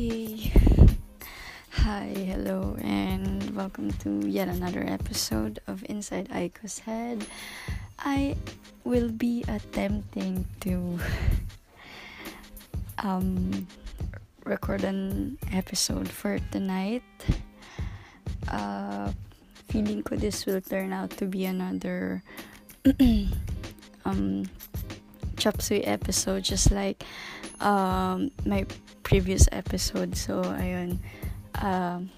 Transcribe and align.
Okay. 0.00 0.48
Hi, 1.84 2.08
hello, 2.16 2.72
and 2.80 3.44
welcome 3.52 3.92
to 4.00 4.24
yet 4.24 4.48
another 4.48 4.80
episode 4.80 5.60
of 5.68 5.84
Inside 5.92 6.32
Aiko's 6.32 6.78
Head. 6.80 7.26
I 7.98 8.36
will 8.84 9.12
be 9.12 9.44
attempting 9.44 10.48
to 10.64 10.98
um, 13.04 13.68
record 14.48 14.84
an 14.88 15.36
episode 15.52 16.08
for 16.08 16.40
tonight. 16.48 17.04
Uh, 18.48 19.12
feeling 19.68 20.00
ko 20.00 20.16
this 20.16 20.48
will 20.48 20.64
turn 20.64 20.96
out 20.96 21.12
to 21.20 21.28
be 21.28 21.44
another 21.44 22.24
um, 24.08 24.48
chop 25.36 25.60
suey 25.60 25.84
episode, 25.84 26.40
just 26.44 26.72
like 26.72 27.04
um, 27.60 28.30
my 28.44 28.66
previous 29.02 29.48
episode. 29.52 30.16
So, 30.16 30.42
ayun. 30.42 30.98
Um, 31.60 32.10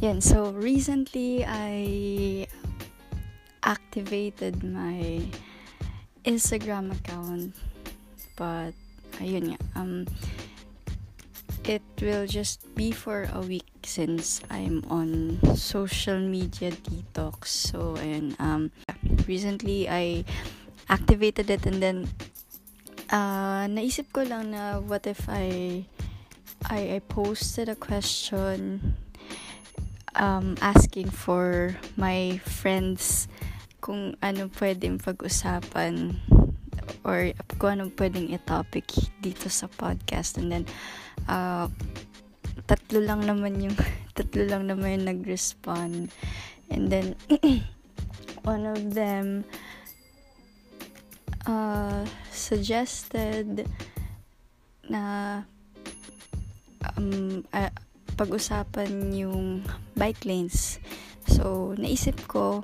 yan. 0.00 0.20
So, 0.20 0.52
recently, 0.52 1.44
I 1.44 2.46
activated 3.64 4.62
my 4.62 5.24
Instagram 6.24 6.92
account. 6.92 7.56
But, 8.36 8.72
ayun 9.20 9.56
nga. 9.56 9.58
Um, 9.74 10.06
it 11.62 11.82
will 12.02 12.26
just 12.26 12.66
be 12.74 12.90
for 12.90 13.30
a 13.30 13.40
week 13.40 13.70
since 13.86 14.42
I'm 14.50 14.82
on 14.90 15.38
social 15.54 16.18
media 16.18 16.74
detox. 16.74 17.46
So, 17.48 17.94
ayun. 18.02 18.34
Um, 18.40 18.70
recently, 19.26 19.88
I 19.88 20.24
activated 20.90 21.48
it 21.48 21.64
and 21.64 21.80
then 21.80 22.10
uh, 23.12 23.68
naisip 23.68 24.10
ko 24.10 24.24
lang 24.24 24.56
na 24.56 24.80
what 24.80 25.04
if 25.06 25.28
I 25.28 25.84
I, 26.66 26.96
I 26.96 26.98
posted 27.04 27.68
a 27.68 27.76
question 27.76 28.96
um, 30.16 30.56
asking 30.62 31.10
for 31.10 31.76
my 31.94 32.40
friends 32.42 33.28
kung 33.82 34.14
ano 34.22 34.46
pwedeng 34.62 35.02
pag-usapan 35.02 36.22
or 37.02 37.34
kung 37.58 37.82
ano 37.82 37.90
pwedeng 37.98 38.30
i-topic 38.30 38.86
dito 39.18 39.50
sa 39.50 39.66
podcast. 39.66 40.38
And 40.38 40.54
then 40.54 40.64
uh, 41.26 41.66
tatlo 42.70 43.02
lang 43.02 43.26
naman 43.26 43.58
yung 43.58 43.74
tatlo 44.16 44.46
lang 44.46 44.70
naman 44.70 45.02
yung 45.02 45.06
nag-respond. 45.18 46.14
And 46.70 46.84
then 46.88 47.18
one 48.46 48.64
of 48.70 48.94
them 48.94 49.42
uh, 51.46 52.04
suggested 52.30 53.66
na 54.88 55.42
um, 56.96 57.42
uh, 57.54 57.72
pag-usapan 58.18 59.14
yung 59.14 59.62
bike 59.96 60.26
lanes. 60.26 60.78
So, 61.26 61.74
naisip 61.78 62.26
ko 62.28 62.62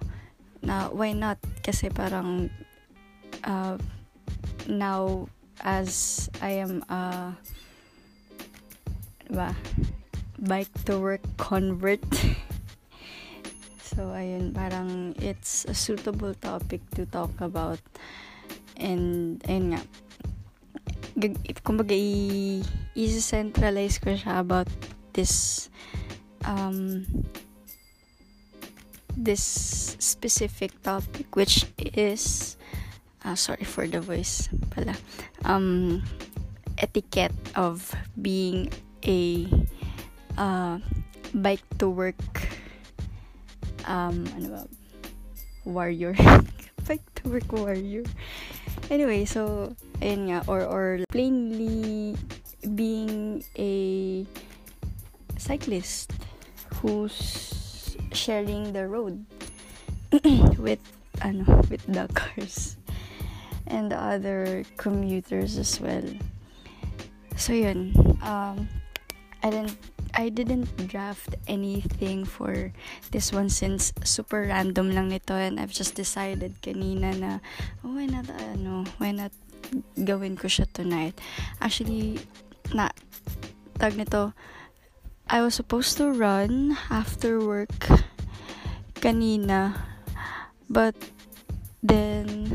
na 0.63 0.91
why 0.91 1.15
not? 1.15 1.39
Kasi 1.63 1.89
parang 1.91 2.51
uh, 3.47 3.79
now 4.67 5.27
as 5.63 6.29
I 6.43 6.63
am 6.63 6.85
a 6.89 7.35
diba, 9.27 9.55
bike 10.39 10.73
to 10.87 10.99
work 10.99 11.25
convert 11.37 12.03
so 13.83 14.15
ayun 14.15 14.55
parang 14.55 15.15
it's 15.19 15.67
a 15.67 15.75
suitable 15.75 16.35
topic 16.39 16.79
to 16.95 17.03
talk 17.11 17.35
about 17.43 17.83
And, 18.79 19.43
ayun 19.45 19.75
nga. 19.75 19.83
Kumbaga, 21.67 21.95
i-centralize 22.95 23.99
ko 23.99 24.15
siya 24.15 24.43
about 24.43 24.71
this 25.15 25.67
um, 26.47 27.03
this 29.19 29.43
specific 29.99 30.71
topic 30.83 31.27
which 31.35 31.67
is 31.99 32.55
uh, 33.27 33.35
sorry 33.35 33.67
for 33.67 33.87
the 33.91 33.99
voice 33.99 34.47
pala 34.71 34.95
um, 35.43 35.99
etiquette 36.79 37.35
of 37.59 37.91
being 38.23 38.71
a 39.03 39.43
uh, 40.39 40.79
bike 41.35 41.67
to 41.83 41.91
work 41.91 42.23
um, 43.91 44.23
ano 44.39 44.47
ba? 44.55 44.63
Warrior. 45.69 46.15
Bike 46.89 47.05
to 47.21 47.29
work 47.29 47.53
warrior 47.53 48.01
Anyway, 48.91 49.25
so, 49.25 49.75
ayun 50.01 50.33
nga, 50.33 50.41
or, 50.49 50.65
or 50.65 51.05
plainly 51.13 52.17
being 52.75 53.45
a 53.59 54.27
cyclist 55.37 56.13
who's 56.81 57.97
sharing 58.13 58.73
the 58.73 58.89
road 58.89 59.25
with, 60.59 60.81
ano, 61.21 61.45
with 61.69 61.85
the 61.87 62.09
cars 62.15 62.77
and 63.67 63.93
the 63.93 63.99
other 64.01 64.65
commuters 64.77 65.59
as 65.59 65.81
well. 65.81 66.05
So, 67.37 67.53
yun, 67.53 67.93
um, 68.23 68.69
I 69.43 69.51
didn't 69.51 69.77
I 70.15 70.29
didn't 70.29 70.69
draft 70.89 71.37
anything 71.47 72.25
for 72.25 72.73
this 73.11 73.33
one 73.33 73.49
since 73.49 73.93
super 74.05 74.49
random 74.49 74.93
lang 74.95 75.09
nito 75.09 75.35
and 75.35 75.61
I've 75.61 75.73
just 75.73 75.95
decided 75.95 76.61
kanina 76.63 77.17
na 77.17 77.33
oh, 77.85 77.95
why 77.95 78.07
not 78.07 78.29
ano 78.31 78.85
why 78.99 79.13
not 79.13 79.33
gawin 79.99 80.37
ko 80.37 80.49
siya 80.49 80.67
tonight? 80.73 81.19
Actually 81.61 82.21
na 82.73 82.93
tag 83.77 83.97
nito 83.97 84.33
I 85.29 85.45
was 85.45 85.55
supposed 85.55 86.01
to 86.01 86.13
run 86.13 86.77
after 86.89 87.41
work 87.41 87.89
kanina 88.99 89.77
but 90.69 90.97
then 91.85 92.49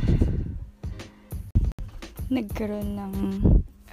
nagkaroon 2.33 2.97
ng 2.97 3.15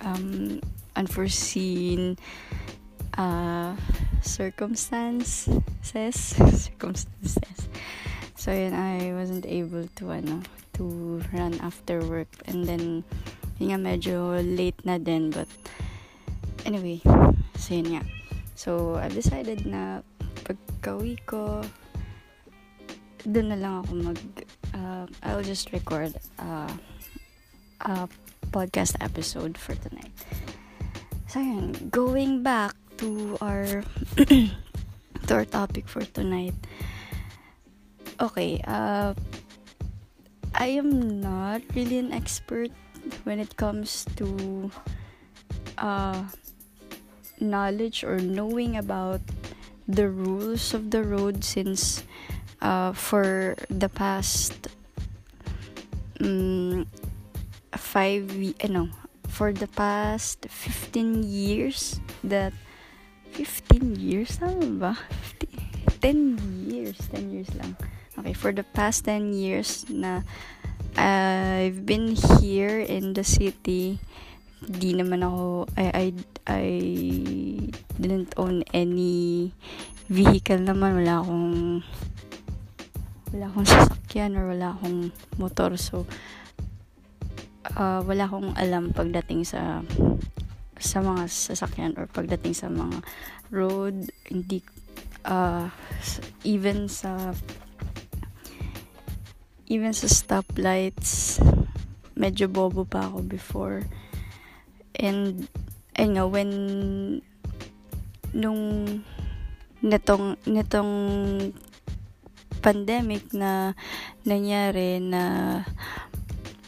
um, 0.00 0.60
unforeseen 0.96 2.16
uh, 3.20 3.76
circumstances. 4.24 5.52
Circumstances. 6.16 7.68
So 8.40 8.56
yun 8.56 8.72
I 8.72 9.12
wasn't 9.12 9.44
able 9.44 9.84
to 10.00 10.04
ano 10.16 10.40
to 10.80 11.20
run 11.36 11.60
after 11.60 12.00
work. 12.00 12.32
And 12.48 12.64
then 12.64 13.04
yun 13.60 13.76
nga 13.76 13.78
medyo 13.80 14.40
late 14.40 14.80
na 14.88 14.96
din 14.96 15.28
but 15.28 15.48
anyway. 16.64 17.04
So 17.60 17.76
yun 17.76 18.00
nga. 18.00 18.02
So 18.56 18.96
I've 18.96 19.12
decided 19.12 19.68
na 19.68 20.00
pagkawi 20.48 21.20
ko 21.28 21.60
doon 23.28 23.52
na 23.52 23.58
lang 23.60 23.84
ako 23.84 23.90
mag 24.00 24.20
uh, 24.72 25.04
I'll 25.20 25.44
just 25.44 25.68
record 25.76 26.16
uh, 26.40 26.72
a 27.84 28.08
podcast 28.48 28.96
episode 29.04 29.60
for 29.60 29.76
tonight. 29.76 30.16
So 31.28 31.44
yun 31.44 31.92
going 31.92 32.40
back 32.40 32.79
to 33.00 33.40
our 33.40 33.80
to 35.26 35.32
our 35.32 35.48
topic 35.48 35.88
for 35.88 36.04
tonight. 36.04 36.52
Okay, 38.20 38.60
uh, 38.68 39.16
I 40.52 40.76
am 40.76 41.20
not 41.24 41.64
really 41.72 41.96
an 41.96 42.12
expert 42.12 42.68
when 43.24 43.40
it 43.40 43.56
comes 43.56 44.04
to 44.20 44.70
uh, 45.80 46.28
knowledge 47.40 48.04
or 48.04 48.20
knowing 48.20 48.76
about 48.76 49.24
the 49.88 50.08
rules 50.12 50.76
of 50.76 50.92
the 50.92 51.02
road 51.02 51.42
since 51.42 52.04
uh, 52.60 52.92
for 52.92 53.56
the 53.72 53.88
past 53.88 54.68
um, 56.20 56.84
five, 57.72 58.28
eh, 58.60 58.68
no, 58.68 58.92
for 59.26 59.56
the 59.56 59.68
past 59.72 60.44
15 60.50 61.24
years 61.24 61.98
that 62.22 62.52
15 63.40 63.96
years? 63.96 64.36
Tama 64.36 64.68
ba? 64.76 64.94
10 66.04 66.68
years. 66.68 67.00
10 67.08 67.32
years 67.32 67.48
lang. 67.56 67.72
Okay, 68.20 68.36
for 68.36 68.52
the 68.52 68.64
past 68.76 69.08
10 69.08 69.32
years 69.32 69.88
na 69.88 70.20
I've 70.92 71.88
been 71.88 72.12
here 72.42 72.84
in 72.84 73.16
the 73.16 73.24
city, 73.24 73.96
di 74.60 74.92
naman 74.92 75.24
ako, 75.24 75.70
I, 75.72 75.86
I, 75.88 76.06
I 76.44 76.66
didn't 77.96 78.36
own 78.36 78.60
any 78.76 79.54
vehicle 80.12 80.60
naman. 80.60 81.00
Wala 81.00 81.24
akong, 81.24 81.80
wala 83.32 83.44
akong 83.48 83.68
sasakyan 83.70 84.36
or 84.36 84.52
wala 84.52 84.76
akong 84.76 85.14
motor. 85.40 85.80
So, 85.80 86.04
uh, 87.72 88.04
wala 88.04 88.28
akong 88.28 88.52
alam 88.58 88.92
pagdating 88.92 89.48
sa 89.48 89.80
sa 90.80 91.04
mga 91.04 91.28
sasakyan 91.28 91.94
or 92.00 92.08
pagdating 92.08 92.56
sa 92.56 92.72
mga 92.72 93.04
road 93.52 94.08
hindi 94.26 94.64
uh, 95.28 95.68
even 96.42 96.88
sa 96.88 97.36
even 99.70 99.92
sa 99.94 100.08
stoplights 100.10 101.38
medyo 102.20 102.52
bobo 102.52 102.84
pa 102.84 103.08
ako 103.08 103.24
before. 103.24 103.80
And 104.92 105.48
I 105.96 106.04
know 106.04 106.28
when 106.28 106.52
nung 108.36 108.60
nitong 109.80 110.36
nitong 110.44 110.92
pandemic 112.60 113.32
na 113.32 113.72
nangyari 114.28 115.00
na 115.00 115.22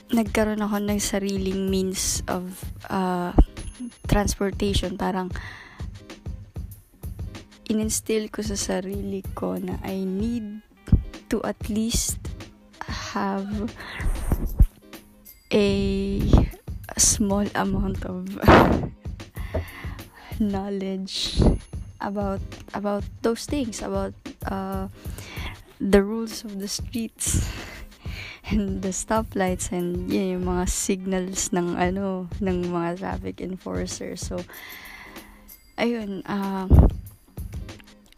nagkaroon 0.08 0.64
ako 0.64 0.76
ng 0.80 1.00
sariling 1.00 1.68
means 1.68 2.24
of 2.24 2.64
uh, 2.88 3.36
transportation 4.12 5.00
parang 5.00 5.32
ininstill 7.72 8.28
ko 8.28 8.44
sa 8.44 8.60
sarili 8.60 9.24
ko 9.32 9.56
na 9.56 9.80
I 9.80 10.04
need 10.04 10.60
to 11.32 11.40
at 11.48 11.56
least 11.72 12.20
have 13.16 13.48
a, 15.48 15.68
a 16.92 17.00
small 17.00 17.48
amount 17.56 18.04
of 18.04 18.28
knowledge 20.40 21.40
about 22.04 22.44
about 22.76 23.04
those 23.24 23.48
things 23.48 23.80
about 23.80 24.12
uh, 24.44 24.92
the 25.80 26.04
rules 26.04 26.44
of 26.44 26.60
the 26.60 26.68
streets 26.68 27.48
and 28.50 28.82
the 28.82 28.90
stoplights 28.90 29.70
and 29.70 30.10
yun, 30.10 30.38
yung 30.38 30.46
mga 30.50 30.64
signals 30.66 31.54
ng 31.54 31.78
ano 31.78 32.26
ng 32.42 32.58
mga 32.66 32.98
traffic 32.98 33.38
enforcer. 33.38 34.18
So 34.18 34.42
ayun 35.78 36.26
uh, 36.26 36.66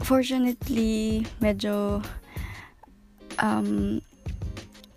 fortunately 0.01 1.25
medyo 1.39 2.01
um 3.41 4.01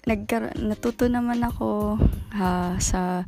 nagkar 0.08 0.56
natuto 0.56 1.12
naman 1.12 1.44
ako 1.44 2.00
uh, 2.40 2.80
sa 2.80 3.28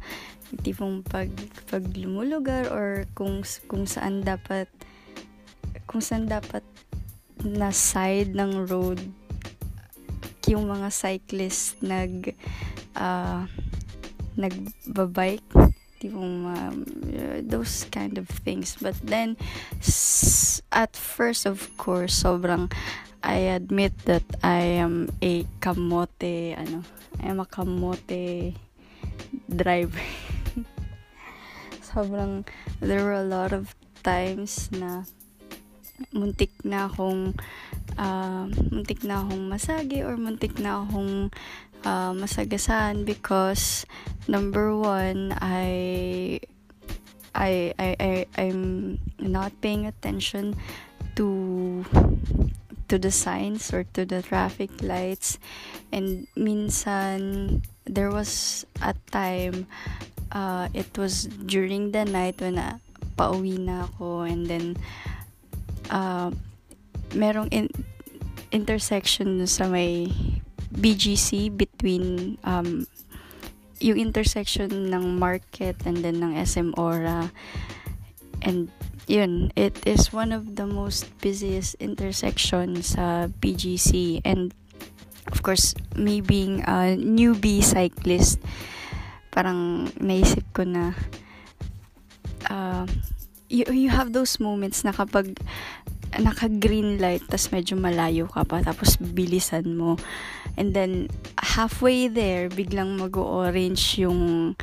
tipong 0.63 1.03
pag 1.03 1.29
pag 1.67 1.83
lumulugar 1.93 2.71
or 2.71 3.05
kung 3.13 3.43
kung 3.67 3.83
saan 3.85 4.23
dapat 4.23 4.71
kung 5.85 6.01
saan 6.01 6.25
dapat 6.25 6.63
na 7.43 7.69
side 7.69 8.33
ng 8.33 8.65
road 8.67 8.99
yung 10.49 10.65
mga 10.65 10.89
cyclist 10.89 11.77
nag 11.85 12.33
uh, 12.97 13.45
nagbabike. 14.33 15.45
Tipong 15.99 16.47
um, 16.47 16.75
those 17.43 17.83
kind 17.91 18.17
of 18.17 18.25
things. 18.47 18.79
But 18.79 18.95
then 19.03 19.35
s- 19.83 20.63
at 20.71 20.95
first 20.95 21.45
of 21.45 21.69
course 21.75 22.23
sobrang 22.23 22.71
I 23.19 23.51
admit 23.51 23.91
that 24.07 24.23
I 24.39 24.79
am 24.79 25.11
a 25.19 25.43
kamote 25.59 26.55
ano 26.55 26.87
I 27.19 27.27
am 27.27 27.43
a 27.43 27.47
kamote 27.47 28.55
driver. 29.51 30.07
Sobrang 31.83 32.47
there 32.79 33.03
were 33.03 33.19
a 33.19 33.27
lot 33.27 33.51
of 33.51 33.75
times 34.07 34.71
na 34.71 35.03
muntik 36.15 36.55
na 36.63 36.87
akong 36.87 37.35
uh, 37.97 38.45
muntik 38.69 39.01
na 39.07 39.25
akong 39.25 39.49
masagi 39.49 40.05
or 40.05 40.19
muntik 40.19 40.59
na 40.59 40.83
akong 40.83 41.31
uh, 41.85 42.11
masagasaan 42.13 43.07
because 43.07 43.85
number 44.27 44.75
one 44.75 45.33
I 45.39 46.39
I 47.33 47.73
I 47.79 47.89
I 47.99 48.13
I'm 48.35 48.97
not 49.19 49.53
paying 49.61 49.87
attention 49.87 50.57
to 51.15 51.85
to 52.89 52.97
the 52.97 53.13
signs 53.13 53.69
or 53.71 53.85
to 53.93 54.03
the 54.03 54.21
traffic 54.21 54.81
lights. 54.81 55.37
And 55.93 56.27
minsan 56.35 57.61
there 57.85 58.09
was 58.09 58.65
a 58.81 58.93
time 59.13 59.69
uh, 60.31 60.69
it 60.73 60.89
was 60.97 61.25
during 61.25 61.91
the 61.91 62.05
night 62.05 62.41
when 62.41 62.57
uh, 62.57 62.77
pauwi 63.17 63.57
na 63.57 63.85
ako 63.89 64.25
and 64.25 64.47
then 64.47 64.65
uh, 65.89 66.31
merong 67.15 67.49
in, 67.49 67.69
intersection 68.51 69.45
sa 69.45 69.69
may 69.69 70.09
BGC 70.73 71.53
between 71.53 72.37
um, 72.43 72.85
yung 73.79 73.97
intersection 73.97 74.91
ng 74.91 75.17
market 75.17 75.75
and 75.87 76.03
then 76.03 76.19
ng 76.21 76.35
SM 76.35 76.75
Aura. 76.75 77.31
And 78.43 78.71
yun 79.09 79.49
it 79.57 79.73
is 79.89 80.13
one 80.13 80.29
of 80.29 80.53
the 80.53 80.69
most 80.69 81.09
busiest 81.17 81.73
intersection 81.81 82.85
sa 82.85 83.25
BGC 83.41 84.21
and 84.21 84.53
of 85.33 85.41
course 85.41 85.73
me 85.97 86.21
being 86.21 86.61
a 86.69 86.93
newbie 86.93 87.65
cyclist 87.65 88.37
parang 89.33 89.89
naisip 89.97 90.45
ko 90.53 90.61
na 90.61 90.93
uh, 92.53 92.85
you, 93.49 93.65
you 93.73 93.89
have 93.89 94.13
those 94.13 94.37
moments 94.37 94.85
na 94.85 94.93
kapag 94.93 95.41
naka-green 96.17 96.97
light 96.97 97.21
tas 97.29 97.53
medyo 97.53 97.77
malayo 97.77 98.25
ka 98.25 98.41
pa 98.41 98.65
tapos 98.65 98.97
bilisan 98.97 99.77
mo. 99.77 99.99
And 100.57 100.73
then 100.73 101.13
halfway 101.37 102.09
there 102.09 102.49
biglang 102.49 102.97
mag-orange 102.97 104.01
yung 104.01 104.53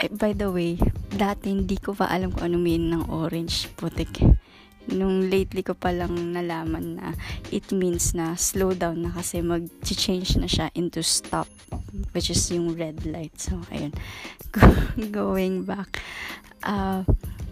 eh, 0.00 0.10
by 0.10 0.34
the 0.34 0.50
way 0.50 0.80
dati 1.14 1.52
hindi 1.54 1.78
ko 1.78 1.94
pa 1.94 2.10
alam 2.10 2.34
kung 2.34 2.50
ano 2.50 2.58
mean 2.58 2.90
ng 2.90 3.06
orange 3.06 3.70
putik. 3.78 4.18
Nung 4.90 5.30
lately 5.30 5.62
ko 5.62 5.78
pa 5.78 5.94
lang 5.94 6.34
nalaman 6.34 6.98
na 6.98 7.14
it 7.54 7.70
means 7.70 8.10
na 8.16 8.34
slow 8.34 8.74
down 8.74 9.06
na 9.06 9.14
kasi 9.14 9.38
mag-change 9.38 10.34
na 10.40 10.50
siya 10.50 10.72
into 10.74 11.04
stop 11.04 11.46
which 12.10 12.32
is 12.32 12.42
yung 12.50 12.74
red 12.74 13.06
light. 13.06 13.36
So 13.38 13.62
ayun. 13.70 13.94
Going 15.14 15.62
back. 15.62 16.02
Uh, 16.66 17.06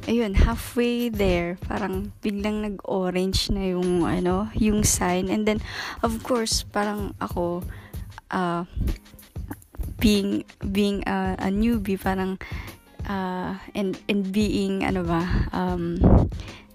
ayun, 0.08 0.32
halfway 0.32 1.12
there, 1.12 1.60
parang 1.68 2.16
biglang 2.24 2.64
nag-orange 2.64 3.52
na 3.52 3.76
yung, 3.76 4.08
ano, 4.08 4.48
yung 4.56 4.80
sign. 4.80 5.28
And 5.28 5.44
then, 5.44 5.60
of 6.00 6.24
course, 6.24 6.64
parang 6.64 7.12
ako, 7.20 7.60
uh, 8.32 8.64
being, 10.00 10.48
being 10.72 11.04
a, 11.04 11.36
a 11.36 11.48
newbie, 11.52 12.00
parang, 12.00 12.40
uh, 13.04 13.60
and, 13.76 14.00
and 14.08 14.32
being, 14.32 14.80
ano 14.80 15.04
ba, 15.04 15.22
um, 15.52 16.00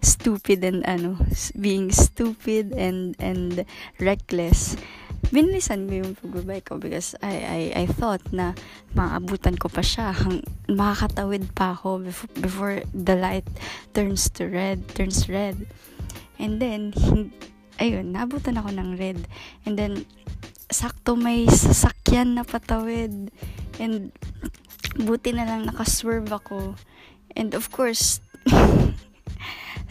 stupid 0.05 0.61
and, 0.61 0.85
ano, 0.85 1.17
being 1.57 1.89
stupid 1.89 2.69
and, 2.77 3.17
and 3.17 3.65
reckless, 3.97 4.77
binilisan 5.33 5.89
ko 5.89 5.93
yung 6.05 6.13
pagbabike 6.13 6.69
ko 6.69 6.77
because 6.77 7.17
I, 7.25 7.33
I, 7.41 7.61
I 7.83 7.85
thought 7.89 8.21
na 8.29 8.53
maabutan 8.93 9.57
ko 9.57 9.65
pa 9.65 9.81
siya. 9.81 10.13
Hang, 10.13 10.45
makakatawid 10.69 11.57
pa 11.57 11.73
ako 11.73 12.05
before, 12.05 12.33
before 12.37 12.75
the 12.93 13.17
light 13.17 13.49
turns 13.97 14.29
to 14.37 14.45
red 14.45 14.85
turns 14.93 15.25
red. 15.25 15.57
And 16.37 16.61
then 16.61 16.93
ayun 17.81 18.13
nabutan 18.13 18.61
ako 18.61 18.77
ng 18.77 18.93
red. 19.01 19.25
And 19.65 19.73
then 19.73 20.05
sakto 20.69 21.17
may 21.17 21.49
sasakyan 21.49 22.37
na 22.37 22.45
patawid. 22.45 23.33
And 23.81 24.13
buti 25.01 25.33
na 25.33 25.49
lang 25.49 25.65
nakaswerve 25.65 26.29
ako. 26.29 26.77
And 27.33 27.57
of 27.57 27.73
course 27.73 28.21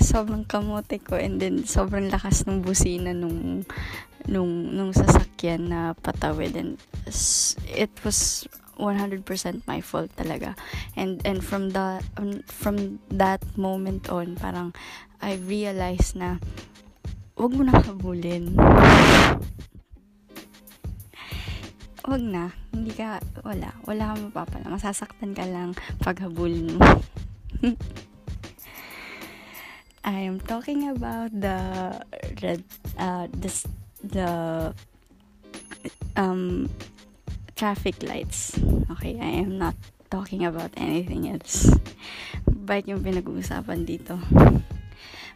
sobrang 0.03 0.47
kamote 0.47 1.03
ko 1.03 1.19
and 1.19 1.39
then 1.39 1.63
sobrang 1.67 2.11
lakas 2.11 2.45
ng 2.45 2.63
busina 2.63 3.15
nung 3.15 3.67
nung 4.29 4.75
nung 4.75 4.93
sasakyan 4.93 5.71
na 5.71 5.95
patawid. 5.99 6.55
And 6.57 6.77
it 7.71 7.93
was 8.05 8.47
100% 8.79 9.23
my 9.67 9.81
fault 9.81 10.11
talaga. 10.17 10.57
And 10.97 11.21
and 11.25 11.45
from 11.45 11.71
the 11.71 12.03
um, 12.17 12.43
from 12.49 12.99
that 13.13 13.43
moment 13.55 14.09
on 14.11 14.35
parang 14.37 14.75
I 15.23 15.39
realized 15.39 16.19
na 16.19 16.43
wag 17.39 17.53
mo 17.55 17.63
na 17.63 17.79
habulin. 17.79 18.59
Wag 22.03 22.23
na. 22.23 22.51
Hindi 22.75 22.91
ka 22.99 23.23
wala. 23.47 23.71
Wala 23.87 24.11
kang 24.11 24.23
mapapala. 24.27 24.67
Masasaktan 24.67 25.39
ka 25.39 25.47
lang 25.47 25.79
pag 26.03 26.19
habulin 26.19 26.75
mo. 26.75 26.83
I 30.03 30.27
am 30.27 30.43
talking 30.43 30.91
about 30.91 31.31
the 31.31 31.95
red 32.43 32.67
uh 32.99 33.31
the 33.31 33.47
the 34.05 34.31
um, 36.17 36.69
traffic 37.57 38.03
lights. 38.03 38.59
Okay, 38.99 39.19
I 39.19 39.47
am 39.47 39.59
not 39.59 39.75
talking 40.11 40.45
about 40.45 40.71
anything 40.77 41.31
else. 41.31 41.71
Bike 42.47 42.91
yung 42.91 43.01
pinag-uusapan 43.01 43.87
dito. 43.89 44.19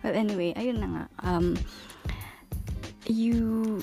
But 0.03 0.15
anyway, 0.15 0.53
ayun 0.55 0.79
na 0.83 0.89
nga. 0.93 1.05
Um, 1.25 1.57
you, 3.07 3.81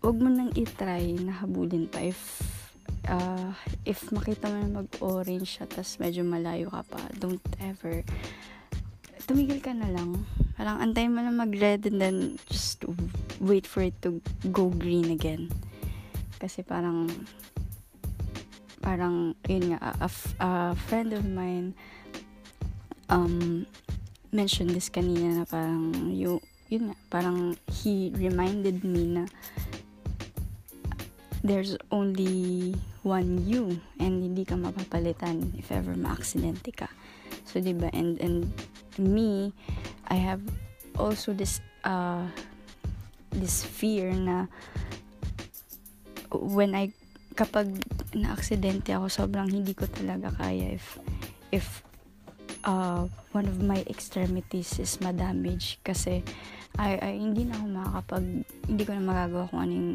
wag 0.00 0.16
mo 0.20 0.30
nang 0.30 0.54
itry 0.54 1.18
na 1.20 1.42
habulin 1.42 1.90
pa 1.90 2.04
if 2.04 2.40
uh, 3.10 3.50
if 3.82 4.06
makita 4.14 4.46
mo 4.46 4.56
na 4.62 4.84
mag-orange 4.84 5.58
siya 5.58 5.66
tas 5.66 5.98
medyo 5.98 6.22
malayo 6.22 6.70
ka 6.70 6.86
pa, 6.86 7.02
don't 7.18 7.42
ever 7.58 8.06
tumigil 9.26 9.58
ka 9.58 9.74
na 9.74 9.90
lang. 9.90 10.22
Parang 10.54 10.78
antayin 10.78 11.10
mo 11.10 11.18
na 11.18 11.34
mag-red 11.34 11.82
and 11.90 11.98
then 11.98 12.16
just 12.46 12.78
wait 13.40 13.66
for 13.66 13.82
it 13.82 13.94
to 14.02 14.20
go 14.52 14.68
green 14.70 15.10
again. 15.10 15.50
Kasi 16.38 16.62
parang 16.62 17.08
parang 18.84 19.34
yun 19.50 19.74
nga 19.74 19.96
a, 19.98 20.08
a 20.38 20.50
friend 20.76 21.10
of 21.10 21.26
mine 21.26 21.74
um 23.10 23.66
mentioned 24.30 24.70
this 24.70 24.86
kanina 24.86 25.42
na 25.42 25.44
parang 25.48 25.90
yung 26.12 26.38
yun 26.66 26.90
nga, 26.90 26.96
parang 27.10 27.54
he 27.70 28.10
reminded 28.18 28.82
me 28.82 29.06
na 29.06 29.24
there's 31.46 31.78
only 31.94 32.74
one 33.06 33.38
you 33.46 33.78
and 34.02 34.18
hindi 34.18 34.42
ka 34.42 34.58
mapapalitan 34.58 35.54
if 35.54 35.70
ever 35.70 35.94
ma-aksidente 35.94 36.74
ka. 36.74 36.90
So, 37.46 37.62
di 37.62 37.70
ba? 37.70 37.86
And, 37.94 38.18
and 38.18 38.50
me, 38.98 39.54
I 40.10 40.18
have 40.18 40.42
also 40.98 41.30
this, 41.30 41.62
uh, 41.86 42.26
this 43.32 43.62
fear 43.64 44.12
na 44.12 44.46
when 46.30 46.74
I, 46.74 46.92
kapag 47.34 47.70
na-aksidente 48.16 48.92
ako, 48.92 49.06
sobrang 49.08 49.48
hindi 49.48 49.72
ko 49.72 49.86
talaga 49.86 50.32
kaya 50.34 50.76
if, 50.76 50.98
if, 51.52 51.66
uh, 52.66 53.06
one 53.32 53.46
of 53.46 53.62
my 53.62 53.80
extremities 53.86 54.76
is 54.82 54.98
ma-damage. 55.00 55.78
Kasi 55.86 56.20
ay, 56.76 56.98
ay 57.00 57.14
hindi 57.16 57.48
na 57.48 57.56
ako 57.56 57.66
makakapag 57.72 58.26
hindi 58.68 58.82
ko 58.84 58.90
na 58.92 59.04
magagawa 59.04 59.44
kung 59.48 59.62
anong 59.64 59.90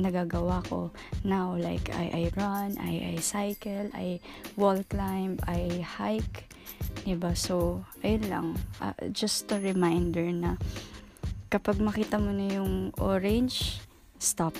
nagagawa 0.00 0.56
ko. 0.64 0.88
Now 1.24 1.52
like 1.52 1.92
I, 1.92 2.08
I 2.08 2.24
run, 2.32 2.80
I, 2.80 3.12
I 3.12 3.20
cycle, 3.20 3.92
I 3.92 4.20
wall 4.56 4.80
climb, 4.88 5.36
I 5.44 5.84
hike 5.84 6.48
diba 7.04 7.36
so 7.36 7.84
ayun 8.04 8.24
lang. 8.28 8.46
Uh, 8.80 8.96
just 9.12 9.48
a 9.52 9.60
reminder 9.60 10.24
na 10.32 10.56
kapag 11.48 11.80
makita 11.80 12.20
mo 12.20 12.32
na 12.32 12.48
yung 12.52 12.92
orange 13.00 13.80
stop 14.20 14.52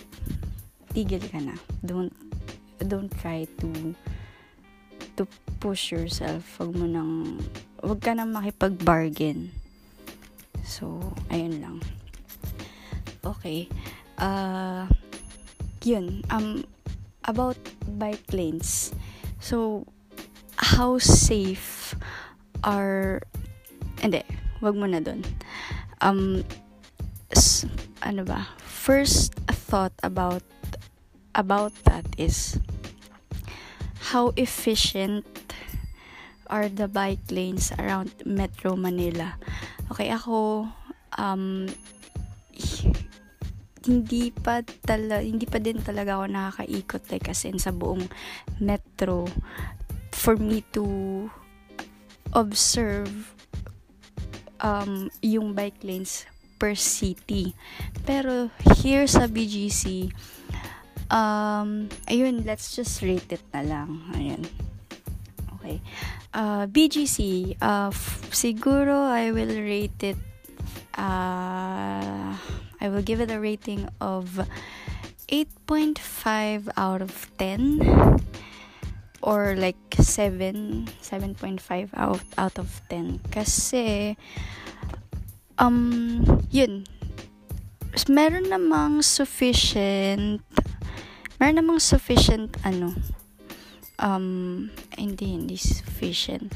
tigil 0.97 1.21
ka 1.21 1.41
na 1.41 1.55
don't 1.85 2.13
don't 2.81 3.13
try 3.21 3.45
to 3.61 3.93
to 5.15 5.29
push 5.61 5.93
yourself 5.93 6.45
wag 6.59 6.73
mo 6.73 6.87
nang 6.89 7.37
wag 7.85 8.01
ka 8.01 8.17
nang 8.17 8.33
makipag 8.33 8.75
bargain 8.81 9.53
So, 10.69 11.01
ayun 11.33 11.65
lang. 11.65 11.77
Okay. 13.25 13.73
Uh, 14.21 14.85
yun. 15.81 16.21
Um, 16.29 16.69
about 17.25 17.57
bike 17.97 18.29
lanes. 18.37 18.93
So, 19.41 19.89
how 20.61 21.01
safe 21.01 21.97
are... 22.61 23.25
Hindi. 24.05 24.21
Wag 24.61 24.77
mo 24.77 24.85
na 24.85 25.01
dun. 25.01 25.25
Um, 26.05 26.45
ano 28.03 28.23
ba? 28.25 28.49
First 28.63 29.35
thought 29.51 29.95
about 30.03 30.43
about 31.37 31.77
that 31.85 32.07
is 32.17 32.57
how 34.15 34.33
efficient 34.41 35.27
are 36.49 36.73
the 36.73 36.89
bike 36.89 37.29
lanes 37.29 37.71
around 37.77 38.11
Metro 38.25 38.73
Manila 38.73 39.37
Okay, 39.89 40.13
ako, 40.13 40.69
um, 41.17 41.65
hindi 43.89 44.29
pa 44.29 44.61
tala, 44.85 45.25
hindi 45.25 45.49
pa 45.49 45.57
din 45.57 45.81
talaga 45.81 46.21
ako 46.21 46.25
nakakaikot 46.29 47.03
like 47.09 47.29
as 47.33 47.49
in 47.49 47.57
sa 47.57 47.73
buong 47.73 48.05
metro 48.61 49.25
for 50.13 50.37
me 50.37 50.61
to 50.77 50.85
observe 52.37 53.33
um, 54.61 55.09
yung 55.25 55.57
bike 55.57 55.81
lanes 55.81 56.29
per 56.59 56.75
city. 56.75 57.55
Pero 58.05 58.51
here 58.83 59.07
sa 59.07 59.31
BGC, 59.31 60.11
um, 61.11 61.89
ayun, 62.11 62.45
let's 62.45 62.75
just 62.75 63.01
rate 63.01 63.31
it 63.33 63.45
na 63.55 63.63
lang. 63.63 64.03
Ayun. 64.15 64.43
Okay. 65.59 65.81
Uh, 66.35 66.67
BGC, 66.67 67.57
uh, 67.63 67.91
f- 67.95 68.29
siguro 68.31 69.09
I 69.09 69.33
will 69.33 69.55
rate 69.55 70.03
it, 70.03 70.21
uh, 70.99 72.35
I 72.81 72.87
will 72.91 73.03
give 73.03 73.21
it 73.21 73.31
a 73.31 73.41
rating 73.41 73.89
of 74.01 74.39
8.5 75.29 76.69
out 76.77 77.03
of 77.03 77.13
10 77.39 78.19
or 79.21 79.57
like 79.57 79.77
7 79.99 80.89
7.5 81.03 81.91
out 81.93 82.23
out 82.39 82.57
of 82.57 82.81
10 82.89 83.21
kasi 83.29 84.17
um 85.59 86.23
yun 86.51 86.87
meron 88.09 88.47
namang 88.47 89.03
sufficient 89.03 90.41
meron 91.43 91.57
namang 91.61 91.83
sufficient 91.83 92.55
ano 92.63 92.95
um, 93.99 94.71
hindi, 94.97 95.27
hindi 95.35 95.57
sufficient. 95.59 96.55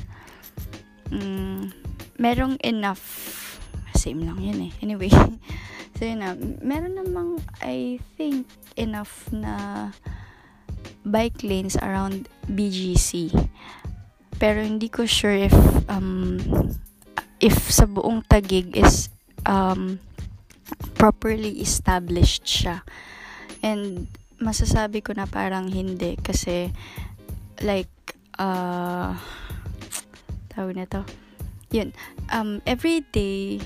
Mm, 1.10 1.74
merong 2.18 2.56
enough. 2.64 3.58
Same 3.94 4.24
lang 4.24 4.40
yun 4.40 4.70
eh. 4.70 4.72
Anyway. 4.80 5.10
so 5.98 6.06
yun 6.06 6.22
na. 6.22 6.34
Meron 6.62 6.96
namang, 6.96 7.42
I 7.60 8.00
think, 8.16 8.48
enough 8.78 9.28
na 9.30 9.90
bike 11.04 11.42
lanes 11.42 11.76
around 11.82 12.30
BGC. 12.48 13.30
Pero 14.38 14.62
hindi 14.64 14.90
ko 14.90 15.06
sure 15.06 15.46
if 15.46 15.54
um, 15.86 16.38
if 17.42 17.74
sa 17.74 17.90
buong 17.90 18.22
tagig 18.30 18.78
is 18.78 19.10
um, 19.42 19.98
properly 20.94 21.58
established 21.58 22.46
siya. 22.46 22.86
And 23.66 24.06
masasabi 24.42 25.02
ko 25.02 25.14
na 25.14 25.26
parang 25.26 25.70
hindi 25.70 26.18
kasi 26.18 26.70
like 27.62 27.90
uh 28.42 29.14
tawag 30.50 30.74
na 30.74 30.86
to 30.90 31.06
yun 31.70 31.94
um 32.34 32.58
every 32.66 33.06
day 33.14 33.62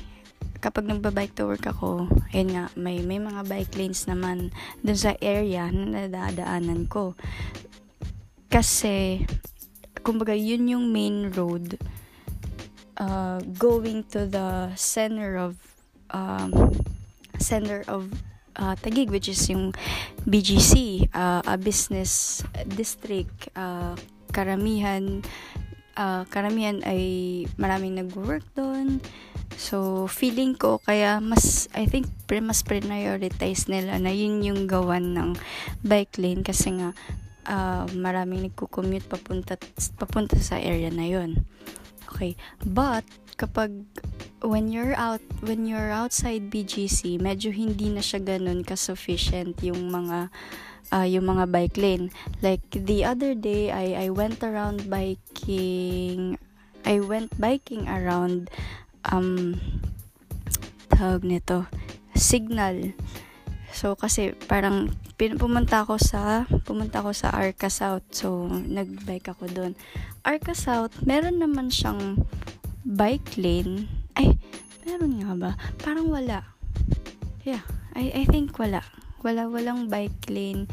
kapag 0.61 0.85
nagba-bike 0.85 1.33
to 1.33 1.49
work 1.49 1.65
ako 1.65 2.05
ayun 2.31 2.53
nga 2.53 2.65
may 2.77 3.01
may 3.01 3.17
mga 3.17 3.49
bike 3.49 3.73
lanes 3.73 4.05
naman 4.05 4.53
dun 4.85 5.01
sa 5.01 5.17
area 5.25 5.73
na 5.73 6.07
nadadaanan 6.07 6.85
ko 6.93 7.17
kasi 8.53 9.25
kumbaga 10.05 10.37
yun 10.37 10.69
yung 10.69 10.93
main 10.93 11.33
road 11.33 11.81
uh, 12.97 13.41
going 13.57 14.05
to 14.13 14.27
the 14.27 14.73
center 14.77 15.37
of 15.37 15.57
um, 16.11 16.53
center 17.39 17.85
of 17.89 18.13
uh, 18.57 18.75
Tagig 18.81 19.11
which 19.11 19.29
is 19.29 19.41
yung 19.49 19.73
BGC 20.25 21.07
uh, 21.15 21.43
a 21.47 21.57
business 21.57 22.43
district. 22.67 23.49
Uh, 23.57 23.95
karamihan 24.33 25.25
uh, 25.97 26.29
karamihan 26.29 26.85
ay 26.85 27.45
maraming 27.57 27.97
nag-work 27.97 28.45
doon. 28.53 29.01
So 29.57 30.05
feeling 30.11 30.59
ko 30.59 30.83
kaya 30.85 31.23
mas 31.23 31.73
I 31.73 31.89
think 31.89 32.13
pre, 32.29 32.45
mas 32.45 32.61
prioritize 32.61 33.71
nila 33.73 33.97
na 33.97 34.13
yun 34.13 34.45
yung 34.45 34.69
gawan 34.69 35.17
ng 35.17 35.31
bike 35.81 36.21
lane 36.21 36.45
kasi 36.45 36.77
nga 36.77 36.93
uh, 37.49 37.89
maraming 37.97 38.51
nagko-commute 38.51 39.09
papunta 39.09 39.57
papunta 39.97 40.37
sa 40.37 40.61
area 40.61 40.93
na 40.93 41.07
yun 41.09 41.47
okay. 42.13 42.37
But 42.65 43.05
kapag 43.37 43.85
when 44.41 44.73
you're 44.73 44.97
out 44.97 45.21
when 45.45 45.69
you're 45.69 45.93
outside 45.93 46.49
BGC 46.49 47.21
medyo 47.21 47.53
hindi 47.53 47.93
na 47.93 48.01
siya 48.01 48.23
ganun 48.25 48.65
ka 48.65 48.73
sufficient 48.79 49.61
yung 49.61 49.93
mga 49.93 50.33
uh, 50.93 51.07
yung 51.07 51.27
mga 51.29 51.45
bike 51.51 51.77
lane. 51.77 52.07
Like 52.41 52.65
the 52.71 53.05
other 53.05 53.35
day 53.35 53.71
I 53.73 54.07
I 54.07 54.15
went 54.15 54.41
around 54.41 54.89
biking 54.89 56.41
I 56.87 57.03
went 57.03 57.35
biking 57.37 57.91
around 57.91 58.49
um 59.11 59.59
tawag 60.91 61.27
nito 61.27 61.69
signal 62.17 62.97
So, 63.77 63.93
kasi 63.93 64.33
parang 64.49 64.97
pumunta 65.21 65.85
ako 65.85 66.01
sa 66.01 66.49
pumunta 66.65 67.05
ako 67.05 67.13
sa 67.13 67.29
Arca 67.29 67.69
South. 67.69 68.09
So, 68.09 68.49
nagbike 68.49 69.37
ako 69.37 69.53
doon. 69.53 69.73
Arca 70.25 70.57
South, 70.57 70.97
meron 71.05 71.37
naman 71.37 71.69
siyang 71.69 72.25
bike 72.89 73.37
lane, 73.37 73.85
ay, 74.17 74.41
meron 74.89 75.21
nga 75.21 75.33
ba? 75.37 75.53
Parang 75.85 76.09
wala. 76.09 76.49
Yeah, 77.45 77.61
I, 77.93 78.11
I 78.15 78.23
think 78.25 78.57
wala. 78.57 78.81
Wala, 79.21 79.45
walang 79.45 79.93
bike 79.93 80.33
lane 80.33 80.73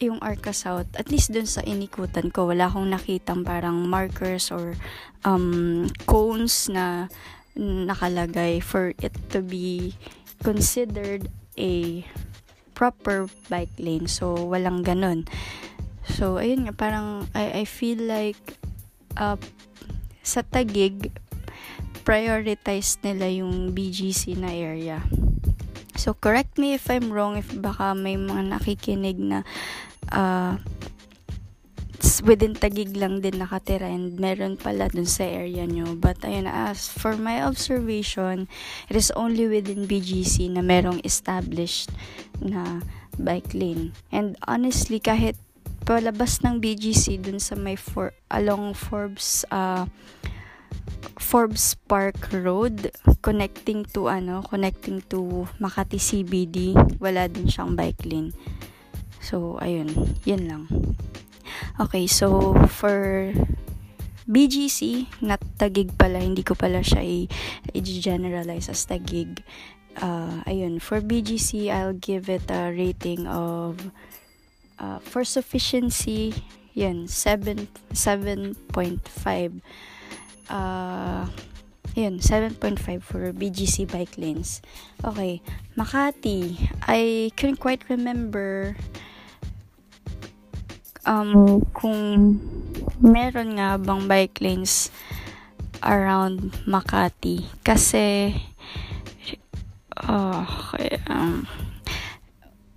yung 0.00 0.18
Arca 0.18 0.50
South. 0.50 0.90
At 0.98 1.14
least 1.14 1.30
dun 1.30 1.46
sa 1.46 1.62
inikutan 1.62 2.34
ko, 2.34 2.50
wala 2.50 2.66
akong 2.66 2.90
nakitang 2.90 3.46
parang 3.46 3.86
markers 3.86 4.50
or 4.50 4.74
um, 5.22 5.86
cones 6.10 6.66
na 6.66 7.06
nakalagay 7.54 8.58
for 8.58 8.96
it 8.98 9.14
to 9.30 9.44
be 9.44 9.94
considered 10.40 11.28
a 11.58 12.04
proper 12.74 13.28
bike 13.48 13.76
lane. 13.78 14.06
So, 14.06 14.34
walang 14.34 14.84
ganun. 14.86 15.26
So, 16.06 16.40
ayun 16.40 16.66
nga, 16.66 16.74
parang 16.74 17.28
I, 17.36 17.62
I 17.62 17.64
feel 17.64 18.02
like 18.02 18.40
uh, 19.16 19.36
sa 20.24 20.42
Tagig, 20.42 21.12
prioritize 22.02 22.98
nila 23.04 23.28
yung 23.28 23.76
BGC 23.76 24.40
na 24.40 24.50
area. 24.50 25.04
So, 26.00 26.16
correct 26.16 26.56
me 26.56 26.72
if 26.72 26.88
I'm 26.88 27.12
wrong, 27.12 27.36
if 27.36 27.52
baka 27.52 27.92
may 27.92 28.16
mga 28.16 28.56
nakikinig 28.56 29.20
na 29.20 29.44
uh, 30.08 30.56
within 32.18 32.58
Tagig 32.58 32.98
lang 32.98 33.22
din 33.22 33.38
nakatira 33.38 33.86
and 33.86 34.18
meron 34.18 34.58
pala 34.58 34.90
dun 34.90 35.06
sa 35.06 35.22
area 35.22 35.62
nyo. 35.70 35.94
But 35.94 36.26
ayun, 36.26 36.50
as 36.50 36.90
for 36.90 37.14
my 37.14 37.46
observation, 37.46 38.50
it 38.90 38.98
is 38.98 39.14
only 39.14 39.46
within 39.46 39.86
BGC 39.86 40.50
na 40.50 40.66
merong 40.66 40.98
established 41.06 41.94
na 42.42 42.82
bike 43.14 43.54
lane. 43.54 43.94
And 44.10 44.34
honestly, 44.50 44.98
kahit 44.98 45.38
palabas 45.86 46.42
ng 46.42 46.58
BGC 46.58 47.22
dun 47.22 47.38
sa 47.38 47.54
may 47.54 47.78
for, 47.78 48.10
along 48.34 48.74
Forbes 48.74 49.46
uh, 49.54 49.86
Forbes 51.20 51.78
Park 51.86 52.32
Road 52.32 52.90
connecting 53.20 53.84
to 53.92 54.08
ano 54.08 54.44
connecting 54.44 55.04
to 55.08 55.48
Makati 55.60 56.00
CBD 56.00 56.76
wala 57.00 57.28
din 57.28 57.48
siyang 57.48 57.76
bike 57.76 58.04
lane 58.08 58.32
so 59.20 59.60
ayun 59.60 59.92
yun 60.24 60.42
lang 60.48 60.64
Okay, 61.80 62.06
so 62.06 62.54
for 62.68 63.32
BGC, 64.30 65.10
not 65.26 65.42
tagig 65.58 65.96
pala, 65.98 66.22
hindi 66.22 66.46
ko 66.46 66.54
pala 66.54 66.86
siya 66.86 67.02
i-generalize 67.74 68.70
as 68.70 68.86
tagig. 68.86 69.42
Uh, 69.98 70.38
ayun, 70.46 70.78
for 70.78 71.02
BGC, 71.02 71.66
I'll 71.66 71.98
give 71.98 72.30
it 72.30 72.46
a 72.46 72.70
rating 72.70 73.26
of, 73.26 73.90
uh, 74.78 75.02
for 75.02 75.26
sufficiency, 75.26 76.46
yun, 76.78 77.10
7, 77.10 77.66
7.5. 77.90 79.60
Uh, 80.46 81.26
yun, 81.98 82.22
7.5 82.22 83.02
for 83.02 83.32
BGC 83.34 83.90
bike 83.90 84.14
lanes. 84.14 84.62
Okay, 85.02 85.42
Makati, 85.74 86.54
I 86.86 87.34
couldn't 87.34 87.58
quite 87.58 87.82
remember 87.90 88.76
um, 91.06 91.60
kung 91.72 92.36
meron 93.00 93.56
nga 93.56 93.76
bang 93.80 94.02
bike 94.08 94.38
lanes 94.40 94.92
around 95.80 96.52
Makati. 96.68 97.48
Kasi, 97.64 98.36
uh, 100.04 100.44
um, 101.08 101.44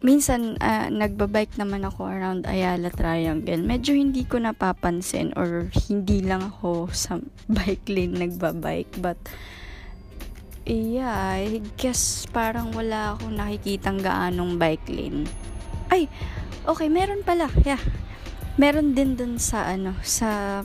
minsan 0.03 0.59
uh, 0.59 0.87
nagbabike 0.91 1.55
naman 1.55 1.87
ako 1.87 2.07
around 2.07 2.43
Ayala 2.47 2.91
Triangle. 2.91 3.63
Medyo 3.63 3.95
hindi 3.95 4.27
ko 4.27 4.39
napapansin 4.39 5.31
or 5.35 5.71
hindi 5.87 6.23
lang 6.23 6.43
ako 6.55 6.91
sa 6.91 7.19
bike 7.47 7.87
lane 7.91 8.19
nagbabike. 8.19 8.99
But, 8.99 9.19
yeah, 10.67 11.39
I 11.39 11.59
guess 11.75 12.27
parang 12.31 12.71
wala 12.71 13.15
akong 13.15 13.35
nakikitang 13.35 13.99
gaanong 13.99 14.55
bike 14.55 14.87
lane. 14.87 15.27
Ay, 15.91 16.07
okay, 16.63 16.87
meron 16.87 17.23
pala. 17.27 17.51
Yeah, 17.67 17.79
meron 18.57 18.93
din 18.93 19.17
dun 19.17 19.41
sa 19.41 19.65
ano 19.73 19.97
sa 20.05 20.61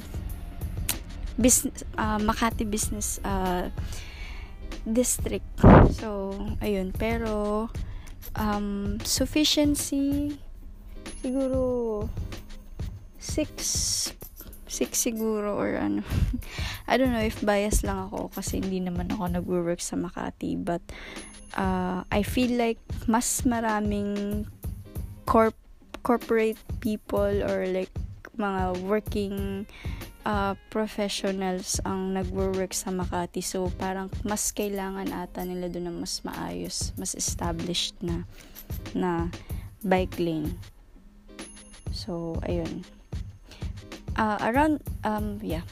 business 1.38 1.86
uh, 1.96 2.18
Makati 2.20 2.66
business 2.68 3.22
uh, 3.24 3.70
district. 4.84 5.46
So 5.96 6.34
ayun. 6.60 6.92
Pero 6.96 7.68
um, 8.36 8.98
sufficiency 9.04 10.36
siguro 11.22 12.04
6 13.18 14.14
6 14.68 14.94
siguro 14.94 15.56
or 15.56 15.80
ano. 15.80 16.04
I 16.90 16.96
don't 17.00 17.12
know 17.12 17.24
if 17.24 17.40
bias 17.40 17.84
lang 17.84 18.08
ako 18.08 18.32
kasi 18.32 18.60
hindi 18.60 18.84
naman 18.84 19.08
ako 19.08 19.32
nagwo-work 19.32 19.80
sa 19.80 19.96
Makati 19.96 20.60
but 20.60 20.84
uh, 21.56 22.04
I 22.12 22.20
feel 22.20 22.56
like 22.56 22.80
mas 23.08 23.44
maraming 23.48 24.44
corp 25.24 25.56
corporate 26.08 26.56
people 26.80 27.44
or 27.44 27.68
like 27.68 27.92
mga 28.40 28.80
working 28.88 29.68
uh, 30.24 30.56
professionals 30.72 31.76
ang 31.84 32.16
nagwo-work 32.16 32.72
sa 32.72 32.88
Makati. 32.88 33.44
So, 33.44 33.68
parang 33.76 34.08
mas 34.24 34.48
kailangan 34.56 35.12
ata 35.12 35.44
nila 35.44 35.68
doon 35.68 35.84
na 35.84 35.92
mas 35.92 36.24
maayos, 36.24 36.96
mas 36.96 37.12
established 37.12 37.92
na 38.00 38.24
na 38.96 39.28
bike 39.84 40.16
lane. 40.16 40.56
So, 41.92 42.40
ayun. 42.48 42.88
Uh, 44.16 44.40
around, 44.48 44.80
um, 45.04 45.36
yeah. 45.44 45.68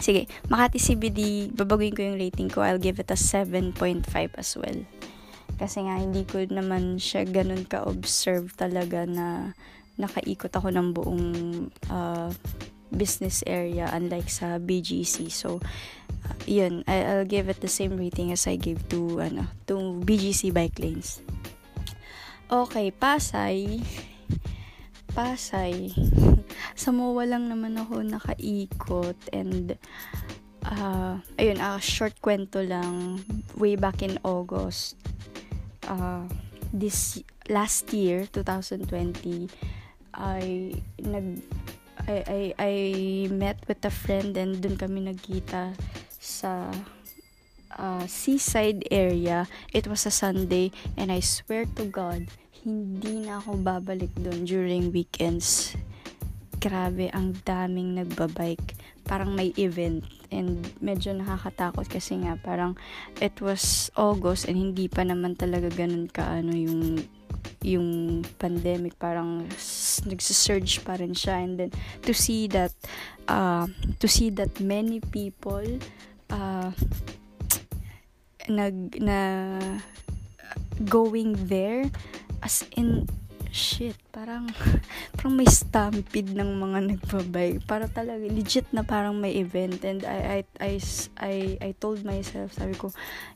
Sige, 0.00 0.24
Makati 0.48 0.80
CBD, 0.80 1.52
babaguin 1.52 1.92
ko 1.92 2.00
yung 2.00 2.16
rating 2.16 2.48
ko. 2.48 2.64
I'll 2.64 2.80
give 2.80 2.96
it 2.96 3.12
a 3.12 3.18
7.5 3.18 4.08
as 4.40 4.56
well. 4.56 4.80
Kasi 5.60 5.84
nga, 5.84 6.00
hindi 6.00 6.24
ko 6.24 6.40
naman 6.48 6.96
siya 6.96 7.28
ganun 7.28 7.68
ka-observe 7.68 8.48
talaga 8.56 9.04
na 9.04 9.52
nakaikot 10.00 10.48
ako 10.56 10.72
ng 10.72 10.88
buong 10.96 11.28
uh, 11.92 12.32
business 12.88 13.44
area 13.44 13.92
unlike 13.92 14.32
sa 14.32 14.56
BGC. 14.56 15.28
So, 15.28 15.60
uh, 16.24 16.36
yun, 16.48 16.80
I'll 16.88 17.28
give 17.28 17.52
it 17.52 17.60
the 17.60 17.68
same 17.68 18.00
rating 18.00 18.32
as 18.32 18.48
I 18.48 18.56
gave 18.56 18.88
to, 18.88 19.20
ano, 19.20 19.52
to 19.68 20.00
BGC 20.00 20.48
bike 20.48 20.80
lanes. 20.80 21.20
Okay, 22.48 22.88
Pasay. 22.90 23.84
Pasay. 25.12 25.92
sa 26.80 26.88
MOA 26.88 27.28
lang 27.28 27.52
naman 27.52 27.76
ako 27.76 28.00
nakaikot 28.00 29.20
and 29.36 29.76
uh, 30.64 31.20
ayun, 31.36 31.60
uh, 31.60 31.76
short 31.76 32.16
kwento 32.24 32.64
lang 32.64 33.20
way 33.60 33.76
back 33.76 34.00
in 34.00 34.16
August 34.24 34.96
uh, 35.90 36.22
this 36.70 37.18
last 37.50 37.90
year 37.90 38.30
2020 38.30 39.50
I 40.14 40.74
nag 41.02 41.42
I, 42.08 42.16
I, 42.24 42.40
I 42.56 42.72
met 43.28 43.60
with 43.68 43.84
a 43.84 43.92
friend 43.92 44.32
and 44.38 44.62
dun 44.62 44.78
kami 44.78 45.04
nagkita 45.04 45.76
sa 46.16 46.72
uh, 47.76 48.04
seaside 48.08 48.88
area. 48.88 49.44
It 49.76 49.84
was 49.84 50.08
a 50.08 50.14
Sunday 50.14 50.72
and 50.96 51.12
I 51.12 51.20
swear 51.20 51.68
to 51.76 51.84
God, 51.84 52.24
hindi 52.64 53.28
na 53.28 53.44
ako 53.44 53.60
babalik 53.60 54.16
dun 54.16 54.48
during 54.48 54.96
weekends. 54.96 55.76
Grabe, 56.56 57.12
ang 57.12 57.36
daming 57.44 58.00
nagbabike. 58.00 58.76
Parang 59.04 59.36
may 59.36 59.52
event 59.60 60.04
and 60.30 60.62
medyo 60.78 61.10
nakakatakot 61.12 61.86
kasi 61.90 62.18
nga 62.22 62.38
parang 62.38 62.78
it 63.18 63.34
was 63.42 63.90
August 63.98 64.46
and 64.46 64.56
hindi 64.56 64.86
pa 64.86 65.02
naman 65.02 65.34
talaga 65.34 65.70
ganun 65.74 66.06
ka 66.06 66.22
ano 66.22 66.54
yung 66.54 67.02
yung 67.60 68.22
pandemic. 68.40 68.96
Parang 68.96 69.44
nagsisurge 70.08 70.80
pa 70.80 70.96
rin 70.96 71.12
siya. 71.12 71.44
And 71.44 71.54
then 71.60 71.70
to 72.08 72.12
see 72.16 72.48
that 72.52 72.72
uh, 73.28 73.68
to 74.00 74.06
see 74.08 74.32
that 74.40 74.60
many 74.60 75.00
people 75.00 75.64
uh, 76.32 76.72
nag 78.48 78.96
na 78.98 79.18
going 80.88 81.36
there 81.36 81.84
as 82.40 82.64
in 82.72 83.04
shit, 83.50 83.98
parang, 84.14 84.46
parang 85.18 85.34
may 85.34 85.46
stampede 85.46 86.34
ng 86.34 86.50
mga 86.56 86.78
nagbabike. 86.94 87.62
Para 87.66 87.90
talaga, 87.90 88.22
legit 88.26 88.66
na 88.70 88.86
parang 88.86 89.18
may 89.18 89.36
event. 89.38 89.82
And 89.82 90.06
I, 90.06 90.18
I, 90.18 90.40
I, 90.58 90.72
I, 91.18 91.34
I 91.60 91.70
told 91.78 92.06
myself, 92.06 92.54
sabi 92.54 92.78
ko, 92.78 92.94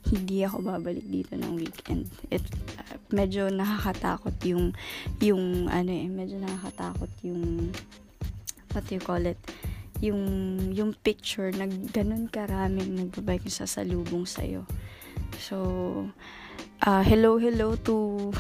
hindi 0.09 0.47
ako 0.47 0.63
babalik 0.63 1.07
dito 1.07 1.35
ng 1.35 1.59
weekend. 1.59 2.09
It, 2.31 2.43
uh, 2.79 2.99
medyo 3.11 3.51
nakakatakot 3.51 4.35
yung, 4.47 4.73
yung, 5.19 5.67
ano 5.69 5.91
eh, 5.91 6.07
medyo 6.07 6.39
nakakatakot 6.39 7.11
yung, 7.27 7.75
what 8.73 8.87
you 8.91 9.03
call 9.03 9.23
it, 9.27 9.39
yung, 9.99 10.23
yung 10.75 10.95
picture 11.03 11.51
na 11.55 11.67
ganun 11.67 12.31
karaming 12.31 12.99
nagbabike 12.99 13.51
sa 13.51 13.67
salubong 13.67 14.27
sa'yo. 14.27 14.67
So, 15.39 15.57
uh, 16.87 17.03
hello, 17.03 17.39
hello 17.39 17.75
to 17.83 18.31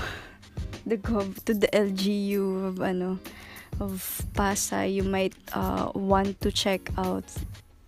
the 0.87 0.97
gov 0.97 1.42
to 1.44 1.55
the 1.55 1.68
LGU 1.73 2.68
of 2.68 2.81
ano 2.81 3.18
of 3.81 4.23
Pasay 4.35 4.94
you 4.94 5.03
might 5.03 5.35
uh, 5.53 5.90
want 5.94 6.40
to 6.40 6.53
check 6.53 6.90
out 6.97 7.27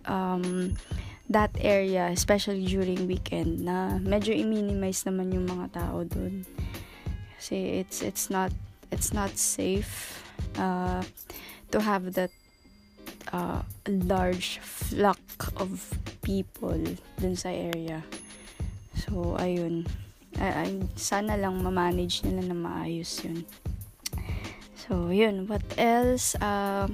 um, 0.05 0.75
that 1.29 1.51
area 1.59 2.09
especially 2.11 2.65
during 2.65 3.07
weekend 3.07 3.63
na 3.63 3.99
medyo 4.03 4.35
i-minimize 4.35 5.03
naman 5.07 5.31
yung 5.31 5.47
mga 5.47 5.79
tao 5.79 6.03
doon 6.03 6.43
kasi 7.37 7.79
it's 7.79 8.01
it's 8.01 8.27
not 8.27 8.51
it's 8.91 9.13
not 9.13 9.31
safe 9.37 10.23
uh, 10.57 11.03
to 11.71 11.79
have 11.79 12.13
that 12.13 12.31
uh, 13.31 13.61
large 13.87 14.59
flock 14.59 15.19
of 15.57 15.91
people 16.21 16.79
dun 17.19 17.35
sa 17.35 17.49
area. 17.51 18.03
So 18.95 19.35
ayun 19.39 19.87
uh, 20.35 20.67
sana 20.99 21.39
lang 21.39 21.63
ma-manage 21.63 22.27
nila 22.27 22.51
na 22.51 22.57
maayos 22.57 23.23
yun. 23.23 23.47
So, 24.75 25.11
yun. 25.15 25.47
What 25.47 25.63
else? 25.79 26.35
Uh, 26.37 26.91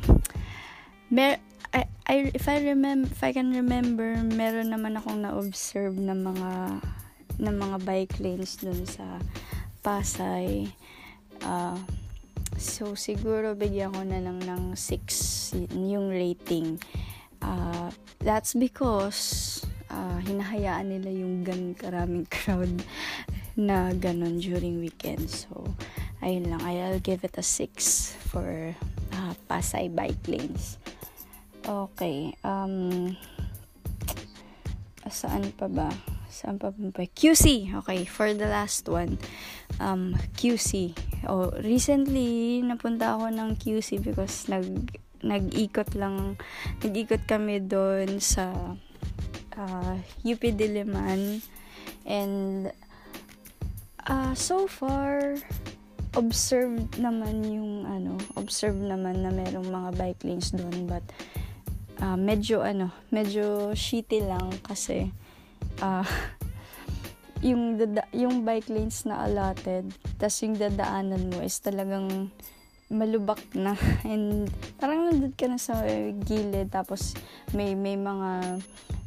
mer 1.10 1.42
I, 1.74 1.90
I, 2.06 2.16
if 2.38 2.46
I 2.46 2.62
remember, 2.62 3.10
if 3.10 3.26
I 3.26 3.34
can 3.34 3.50
remember, 3.50 4.14
meron 4.22 4.70
naman 4.70 4.94
akong 4.94 5.26
na-observe 5.26 5.98
na 5.98 6.14
mga 6.14 6.82
na 7.42 7.50
mga 7.50 7.78
bike 7.82 8.22
lanes 8.22 8.62
dun 8.62 8.86
sa 8.86 9.18
Pasay. 9.82 10.70
Uh, 11.42 11.82
So, 12.58 12.94
siguro 12.94 13.58
bigyan 13.58 13.94
ko 13.94 14.02
na 14.06 14.22
lang 14.22 14.38
ng 14.46 14.78
6 14.78 15.74
yung 15.74 16.14
rating. 16.14 16.78
Uh, 17.42 17.90
that's 18.22 18.54
because 18.54 19.62
uh, 19.94 20.18
hinahayaan 20.26 20.90
nila 20.90 21.10
yung 21.14 21.46
gan 21.46 21.78
karaming 21.78 22.26
crowd 22.26 22.74
na 23.70 23.94
ganun 23.94 24.42
during 24.42 24.82
weekend. 24.82 25.30
So, 25.30 25.70
ayun 26.26 26.50
lang. 26.50 26.66
I'll 26.66 26.98
give 26.98 27.22
it 27.22 27.38
a 27.38 27.46
6 27.46 28.18
for 28.34 28.74
uh, 29.14 29.34
Pasay 29.46 29.94
bike 29.94 30.26
lanes. 30.26 30.82
Okay. 31.64 32.34
Um, 32.42 33.16
saan 35.08 35.54
pa 35.54 35.70
ba? 35.70 35.94
Saan 36.28 36.58
pa 36.58 36.74
ba? 36.74 37.06
QC. 37.06 37.72
Okay, 37.86 38.04
for 38.10 38.34
the 38.34 38.50
last 38.50 38.90
one. 38.90 39.22
Um, 39.78 40.18
QC. 40.36 40.98
Oh, 41.30 41.54
recently, 41.62 42.66
napunta 42.66 43.16
ako 43.16 43.30
ng 43.32 43.56
QC 43.56 44.02
because 44.02 44.50
nag 44.50 44.66
nag-ikot 45.24 45.96
lang, 45.96 46.36
nag-ikot 46.84 47.24
kami 47.24 47.64
doon 47.64 48.20
sa 48.20 48.76
uh, 49.58 49.98
UP 50.26 50.42
Diliman. 50.54 51.42
And 52.06 52.72
uh, 54.08 54.34
so 54.36 54.68
far, 54.68 55.38
observed 56.14 57.02
naman 57.02 57.42
yung 57.50 57.90
ano, 57.90 58.18
observed 58.38 58.82
naman 58.82 59.26
na 59.26 59.34
merong 59.34 59.66
mga 59.66 59.90
bike 59.98 60.22
lanes 60.26 60.54
doon 60.54 60.86
but 60.86 61.02
uh, 62.02 62.18
medyo 62.18 62.62
ano, 62.62 62.94
medyo 63.10 63.74
shitty 63.74 64.22
lang 64.22 64.54
kasi 64.62 65.10
uh, 65.82 66.06
yung 67.48 67.82
dada- 67.82 68.10
yung 68.14 68.46
bike 68.46 68.70
lanes 68.70 69.04
na 69.10 69.26
allotted 69.26 69.90
tas 70.16 70.38
yung 70.46 70.56
dadaanan 70.56 71.28
mo 71.34 71.44
is 71.44 71.60
talagang 71.60 72.32
malubak 72.94 73.42
na 73.58 73.74
and 74.08 74.54
parang 74.78 75.10
nandun 75.10 75.34
ka 75.34 75.50
na 75.50 75.58
sa 75.58 75.82
gilid 76.24 76.70
tapos 76.70 77.18
may 77.52 77.74
may 77.74 77.98
mga 77.98 78.62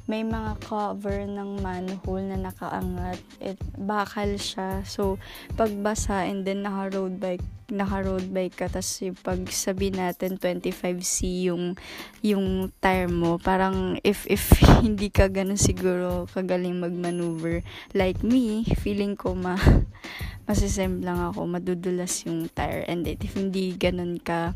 may 0.06 0.22
mga 0.22 0.62
cover 0.62 1.26
ng 1.26 1.58
manhole 1.58 2.22
na 2.22 2.38
nakaangat. 2.38 3.18
It, 3.42 3.58
bakal 3.74 4.38
siya. 4.38 4.86
So, 4.86 5.18
pagbasa 5.58 6.30
and 6.30 6.46
then 6.46 6.62
naka 6.62 6.94
road 6.94 7.18
bike, 7.18 7.42
naka 7.74 8.06
road 8.06 8.30
bike 8.30 8.54
ka, 8.54 8.66
tapos 8.70 9.02
yung 9.02 9.18
pag 9.18 9.42
sabi 9.50 9.90
natin 9.90 10.38
25C 10.38 11.50
yung, 11.50 11.74
yung 12.22 12.70
tire 12.78 13.10
mo, 13.10 13.42
parang 13.42 13.98
if, 14.06 14.30
if 14.30 14.46
hindi 14.86 15.10
ka 15.10 15.26
ganun 15.26 15.58
siguro 15.58 16.30
kagaling 16.30 16.78
magmaneuver, 16.78 17.66
like 17.90 18.22
me, 18.22 18.62
feeling 18.78 19.18
ko 19.18 19.34
ma, 19.34 19.58
masisem 20.48 21.02
lang 21.02 21.18
ako, 21.18 21.50
madudulas 21.50 22.22
yung 22.30 22.46
tire. 22.46 22.86
And 22.86 23.02
if 23.10 23.34
hindi 23.34 23.74
ganun 23.74 24.22
ka, 24.22 24.54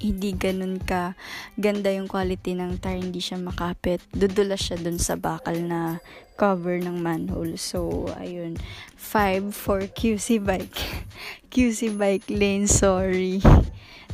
hindi 0.00 0.36
ganun 0.36 0.78
ka 0.82 1.16
ganda 1.56 1.88
yung 1.92 2.08
quality 2.08 2.56
ng 2.56 2.78
tire, 2.80 3.00
hindi 3.00 3.20
siya 3.20 3.40
makapit. 3.40 4.04
Dudulas 4.12 4.60
siya 4.60 4.76
dun 4.80 5.00
sa 5.00 5.16
bakal 5.16 5.56
na 5.62 6.00
cover 6.36 6.76
ng 6.78 7.00
manhole. 7.00 7.56
So, 7.56 8.12
ayun. 8.20 8.60
5 8.94 9.56
for 9.56 9.80
QC 9.88 10.44
bike. 10.44 10.76
QC 11.52 11.96
bike 11.96 12.28
lane, 12.28 12.68
sorry. 12.68 13.40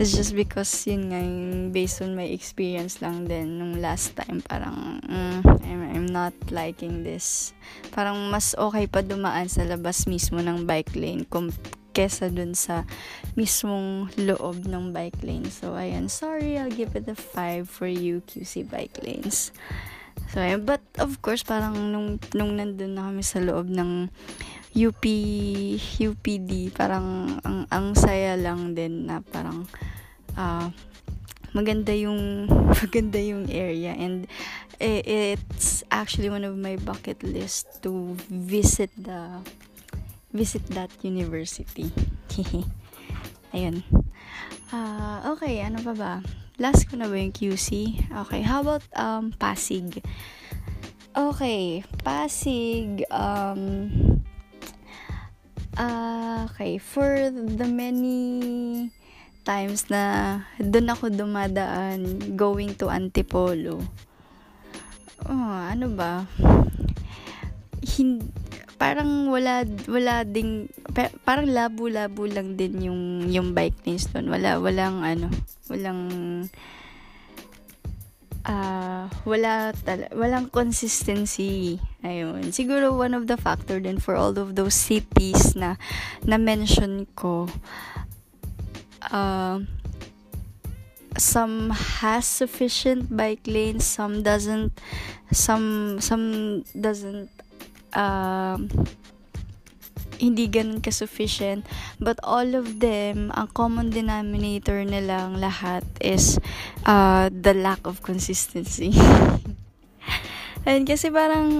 It's 0.01 0.16
just 0.16 0.33
because 0.33 0.73
yun 0.88 1.12
nga, 1.12 1.21
yung 1.21 1.68
based 1.68 2.01
on 2.01 2.16
my 2.16 2.25
experience 2.33 3.05
lang 3.05 3.29
din 3.29 3.61
nung 3.61 3.77
last 3.77 4.16
time, 4.16 4.40
parang 4.40 5.05
mm, 5.05 5.45
I'm, 5.45 5.83
I'm 5.92 6.09
not 6.09 6.33
liking 6.49 7.05
this. 7.05 7.53
Parang 7.92 8.33
mas 8.33 8.57
okay 8.57 8.88
pa 8.88 9.05
dumaan 9.05 9.53
sa 9.53 9.68
labas 9.68 10.09
mismo 10.09 10.40
ng 10.40 10.64
bike 10.64 10.97
lane 10.97 11.29
kung 11.29 11.53
kesa 11.93 12.33
dun 12.33 12.57
sa 12.57 12.89
mismong 13.37 14.11
loob 14.17 14.65
ng 14.65 14.91
bike 14.91 15.21
lane. 15.23 15.49
So, 15.53 15.77
ayan. 15.77 16.09
Sorry, 16.09 16.57
I'll 16.57 16.73
give 16.73 16.97
it 16.97 17.07
a 17.07 17.15
5 17.15 17.69
for 17.69 17.87
you, 17.87 18.25
QC 18.25 18.67
Bike 18.67 18.99
Lanes. 19.05 19.53
So, 20.33 20.41
ayan. 20.41 20.65
But, 20.65 20.83
of 20.99 21.21
course, 21.21 21.45
parang 21.45 21.93
nung, 21.93 22.17
nung 22.33 22.57
nandun 22.57 22.97
na 22.97 23.13
kami 23.13 23.23
sa 23.23 23.39
loob 23.39 23.69
ng 23.69 24.09
UP, 24.73 25.05
UPD, 26.01 26.73
parang 26.73 27.37
ang, 27.45 27.69
ang 27.69 27.87
saya 27.93 28.41
lang 28.41 28.73
din 28.73 29.05
na 29.05 29.21
parang 29.21 29.69
uh, 30.33 30.73
maganda 31.53 31.93
yung 31.93 32.49
maganda 32.83 33.21
yung 33.21 33.53
area 33.53 33.93
and 33.93 34.25
it's 34.81 35.85
actually 35.93 36.33
one 36.33 36.43
of 36.43 36.57
my 36.57 36.75
bucket 36.81 37.23
list 37.23 37.85
to 37.85 38.17
visit 38.33 38.91
the 38.97 39.39
visit 40.33 40.64
that 40.73 40.90
university. 41.05 41.92
Ayun. 43.55 43.85
Uh, 44.73 45.37
okay, 45.37 45.61
ano 45.61 45.85
pa 45.85 45.92
ba? 45.92 46.14
Last 46.57 46.88
ko 46.88 46.97
na 46.97 47.09
ba 47.09 47.16
yung 47.21 47.33
QC? 47.33 48.01
Okay, 48.27 48.40
how 48.40 48.64
about 48.64 48.85
um, 48.97 49.33
Pasig? 49.37 50.01
Okay, 51.12 51.85
Pasig, 52.01 53.05
um, 53.12 53.92
uh, 55.77 56.49
okay, 56.49 56.81
for 56.81 57.29
the 57.29 57.68
many 57.68 58.88
times 59.45 59.92
na 59.92 60.40
doon 60.57 60.88
ako 60.88 61.12
dumadaan 61.12 62.33
going 62.33 62.73
to 62.81 62.88
Antipolo. 62.88 63.85
Oh, 65.29 65.53
ano 65.68 65.92
ba? 65.92 66.25
Hindi, 67.85 68.42
parang 68.83 69.31
wala 69.31 69.62
wala 69.87 70.27
ding 70.27 70.66
parang 71.23 71.47
labo-labo 71.47 72.27
lang 72.27 72.59
din 72.59 72.90
yung 72.90 73.31
yung 73.31 73.55
bike 73.55 73.87
lanes 73.87 74.11
doon. 74.11 74.27
Wala 74.27 74.59
walang 74.59 75.07
ano, 75.07 75.31
walang 75.71 76.03
uh, 78.42 79.07
wala 79.23 79.71
tal- 79.87 80.11
walang 80.18 80.51
consistency. 80.51 81.79
Ayun. 82.03 82.51
Siguro 82.51 82.99
one 82.99 83.14
of 83.14 83.31
the 83.31 83.38
factor 83.38 83.79
din 83.79 84.03
for 84.03 84.18
all 84.18 84.35
of 84.35 84.59
those 84.59 84.75
cities 84.75 85.55
na 85.55 85.79
na 86.27 86.35
mention 86.35 87.07
ko 87.14 87.47
uh, 89.14 89.62
some 91.14 91.71
has 92.03 92.27
sufficient 92.27 93.14
bike 93.14 93.47
lanes, 93.47 93.87
some 93.87 94.27
doesn't 94.27 94.75
some 95.31 96.03
some 96.03 96.66
doesn't 96.75 97.31
um, 97.97 98.69
hindi 100.23 100.47
ganun 100.47 100.79
ka-sufficient. 100.79 101.67
But 101.99 102.23
all 102.23 102.55
of 102.55 102.79
them, 102.79 103.35
ang 103.35 103.51
common 103.51 103.91
denominator 103.91 104.87
nilang 104.87 105.43
lahat 105.43 105.83
is 105.99 106.39
uh, 106.87 107.27
the 107.35 107.59
lack 107.59 107.83
of 107.83 108.07
consistency. 108.07 108.95
Ayun, 110.63 110.87
kasi 110.87 111.11
parang, 111.11 111.51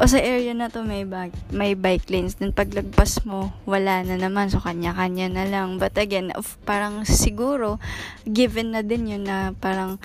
o 0.00 0.08
sa 0.08 0.16
area 0.16 0.56
na 0.56 0.72
to 0.72 0.80
may, 0.80 1.04
bike, 1.04 1.36
may 1.52 1.76
bike 1.76 2.08
lanes. 2.08 2.40
Then 2.40 2.56
paglagpas 2.56 3.28
mo, 3.28 3.52
wala 3.68 4.00
na 4.00 4.16
naman. 4.16 4.48
So, 4.48 4.64
kanya-kanya 4.64 5.28
na 5.28 5.44
lang. 5.44 5.76
But 5.76 6.00
again, 6.00 6.32
of, 6.32 6.56
parang 6.64 7.04
siguro, 7.04 7.76
given 8.24 8.72
na 8.72 8.80
din 8.80 9.12
yun 9.12 9.28
na 9.28 9.52
parang, 9.52 10.00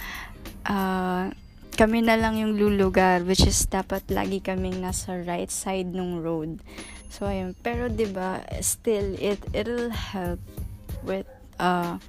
uh, 0.67 1.31
kami 1.79 2.03
na 2.03 2.19
lang 2.19 2.35
yung 2.35 2.59
lulugar 2.59 3.23
which 3.23 3.47
is 3.47 3.63
dapat 3.71 4.03
lagi 4.11 4.43
kaming 4.43 4.83
nasa 4.83 5.23
right 5.23 5.47
side 5.47 5.95
ng 5.95 6.19
road. 6.19 6.59
So 7.07 7.23
ayun, 7.31 7.55
pero 7.63 7.87
'di 7.87 8.11
ba, 8.11 8.43
still 8.59 9.15
it 9.15 9.39
it'll 9.55 9.87
help 9.87 10.43
with 11.07 11.23
uh 11.55 12.03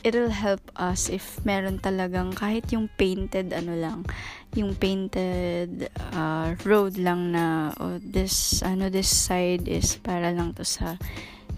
it'll 0.00 0.32
help 0.32 0.64
us 0.80 1.12
if 1.12 1.44
meron 1.44 1.76
talagang 1.76 2.32
kahit 2.32 2.64
yung 2.72 2.88
painted 2.96 3.52
ano 3.52 3.76
lang, 3.76 4.08
yung 4.56 4.72
painted 4.72 5.92
uh, 6.16 6.56
road 6.64 6.96
lang 6.96 7.36
na 7.36 7.76
oh, 7.76 8.00
this 8.00 8.64
ano 8.64 8.88
this 8.88 9.12
side 9.12 9.68
is 9.68 10.00
para 10.00 10.32
lang 10.32 10.56
to 10.56 10.64
sa 10.64 10.96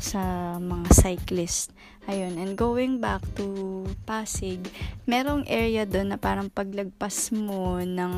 sa 0.03 0.59
mga 0.59 0.90
cyclist. 0.90 1.70
Ayun, 2.08 2.40
and 2.40 2.56
going 2.56 2.96
back 2.96 3.20
to 3.36 3.84
Pasig, 4.08 4.64
merong 5.04 5.44
area 5.44 5.84
doon 5.84 6.14
na 6.14 6.18
parang 6.18 6.48
paglagpas 6.48 7.28
mo 7.28 7.76
ng 7.76 8.14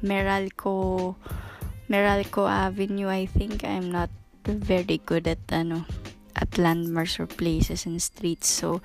Meralco, 0.00 1.12
Meralco 1.92 2.48
Avenue, 2.48 3.12
I 3.12 3.28
think 3.28 3.68
I'm 3.68 3.92
not 3.92 4.08
very 4.48 4.96
good 5.04 5.28
at 5.28 5.44
ano, 5.52 5.84
at 6.32 6.56
landmarks 6.56 7.20
or 7.20 7.28
places 7.28 7.84
and 7.84 8.00
streets. 8.00 8.48
So, 8.48 8.80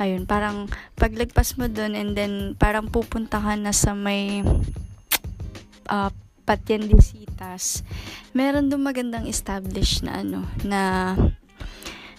ayun, 0.00 0.26
parang 0.26 0.66
paglagpas 0.98 1.54
mo 1.54 1.70
doon 1.70 1.94
and 1.94 2.18
then 2.18 2.58
parang 2.58 2.90
pupunta 2.90 3.38
ka 3.38 3.54
na 3.54 3.70
sa 3.70 3.94
may 3.94 4.42
uh, 5.86 6.10
Patiendisitas. 6.44 7.80
Meron 8.36 8.68
doon 8.68 8.84
magandang 8.84 9.24
established 9.24 10.04
na 10.04 10.20
ano, 10.20 10.44
na 10.60 11.14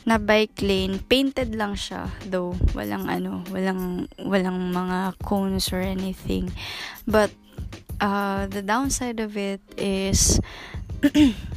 na 0.06 0.22
bike 0.22 0.62
lane. 0.62 1.02
Painted 1.02 1.58
lang 1.58 1.74
siya, 1.74 2.10
though. 2.30 2.54
Walang 2.78 3.10
ano, 3.10 3.42
walang, 3.50 4.06
walang 4.22 4.70
mga 4.72 5.18
cones 5.26 5.74
or 5.74 5.82
anything. 5.82 6.54
But, 7.10 7.34
uh, 8.00 8.46
the 8.46 8.62
downside 8.62 9.20
of 9.20 9.34
it 9.36 9.62
is, 9.76 10.40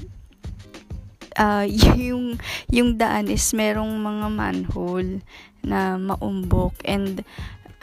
uh, 1.38 1.64
yung 1.96 2.36
yung 2.68 2.98
daan 2.98 3.30
is 3.30 3.54
merong 3.54 3.94
mga 4.02 4.26
manhole 4.34 5.22
na 5.62 5.96
maumbok 5.96 6.74
and 6.84 7.22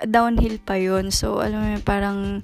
downhill 0.04 0.60
pa 0.60 0.76
yon 0.76 1.08
so 1.08 1.40
alam 1.40 1.64
mo 1.64 1.80
parang 1.80 2.44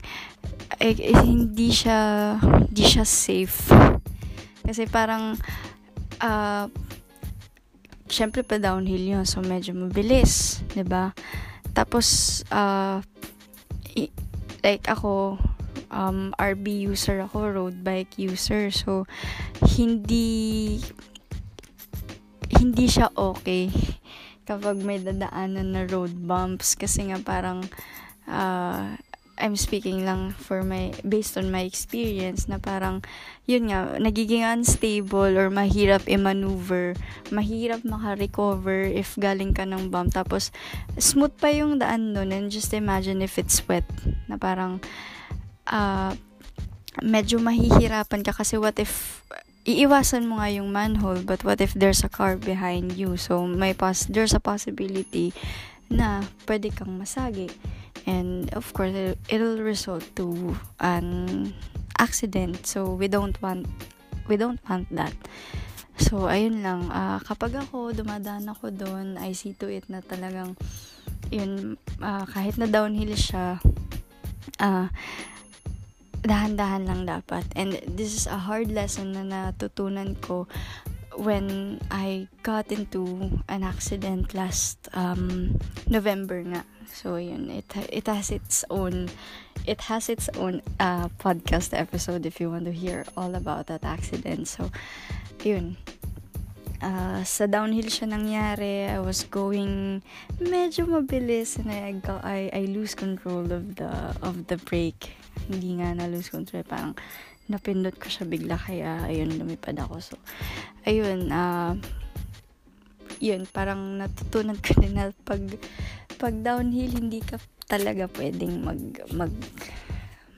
eh, 0.80 0.96
eh, 0.96 1.20
hindi 1.20 1.68
siya 1.68 2.40
hindi 2.40 2.84
siya 2.88 3.04
safe 3.04 3.68
kasi 4.64 4.88
parang 4.88 5.36
uh, 6.24 6.66
syempre 8.12 8.44
pa 8.44 8.60
downhill 8.60 9.02
yun 9.02 9.24
so 9.24 9.40
medyo 9.40 9.72
mabilis 9.74 10.60
ba 10.84 11.16
tapos 11.72 12.44
uh, 12.52 13.00
i- 13.96 14.12
like 14.62 14.86
ako 14.92 15.40
um, 15.92 16.32
RB 16.40 16.88
user 16.88 17.22
ako, 17.22 17.52
road 17.52 17.84
bike 17.84 18.16
user. 18.18 18.72
So, 18.72 19.06
hindi 19.76 20.80
hindi 22.52 22.86
siya 22.88 23.12
okay 23.16 23.72
kapag 24.46 24.84
may 24.84 25.00
dadaanan 25.00 25.74
na 25.76 25.84
road 25.88 26.12
bumps 26.14 26.76
kasi 26.76 27.10
nga 27.10 27.20
parang 27.24 27.64
uh, 28.28 28.94
I'm 29.42 29.58
speaking 29.58 30.06
lang 30.06 30.38
for 30.38 30.62
my 30.62 30.94
based 31.02 31.34
on 31.34 31.50
my 31.50 31.66
experience 31.66 32.46
na 32.46 32.62
parang 32.62 33.02
yun 33.50 33.74
nga 33.74 33.98
nagiging 33.98 34.46
unstable 34.46 35.34
or 35.34 35.50
mahirap 35.50 36.06
i-maneuver, 36.06 36.94
mahirap 37.34 37.82
maka-recover 37.82 38.86
if 38.86 39.18
galing 39.18 39.52
ka 39.58 39.66
ng 39.66 39.90
bump 39.90 40.14
tapos 40.14 40.54
smooth 41.02 41.34
pa 41.42 41.50
yung 41.50 41.82
daan 41.82 42.14
nun 42.14 42.30
and 42.30 42.54
just 42.54 42.70
imagine 42.78 43.26
if 43.26 43.42
it's 43.42 43.66
wet. 43.66 43.84
Na 44.30 44.38
parang 44.38 44.78
uh, 45.66 46.14
medyo 47.02 47.42
mahihirapan 47.42 48.22
ka 48.22 48.38
kasi 48.38 48.62
what 48.62 48.78
if 48.78 49.26
iiwasan 49.66 50.30
mo 50.30 50.38
nga 50.38 50.54
yung 50.54 50.70
manhole 50.70 51.26
but 51.26 51.42
what 51.42 51.58
if 51.58 51.74
there's 51.74 52.06
a 52.06 52.12
car 52.14 52.38
behind 52.38 52.94
you? 52.94 53.18
So 53.18 53.50
may 53.50 53.74
pos 53.74 54.06
there's 54.06 54.38
a 54.38 54.42
possibility 54.42 55.34
na 55.92 56.24
pwede 56.48 56.72
kang 56.72 56.96
masagi 56.96 57.52
and 58.06 58.52
of 58.54 58.70
course 58.74 58.94
it, 58.94 59.18
it'll 59.30 59.62
result 59.62 60.04
to 60.16 60.58
an 60.80 61.54
accident. 62.00 62.66
So 62.66 62.94
we 62.98 63.08
don't 63.08 63.36
want 63.42 63.68
we 64.28 64.38
don't 64.38 64.62
want 64.70 64.90
that. 64.96 65.14
So 66.02 66.26
ayun 66.30 66.66
lang. 66.66 66.90
Uh, 66.90 67.22
kapag 67.22 67.58
ako 67.58 67.94
dumadaan 67.94 68.50
ako 68.50 68.74
doon 68.74 69.22
I 69.22 69.38
see 69.38 69.54
to 69.62 69.70
it 69.70 69.86
na 69.92 70.02
talagang 70.02 70.58
yun 71.30 71.78
uh, 72.02 72.26
kahit 72.26 72.58
na 72.58 72.68
downhill 72.68 73.14
siya 73.14 73.62
uh, 74.60 74.88
dahan-dahan 76.22 76.86
lang 76.86 77.02
dapat. 77.10 77.46
And 77.58 77.82
this 77.98 78.14
is 78.14 78.26
a 78.30 78.38
hard 78.38 78.70
lesson 78.70 79.14
na 79.18 79.26
natutunan 79.26 80.18
ko 80.22 80.46
when 81.16 81.80
I 81.92 82.28
got 82.44 82.72
into 82.72 83.42
an 83.50 83.64
accident 83.64 84.34
last 84.34 84.90
um, 84.94 85.60
November 85.88 86.42
nga. 86.44 86.64
So 86.92 87.16
yun, 87.16 87.50
it 87.50 87.68
it 87.92 88.08
has 88.08 88.32
its 88.32 88.64
own 88.70 89.10
it 89.66 89.82
has 89.88 90.10
its 90.10 90.28
own 90.36 90.62
uh, 90.80 91.08
podcast 91.20 91.78
episode 91.78 92.26
if 92.26 92.40
you 92.40 92.50
want 92.50 92.66
to 92.66 92.76
hear 92.76 93.06
all 93.16 93.36
about 93.36 93.68
that 93.68 93.84
accident. 93.84 94.48
So 94.48 94.72
yun. 95.44 95.78
Uh, 96.82 97.22
sa 97.22 97.46
downhill 97.46 97.94
siya 97.94 98.10
nangyari. 98.10 98.90
I 98.90 98.98
was 98.98 99.22
going 99.30 100.02
medyo 100.42 100.90
mabilis 100.90 101.62
and 101.62 101.70
I, 101.70 101.94
I, 102.26 102.50
I 102.50 102.64
lose 102.66 102.98
control 102.98 103.54
of 103.54 103.78
the 103.78 104.18
of 104.26 104.50
the 104.50 104.58
brake 104.58 105.14
hindi 105.46 105.78
nga 105.78 105.94
na 105.94 106.10
lose 106.10 106.30
control 106.30 106.66
parang 106.66 106.98
napindot 107.50 107.98
ko 107.98 108.08
siya 108.12 108.26
bigla 108.30 108.58
kaya 108.60 109.08
ayun 109.10 109.38
lumipad 109.40 109.78
ako. 109.80 110.02
So 110.04 110.16
ayun 110.86 111.32
uh, 111.32 111.80
yun 113.22 113.46
parang 113.50 114.02
natutunan 114.02 114.58
ko 114.58 114.78
din 114.82 114.98
na 114.98 115.14
pag 115.26 115.42
pag 116.18 116.36
downhill 116.42 116.94
hindi 116.94 117.22
ka 117.22 117.38
talaga 117.70 118.10
pwedeng 118.18 118.66
mag 118.66 118.82
mag 119.14 119.34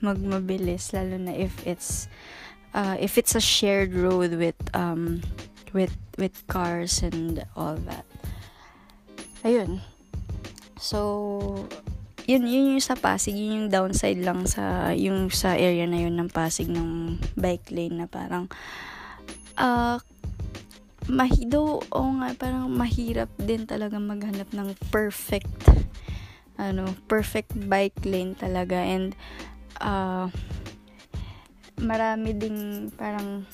magmabilis 0.04 0.92
lalo 0.92 1.16
na 1.16 1.32
if 1.32 1.52
it's 1.64 2.06
uh, 2.76 2.94
if 3.00 3.16
it's 3.16 3.34
a 3.34 3.40
shared 3.40 3.96
road 3.96 4.36
with 4.36 4.58
um 4.76 5.24
with 5.72 5.96
with 6.20 6.46
cars 6.46 7.02
and 7.02 7.42
all 7.58 7.74
that. 7.88 8.06
Ayun. 9.42 9.82
So 10.78 11.68
yun, 12.24 12.48
yun 12.48 12.76
yung 12.76 12.84
sa 12.84 12.96
Pasig, 12.96 13.36
yun 13.36 13.66
yung 13.66 13.68
downside 13.72 14.20
lang 14.24 14.48
sa, 14.48 14.92
yung 14.96 15.28
sa 15.28 15.56
area 15.56 15.84
na 15.84 16.00
yun 16.00 16.16
ng 16.16 16.32
Pasig 16.32 16.68
ng 16.68 17.20
bike 17.36 17.68
lane 17.68 18.00
na 18.00 18.06
parang, 18.08 18.48
uh, 19.60 20.00
mahido, 21.04 21.84
o 21.92 22.00
nga, 22.20 22.32
parang 22.36 22.72
mahirap 22.72 23.28
din 23.36 23.68
talaga 23.68 24.00
maghanap 24.00 24.48
ng 24.56 24.72
perfect, 24.88 25.68
ano, 26.56 26.96
perfect 27.04 27.52
bike 27.68 28.00
lane 28.08 28.32
talaga, 28.32 28.80
and, 28.80 29.12
uh, 29.84 30.32
marami 31.76 32.32
ding 32.32 32.88
parang 32.94 33.44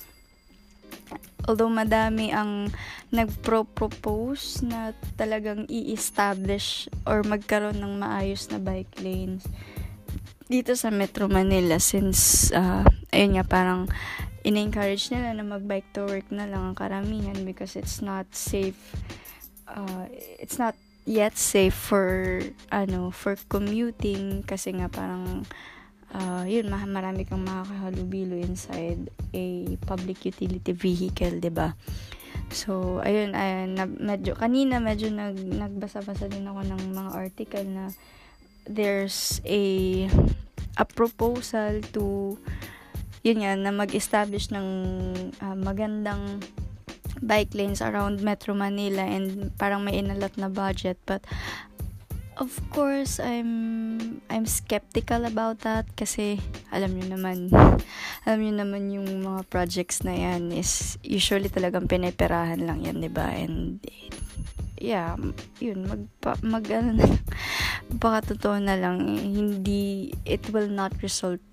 although 1.49 1.71
madami 1.71 2.35
ang 2.35 2.69
nagpro-propose 3.15 4.65
na 4.67 4.93
talagang 5.17 5.65
i-establish 5.71 6.91
or 7.07 7.23
magkaroon 7.23 7.79
ng 7.81 7.95
maayos 8.01 8.49
na 8.53 8.59
bike 8.61 9.01
lanes 9.01 9.45
dito 10.51 10.75
sa 10.75 10.91
Metro 10.91 11.31
Manila 11.31 11.79
since 11.79 12.51
uh, 12.51 12.83
ayun 13.15 13.39
nga 13.39 13.47
parang 13.47 13.87
in-encourage 14.43 15.15
nila 15.15 15.31
na 15.39 15.47
mag-bike 15.47 15.95
to 15.95 16.03
work 16.11 16.27
na 16.35 16.51
lang 16.51 16.75
ang 16.75 16.77
karamihan 16.77 17.39
because 17.47 17.79
it's 17.79 18.03
not 18.03 18.27
safe 18.35 18.79
uh, 19.71 20.11
it's 20.43 20.59
not 20.59 20.75
yet 21.07 21.39
safe 21.39 21.75
for 21.75 22.43
ano 22.75 23.15
for 23.15 23.39
commuting 23.47 24.43
kasi 24.43 24.75
nga 24.75 24.91
parang 24.91 25.47
uh, 26.15 26.45
yun, 26.47 26.71
marami 26.71 27.27
kang 27.27 27.43
makakahalubilo 27.45 28.39
inside 28.39 29.11
a 29.35 29.77
public 29.85 30.25
utility 30.27 30.73
vehicle, 30.73 31.39
ba? 31.51 31.75
So, 32.51 32.99
ayun, 33.07 33.35
ayun 33.39 33.79
na, 33.79 33.87
medyo, 33.87 34.35
kanina 34.35 34.83
medyo 34.83 35.11
nag, 35.11 35.39
nagbasa-basa 35.39 36.27
din 36.27 36.51
ako 36.51 36.67
ng 36.67 36.83
mga 36.95 37.11
article 37.15 37.67
na 37.67 37.85
there's 38.67 39.41
a 39.47 40.07
a 40.79 40.85
proposal 40.87 41.83
to 41.91 42.37
yun 43.21 43.45
nga, 43.45 43.53
na 43.53 43.69
mag-establish 43.69 44.49
ng 44.49 44.69
uh, 45.45 45.57
magandang 45.59 46.41
bike 47.21 47.53
lanes 47.53 47.85
around 47.85 48.25
Metro 48.25 48.57
Manila 48.57 49.05
and 49.05 49.53
parang 49.61 49.85
may 49.85 50.01
inalat 50.01 50.33
na 50.41 50.49
budget 50.49 50.97
but 51.05 51.21
of 52.41 52.57
course, 52.73 53.21
I'm 53.21 53.53
I'm 54.33 54.49
skeptical 54.49 55.29
about 55.29 55.63
that 55.69 55.85
kasi 55.93 56.41
alam 56.73 56.97
niyo 56.97 57.15
naman, 57.15 57.53
alam 58.25 58.39
niyo 58.41 58.55
naman 58.57 58.89
yung 58.89 59.07
mga 59.21 59.45
projects 59.53 60.01
na 60.03 60.17
yan 60.17 60.49
is 60.51 60.97
usually 61.05 61.53
talagang 61.53 61.85
pineperahan 61.85 62.65
lang 62.65 62.81
yan, 62.81 63.05
'di 63.05 63.13
ba? 63.13 63.29
And 63.29 63.79
yeah, 64.81 65.21
yun 65.61 65.85
mag 65.85 66.03
mag 66.41 66.65
ano 66.81 66.97
na, 66.97 67.09
baka 68.01 68.33
totoo 68.35 68.57
na 68.57 68.81
lang 68.81 69.05
hindi 69.21 70.17
it 70.25 70.49
will 70.49 70.73
not 70.73 70.97
result 71.05 71.45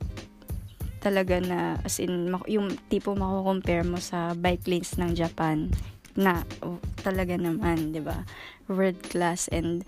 talaga 1.04 1.38
na 1.43 1.78
as 1.86 2.02
in 2.02 2.32
yung 2.50 2.73
tipo 2.89 3.13
mako-compare 3.13 3.86
mo 3.86 4.02
sa 4.02 4.34
bike 4.34 4.65
lanes 4.65 4.97
ng 4.97 5.13
Japan 5.13 5.69
na 6.17 6.41
oh, 6.65 6.82
talaga 7.04 7.38
naman, 7.38 7.93
'di 7.93 8.02
ba? 8.02 8.26
World 8.71 9.00
class 9.06 9.45
and 9.54 9.86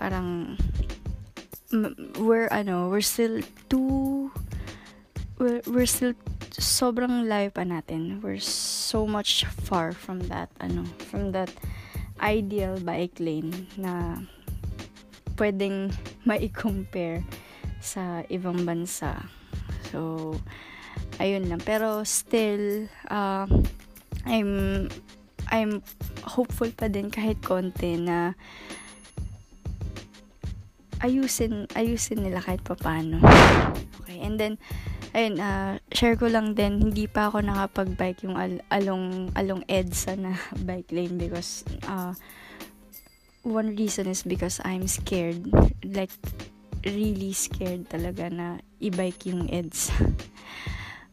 parang 0.00 0.56
we're 2.16 2.48
ano, 2.48 2.88
we're 2.88 3.04
still 3.04 3.44
too 3.68 4.32
we're, 5.36 5.60
we're 5.68 5.88
still 5.88 6.16
sobrang 6.56 7.28
layo 7.28 7.52
pa 7.52 7.62
natin. 7.68 8.24
We're 8.24 8.42
so 8.42 9.04
much 9.04 9.44
far 9.44 9.92
from 9.92 10.24
that 10.32 10.48
ano, 10.60 10.88
from 11.12 11.36
that 11.36 11.52
ideal 12.20 12.80
bike 12.80 13.20
lane 13.20 13.68
na 13.76 14.24
pwedeng 15.36 15.92
mai-compare 16.28 17.24
sa 17.80 18.24
ibang 18.28 18.64
bansa. 18.64 19.24
So, 19.92 20.36
ayun 21.16 21.48
lang. 21.48 21.64
Pero 21.64 22.04
still, 22.04 22.88
uh, 23.08 23.48
I'm 24.28 24.86
I'm 25.50 25.82
hopeful 26.22 26.70
pa 26.70 26.86
din 26.86 27.10
kahit 27.10 27.40
konti 27.42 27.98
na 27.98 28.36
ayusin, 31.00 31.66
ayusin 31.74 32.24
nila 32.24 32.40
kahit 32.40 32.62
papano. 32.64 33.20
Okay, 34.04 34.20
and 34.20 34.36
then, 34.36 34.54
ayun, 35.16 35.40
uh, 35.40 35.80
share 35.92 36.16
ko 36.16 36.28
lang 36.28 36.54
din, 36.54 36.80
hindi 36.80 37.08
pa 37.08 37.28
ako 37.32 37.44
nakapag-bike 37.44 38.24
yung 38.28 38.36
al- 38.36 38.64
along, 38.72 39.34
along 39.36 39.64
EDSA 39.66 40.16
na 40.20 40.36
bike 40.68 40.92
lane 40.92 41.16
because, 41.16 41.64
uh, 41.88 42.12
one 43.42 43.72
reason 43.76 44.06
is 44.06 44.22
because 44.22 44.60
I'm 44.64 44.84
scared. 44.84 45.48
Like, 45.84 46.12
really 46.84 47.32
scared 47.32 47.88
talaga 47.88 48.28
na 48.28 48.60
i-bike 48.80 49.32
yung 49.32 49.48
EDSA. 49.48 49.96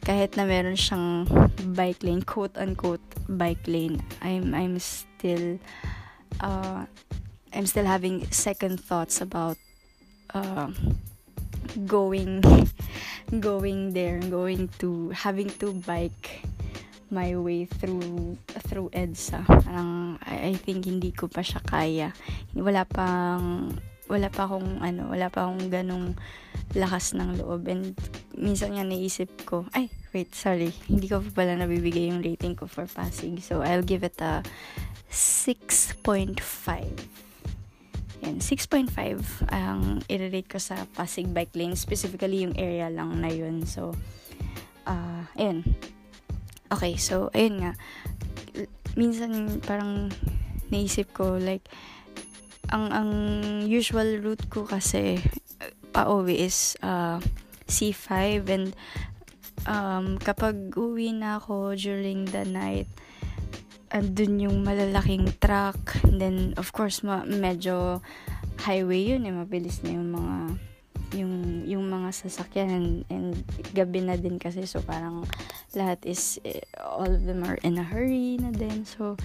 kahit 0.08 0.39
na 0.39 0.47
meron 0.47 0.80
siyang 0.80 1.28
bike 1.76 2.00
lane, 2.00 2.23
quote 2.23 2.56
unquote 2.56 3.04
bike 3.28 3.67
lane, 3.67 4.00
I'm 4.23 4.56
I'm 4.56 4.80
still 4.80 5.60
uh, 6.39 6.88
I'm 7.52 7.67
still 7.67 7.84
having 7.84 8.23
second 8.32 8.80
thoughts 8.80 9.19
about 9.19 9.60
uh, 10.38 10.69
going 11.86 12.41
going 13.50 13.93
there, 13.93 14.19
going 14.30 14.69
to 14.80 15.10
having 15.12 15.50
to 15.60 15.73
bike 15.84 16.45
my 17.10 17.36
way 17.36 17.65
through 17.65 18.38
through 18.67 18.89
EDSA. 18.91 19.43
Parang 19.47 20.19
I, 20.23 20.52
I 20.52 20.60
think 20.60 20.86
hindi 20.86 21.12
ko 21.12 21.28
pa 21.28 21.41
siya 21.43 21.63
kaya. 21.63 22.10
Wala 22.56 22.84
pang 22.84 23.71
wala 24.08 24.32
pa 24.32 24.47
akong 24.47 24.80
ano, 24.80 25.12
wala 25.12 25.28
pa 25.28 25.47
akong 25.47 25.67
ganong 25.67 26.15
lakas 26.76 27.15
ng 27.15 27.43
loob 27.43 27.67
and 27.67 27.95
minsan 28.36 28.76
nga 28.76 28.84
naisip 28.88 29.28
ko, 29.43 29.67
ay, 29.76 29.91
wait, 30.15 30.32
sorry, 30.32 30.71
hindi 30.88 31.12
ko 31.12 31.19
pa 31.19 31.43
pala 31.43 31.60
nabibigay 31.60 32.08
yung 32.08 32.23
rating 32.23 32.56
ko 32.56 32.71
for 32.71 32.88
Pasig. 32.88 33.43
So, 33.43 33.62
I'll 33.63 33.84
give 33.84 34.08
it 34.08 34.15
a 34.23 34.43
6.5. 35.12 36.39
Yan, 38.25 38.41
6.5 38.41 39.45
ang 39.53 40.01
i-rate 40.10 40.49
ko 40.49 40.58
sa 40.58 40.89
Pasig 40.97 41.30
Bike 41.30 41.53
Lane, 41.53 41.77
specifically 41.77 42.41
yung 42.41 42.58
area 42.58 42.89
lang 42.89 43.21
na 43.21 43.30
yun. 43.30 43.65
So, 43.69 43.93
uh, 44.89 45.21
ayun. 45.38 45.62
Okay, 46.73 46.97
so, 46.97 47.30
ayun 47.38 47.62
nga. 47.62 47.71
Minsan, 48.97 49.62
parang 49.62 50.10
naisip 50.73 51.13
ko, 51.13 51.38
like, 51.38 51.69
ang 52.67 52.91
ang 52.91 53.12
usual 53.63 54.19
route 54.19 54.43
ko 54.51 54.67
kasi 54.67 55.23
pa-uwi 55.95 56.43
is 56.43 56.75
uh, 56.84 57.19
C5 57.67 58.43
and 58.51 58.67
um, 59.67 60.19
kapag 60.19 60.75
uwi 60.75 61.15
na 61.15 61.39
ako 61.39 61.75
during 61.80 62.27
the 62.27 62.43
night 62.43 62.88
andun 63.91 64.39
yung 64.41 64.58
malalaking 64.63 65.32
truck. 65.39 65.80
And 66.04 66.19
then 66.19 66.38
of 66.58 66.71
course 66.76 67.04
ma- 67.04 67.28
medyo 67.28 68.02
highway 68.63 69.15
yun 69.15 69.28
eh. 69.28 69.34
Mabilis 69.34 69.84
na 69.84 69.95
yung 69.95 70.10
mga 70.12 70.36
yung 71.15 71.34
yung 71.63 71.86
mga 71.88 72.10
sasakyan. 72.12 72.69
And, 72.71 72.89
and 73.08 73.30
gabi 73.71 74.04
na 74.04 74.19
din 74.19 74.39
kasi. 74.39 74.67
So 74.67 74.84
parang 74.84 75.23
lahat 75.76 76.04
is 76.04 76.41
eh, 76.43 76.63
all 76.84 77.08
of 77.08 77.23
them 77.23 77.43
are 77.47 77.60
in 77.63 77.80
a 77.80 77.86
hurry 77.86 78.39
na 78.39 78.52
din. 78.52 78.84
So 78.84 79.15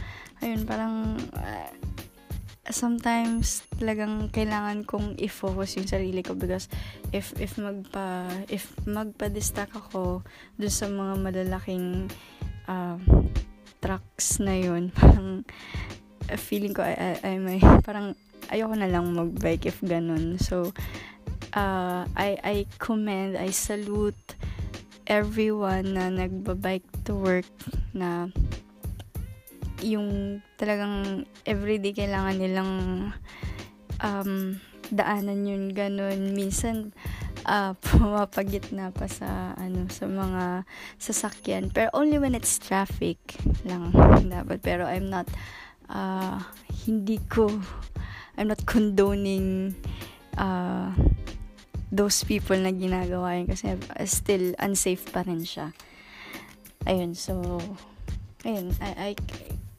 ayun 0.43 0.67
parang 0.67 1.19
uh, 1.35 1.71
sometimes 2.71 3.67
talagang 3.83 4.31
kailangan 4.31 4.87
kong 4.87 5.19
i-focus 5.19 5.79
yung 5.79 5.89
sarili 5.91 6.23
ko. 6.23 6.39
Because 6.39 6.71
if 7.11 7.35
if 7.43 7.59
magpa 7.59 8.31
if 8.47 8.71
magpa-distract 8.87 9.75
ako 9.75 10.23
dun 10.55 10.73
sa 10.73 10.87
mga 10.87 11.15
malalaking 11.19 12.07
uh, 12.71 12.99
trucks 13.83 14.39
na 14.39 14.55
yun. 14.55 14.89
Parang 14.97 15.43
uh, 16.31 16.39
feeling 16.39 16.73
ko 16.73 16.87
ay, 16.87 16.95
ay, 16.95 17.15
ay 17.27 17.35
may 17.43 17.59
parang 17.87 18.15
ayoko 18.49 18.79
na 18.79 18.87
lang 18.87 19.11
mag-bike 19.11 19.67
if 19.67 19.83
ganun. 19.83 20.39
So 20.39 20.71
uh, 21.53 22.07
I 22.15 22.39
I 22.41 22.57
commend 22.79 23.35
I 23.35 23.51
salute 23.51 24.39
everyone 25.11 25.99
na 25.99 26.09
nagba-bike 26.09 27.05
to 27.11 27.19
work 27.19 27.49
na 27.91 28.31
yung 29.83 30.39
talagang 30.57 31.27
everyday 31.43 31.91
kailangan 31.91 32.39
nilang 32.39 32.73
um, 33.99 34.57
daanan 34.95 35.43
yun 35.43 35.75
ganun. 35.75 36.33
Minsan 36.33 36.95
uh, 37.47 37.73
pumapagit 37.85 38.71
na 38.75 38.91
pa 38.91 39.07
sa 39.11 39.57
ano 39.59 39.89
sa 39.91 40.07
mga 40.07 40.67
sasakyan. 40.99 41.71
Pero 41.71 41.91
only 41.95 42.19
when 42.19 42.35
it's 42.35 42.59
traffic 42.59 43.19
lang 43.67 43.93
dapat. 44.29 44.59
Pero 44.63 44.87
I'm 44.87 45.11
not 45.11 45.27
uh, 45.91 46.43
hindi 46.87 47.19
ko 47.31 47.51
I'm 48.37 48.49
not 48.49 48.65
condoning 48.65 49.77
uh, 50.39 50.91
those 51.93 52.25
people 52.25 52.57
na 52.57 52.73
ginagawa 52.73 53.37
yun 53.37 53.47
kasi 53.53 53.77
still 54.09 54.57
unsafe 54.57 55.05
pa 55.13 55.21
rin 55.23 55.45
siya. 55.45 55.77
Ayun 56.89 57.13
so 57.15 57.61
ayun 58.43 58.75
I, 58.81 58.91
I 58.91 59.11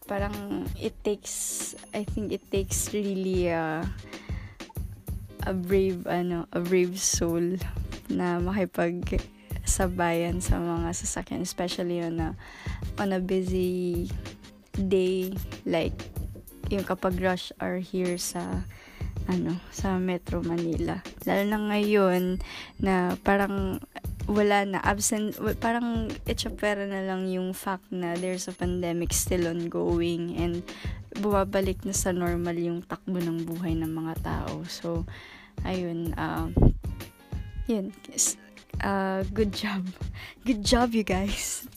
parang 0.06 0.68
it 0.78 0.94
takes 1.02 1.74
I 1.92 2.06
think 2.06 2.32
it 2.32 2.46
takes 2.54 2.94
really 2.94 3.50
a 3.50 3.82
a 5.44 5.54
brave 5.54 6.08
ano 6.08 6.48
a 6.52 6.60
brave 6.60 6.96
soul 7.00 7.60
na 8.08 8.40
makipag 8.40 9.24
sabayan 9.64 10.44
sa 10.44 10.60
mga 10.60 10.92
sasakyan 10.92 11.44
especially 11.44 12.04
on 12.04 12.20
a 12.20 12.30
on 13.00 13.16
a 13.16 13.22
busy 13.24 14.12
day 14.76 15.32
like 15.64 15.96
yung 16.72 16.84
kapag 16.84 17.20
rush 17.20 17.52
hour 17.62 17.80
here 17.80 18.18
sa 18.18 18.66
ano 19.28 19.56
sa 19.72 19.96
Metro 20.00 20.44
Manila. 20.44 21.00
Lalo 21.24 21.44
na 21.48 21.60
ngayon 21.72 22.44
na 22.84 23.16
parang 23.24 23.80
wala 24.28 24.64
na 24.64 24.80
absent 24.80 25.36
parang 25.60 26.08
itsapera 26.24 26.88
na 26.88 27.04
lang 27.04 27.28
yung 27.28 27.52
fact 27.52 27.92
na 27.92 28.16
there's 28.16 28.48
a 28.48 28.56
pandemic 28.56 29.12
still 29.12 29.52
ongoing 29.52 30.32
and 30.40 30.64
bumabalik 31.20 31.84
na 31.84 31.92
sa 31.92 32.16
normal 32.16 32.56
yung 32.56 32.80
takbo 32.84 33.20
ng 33.20 33.44
buhay 33.44 33.76
ng 33.76 33.92
mga 33.92 34.14
tao. 34.24 34.64
So 34.68 35.04
ayun 35.64 36.12
uh, 36.16 36.48
yun 37.68 37.92
uh, 38.84 39.24
good 39.32 39.52
job 39.52 39.84
good 40.48 40.64
job 40.64 40.92
you 40.92 41.04
guys 41.04 41.68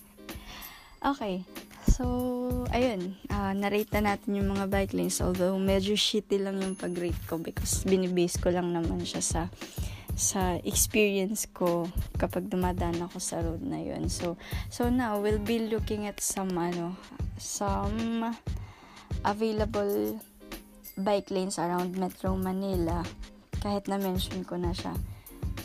okay 1.02 1.42
so 1.86 2.66
ayun 2.74 3.14
uh, 3.30 3.54
narate 3.54 3.90
na 3.94 4.14
natin 4.14 4.42
yung 4.42 4.52
mga 4.52 4.66
bike 4.68 4.94
lanes 4.94 5.22
although 5.22 5.54
medyo 5.56 5.94
shitty 5.94 6.42
lang 6.42 6.58
yung 6.60 6.74
pag-rate 6.74 7.22
ko 7.30 7.38
because 7.38 7.86
binibase 7.86 8.36
ko 8.38 8.50
lang 8.50 8.74
naman 8.74 9.06
siya 9.06 9.22
sa 9.22 9.42
sa 10.16 10.56
experience 10.64 11.44
ko 11.52 11.84
kapag 12.16 12.48
dumadaan 12.48 13.04
ako 13.04 13.20
sa 13.20 13.44
road 13.44 13.60
na 13.60 13.76
yun. 13.76 14.08
So, 14.08 14.40
so 14.72 14.88
now, 14.88 15.20
we'll 15.20 15.38
be 15.38 15.68
looking 15.68 16.08
at 16.08 16.24
some, 16.24 16.56
ano, 16.56 16.96
some 17.36 18.32
available 19.28 20.16
bike 20.96 21.28
lanes 21.28 21.60
around 21.60 22.00
Metro 22.00 22.32
Manila. 22.32 23.04
Kahit 23.66 23.90
na-mention 23.90 24.46
ko 24.46 24.54
na 24.54 24.70
siya. 24.70 24.94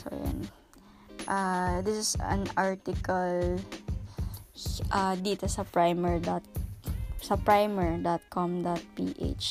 So, 0.01 0.09
yun. 0.09 0.49
Uh, 1.29 1.85
this 1.85 2.01
is 2.01 2.17
an 2.17 2.49
article 2.57 3.61
uh, 4.89 5.13
dito 5.21 5.45
sa 5.45 5.61
primer. 5.61 6.17
Dot, 6.17 6.41
sa 7.21 7.37
primer.com.ph. 7.37 9.45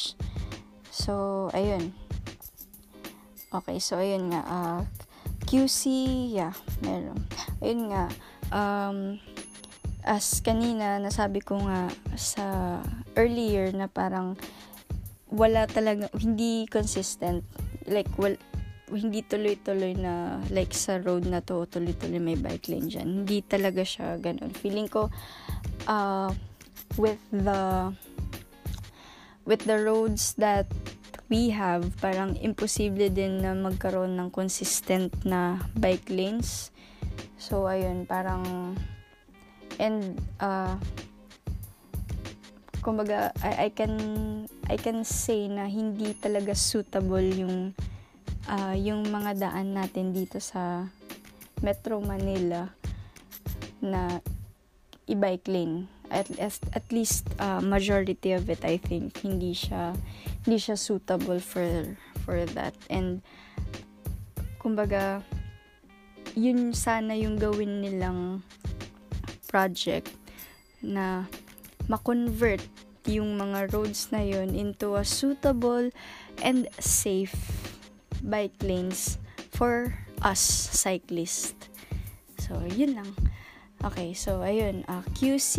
So, 0.90 1.46
ayun 1.54 1.94
Okay, 3.50 3.82
so 3.82 3.98
ayun 3.98 4.30
nga, 4.30 4.46
uh, 4.46 4.80
QC, 5.50 5.90
yeah, 6.30 6.54
meron. 6.86 7.18
Ayun 7.58 7.90
nga, 7.90 8.06
um, 8.54 9.18
as 10.06 10.38
kanina, 10.38 11.02
nasabi 11.02 11.42
ko 11.42 11.58
nga 11.58 11.90
sa 12.14 12.78
earlier 13.18 13.74
na 13.74 13.90
parang 13.90 14.38
wala 15.34 15.66
talaga, 15.66 16.06
hindi 16.14 16.70
consistent. 16.70 17.42
Like, 17.86 18.10
well, 18.20 18.36
hindi 18.90 19.22
tuloy-tuloy 19.22 19.94
na, 20.02 20.42
like 20.50 20.74
sa 20.74 20.98
road 20.98 21.24
na 21.24 21.38
to, 21.40 21.64
tuloy-tuloy 21.70 22.18
may 22.18 22.34
bike 22.34 22.66
lane 22.66 22.90
dyan. 22.90 23.22
Hindi 23.22 23.40
talaga 23.46 23.86
siya 23.86 24.18
ganun. 24.18 24.50
Feeling 24.50 24.90
ko, 24.90 25.08
uh, 25.86 26.34
with 26.98 27.22
the, 27.30 27.94
with 29.46 29.62
the 29.64 29.78
roads 29.78 30.34
that 30.36 30.66
we 31.30 31.54
have, 31.54 31.86
parang 32.02 32.34
imposible 32.42 33.06
din 33.06 33.38
na 33.38 33.54
magkaroon 33.54 34.18
ng 34.18 34.34
consistent 34.34 35.14
na 35.22 35.62
bike 35.78 36.10
lanes. 36.10 36.74
So, 37.38 37.70
ayun, 37.70 38.10
parang, 38.10 38.74
and, 39.78 40.18
uh, 40.42 40.74
kumbaga, 42.80 43.32
I, 43.44 43.66
I 43.66 43.68
can, 43.70 43.94
I 44.68 44.76
can 44.76 45.04
say 45.04 45.48
na 45.48 45.68
hindi 45.68 46.16
talaga 46.16 46.56
suitable 46.56 47.24
yung, 47.24 47.76
uh, 48.48 48.74
yung 48.76 49.08
mga 49.08 49.36
daan 49.38 49.76
natin 49.76 50.12
dito 50.12 50.40
sa 50.40 50.88
Metro 51.60 52.00
Manila 52.00 52.68
na 53.80 54.20
i-bike 55.08 55.48
lane. 55.48 55.88
At, 56.10 56.26
at, 56.42 56.58
at 56.74 56.86
least, 56.90 57.30
uh, 57.38 57.62
majority 57.62 58.34
of 58.34 58.50
it, 58.50 58.66
I 58.66 58.82
think, 58.82 59.14
hindi 59.22 59.54
siya, 59.54 59.94
hindi 60.42 60.58
siya 60.58 60.74
suitable 60.74 61.38
for 61.38 61.94
for 62.20 62.44
that 62.52 62.76
and 62.92 63.24
kumbaga 64.60 65.24
yun 66.36 66.70
sana 66.76 67.16
yung 67.16 67.40
gawin 67.40 67.82
nilang 67.82 68.44
project 69.50 70.12
na 70.78 71.26
ma-convert 71.90 72.62
yung 73.10 73.34
mga 73.34 73.74
roads 73.74 74.14
na 74.14 74.22
yun 74.22 74.54
into 74.54 74.94
a 74.94 75.02
suitable 75.02 75.90
and 76.46 76.70
safe 76.78 77.34
bike 78.22 78.54
lanes 78.62 79.18
for 79.50 79.90
us 80.22 80.38
cyclists. 80.70 81.66
So, 82.38 82.62
yun 82.70 82.94
lang. 82.94 83.10
Okay, 83.82 84.12
so 84.14 84.44
ayun, 84.44 84.84
uh, 84.86 85.02
QC, 85.16 85.56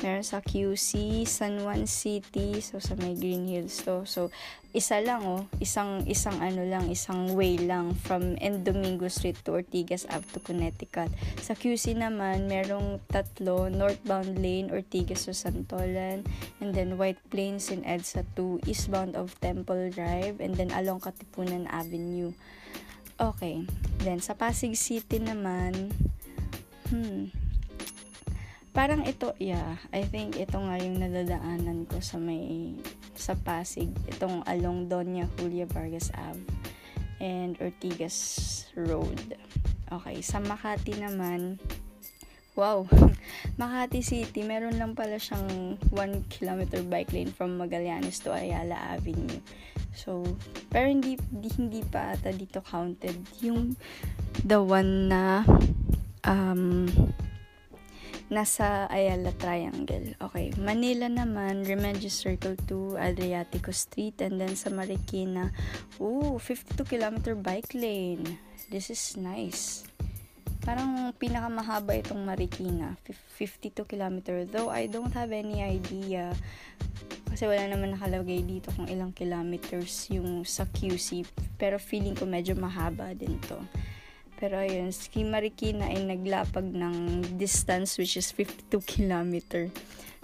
meron 0.00 0.24
sa 0.24 0.40
QC, 0.40 1.22
San 1.28 1.60
Juan 1.64 1.84
City, 1.84 2.60
so 2.64 2.80
sa 2.80 2.96
may 2.96 3.12
Green 3.16 3.48
Hills 3.48 3.80
to. 3.84 4.04
So, 4.08 4.32
isa 4.70 5.02
lang 5.02 5.26
oh, 5.26 5.50
isang 5.58 6.06
isang 6.06 6.38
ano 6.38 6.62
lang, 6.62 6.86
isang 6.88 7.34
way 7.34 7.58
lang 7.58 7.92
from 8.06 8.38
N 8.38 8.62
Domingo 8.62 9.10
Street 9.10 9.34
to 9.42 9.58
Ortigas 9.58 10.06
Ave 10.06 10.24
to 10.30 10.38
Connecticut. 10.38 11.10
Sa 11.42 11.58
QC 11.58 11.98
naman, 11.98 12.46
merong 12.46 13.02
tatlo, 13.10 13.66
northbound 13.66 14.38
lane, 14.38 14.70
Ortigas 14.70 15.26
to 15.26 15.34
Santolan, 15.34 16.22
and 16.62 16.70
then 16.70 16.94
White 16.94 17.20
Plains 17.34 17.74
in 17.74 17.82
EDSA 17.82 18.22
to 18.38 18.62
eastbound 18.64 19.18
of 19.18 19.34
Temple 19.42 19.90
Drive, 19.90 20.38
and 20.38 20.54
then 20.54 20.70
along 20.70 21.02
Katipunan 21.02 21.66
Avenue. 21.66 22.30
Okay, 23.20 23.66
then 24.00 24.22
sa 24.22 24.32
Pasig 24.32 24.78
City 24.78 25.18
naman, 25.20 25.92
hmm, 26.88 27.34
parang 28.70 29.02
ito, 29.02 29.34
yeah, 29.42 29.78
I 29.90 30.06
think 30.06 30.38
ito 30.38 30.54
nga 30.54 30.78
yung 30.78 31.02
nadadaanan 31.02 31.90
ko 31.90 31.98
sa 31.98 32.22
may, 32.22 32.74
sa 33.18 33.34
Pasig, 33.34 33.90
itong 34.06 34.46
along 34.46 34.86
Doña 34.86 35.26
Julia 35.38 35.66
Vargas 35.66 36.14
Ave 36.14 36.42
and 37.18 37.58
Ortigas 37.58 38.16
Road. 38.78 39.34
Okay, 39.90 40.22
sa 40.22 40.38
Makati 40.38 41.02
naman, 41.02 41.58
wow, 42.54 42.86
Makati 43.60 44.06
City, 44.06 44.46
meron 44.46 44.78
lang 44.78 44.94
pala 44.94 45.18
siyang 45.18 45.74
1 45.90 46.30
kilometer 46.30 46.80
bike 46.86 47.10
lane 47.10 47.34
from 47.34 47.58
Magallanes 47.58 48.22
to 48.22 48.30
Ayala 48.30 48.78
Avenue. 48.94 49.42
So, 49.98 50.22
pero 50.70 50.86
hindi, 50.86 51.18
hindi 51.58 51.82
pa 51.82 52.14
ata 52.14 52.30
dito 52.30 52.62
counted 52.62 53.18
yung 53.42 53.74
the 54.46 54.62
one 54.62 55.10
na 55.10 55.42
um, 56.22 56.86
nasa 58.30 58.86
Ayala 58.86 59.34
Triangle. 59.34 60.14
Okay, 60.22 60.54
Manila 60.54 61.10
naman, 61.10 61.66
Remedios 61.66 62.14
Circle 62.14 62.54
2, 62.64 62.94
Adriatico 62.96 63.74
Street, 63.74 64.22
and 64.22 64.38
then 64.38 64.54
sa 64.54 64.70
Marikina, 64.70 65.50
ooh, 65.98 66.38
52 66.38 66.86
kilometer 66.86 67.34
bike 67.34 67.74
lane. 67.74 68.22
This 68.70 68.88
is 68.94 69.18
nice. 69.18 69.82
Parang 70.62 71.10
pinakamahaba 71.18 71.98
itong 71.98 72.22
Marikina, 72.22 72.94
52 73.34 73.74
kilometer. 73.84 74.46
Though 74.46 74.70
I 74.70 74.86
don't 74.86 75.10
have 75.10 75.34
any 75.34 75.60
idea 75.66 76.30
kasi 77.30 77.46
wala 77.46 77.62
naman 77.70 77.94
nakalagay 77.94 78.42
dito 78.42 78.74
kung 78.74 78.90
ilang 78.90 79.14
kilometers 79.14 80.10
yung 80.10 80.42
sa 80.42 80.66
QC. 80.66 81.22
Pero 81.54 81.78
feeling 81.78 82.18
ko 82.18 82.26
medyo 82.26 82.58
mahaba 82.58 83.14
din 83.14 83.38
to. 83.46 83.56
Pero 84.40 84.56
ayun, 84.56 84.88
si 84.88 85.20
Marikina 85.20 85.92
ay 85.92 86.00
naglapag 86.02 86.64
ng 86.64 86.96
distance 87.36 88.00
which 88.00 88.16
is 88.16 88.32
52 88.32 88.80
km. 88.80 89.68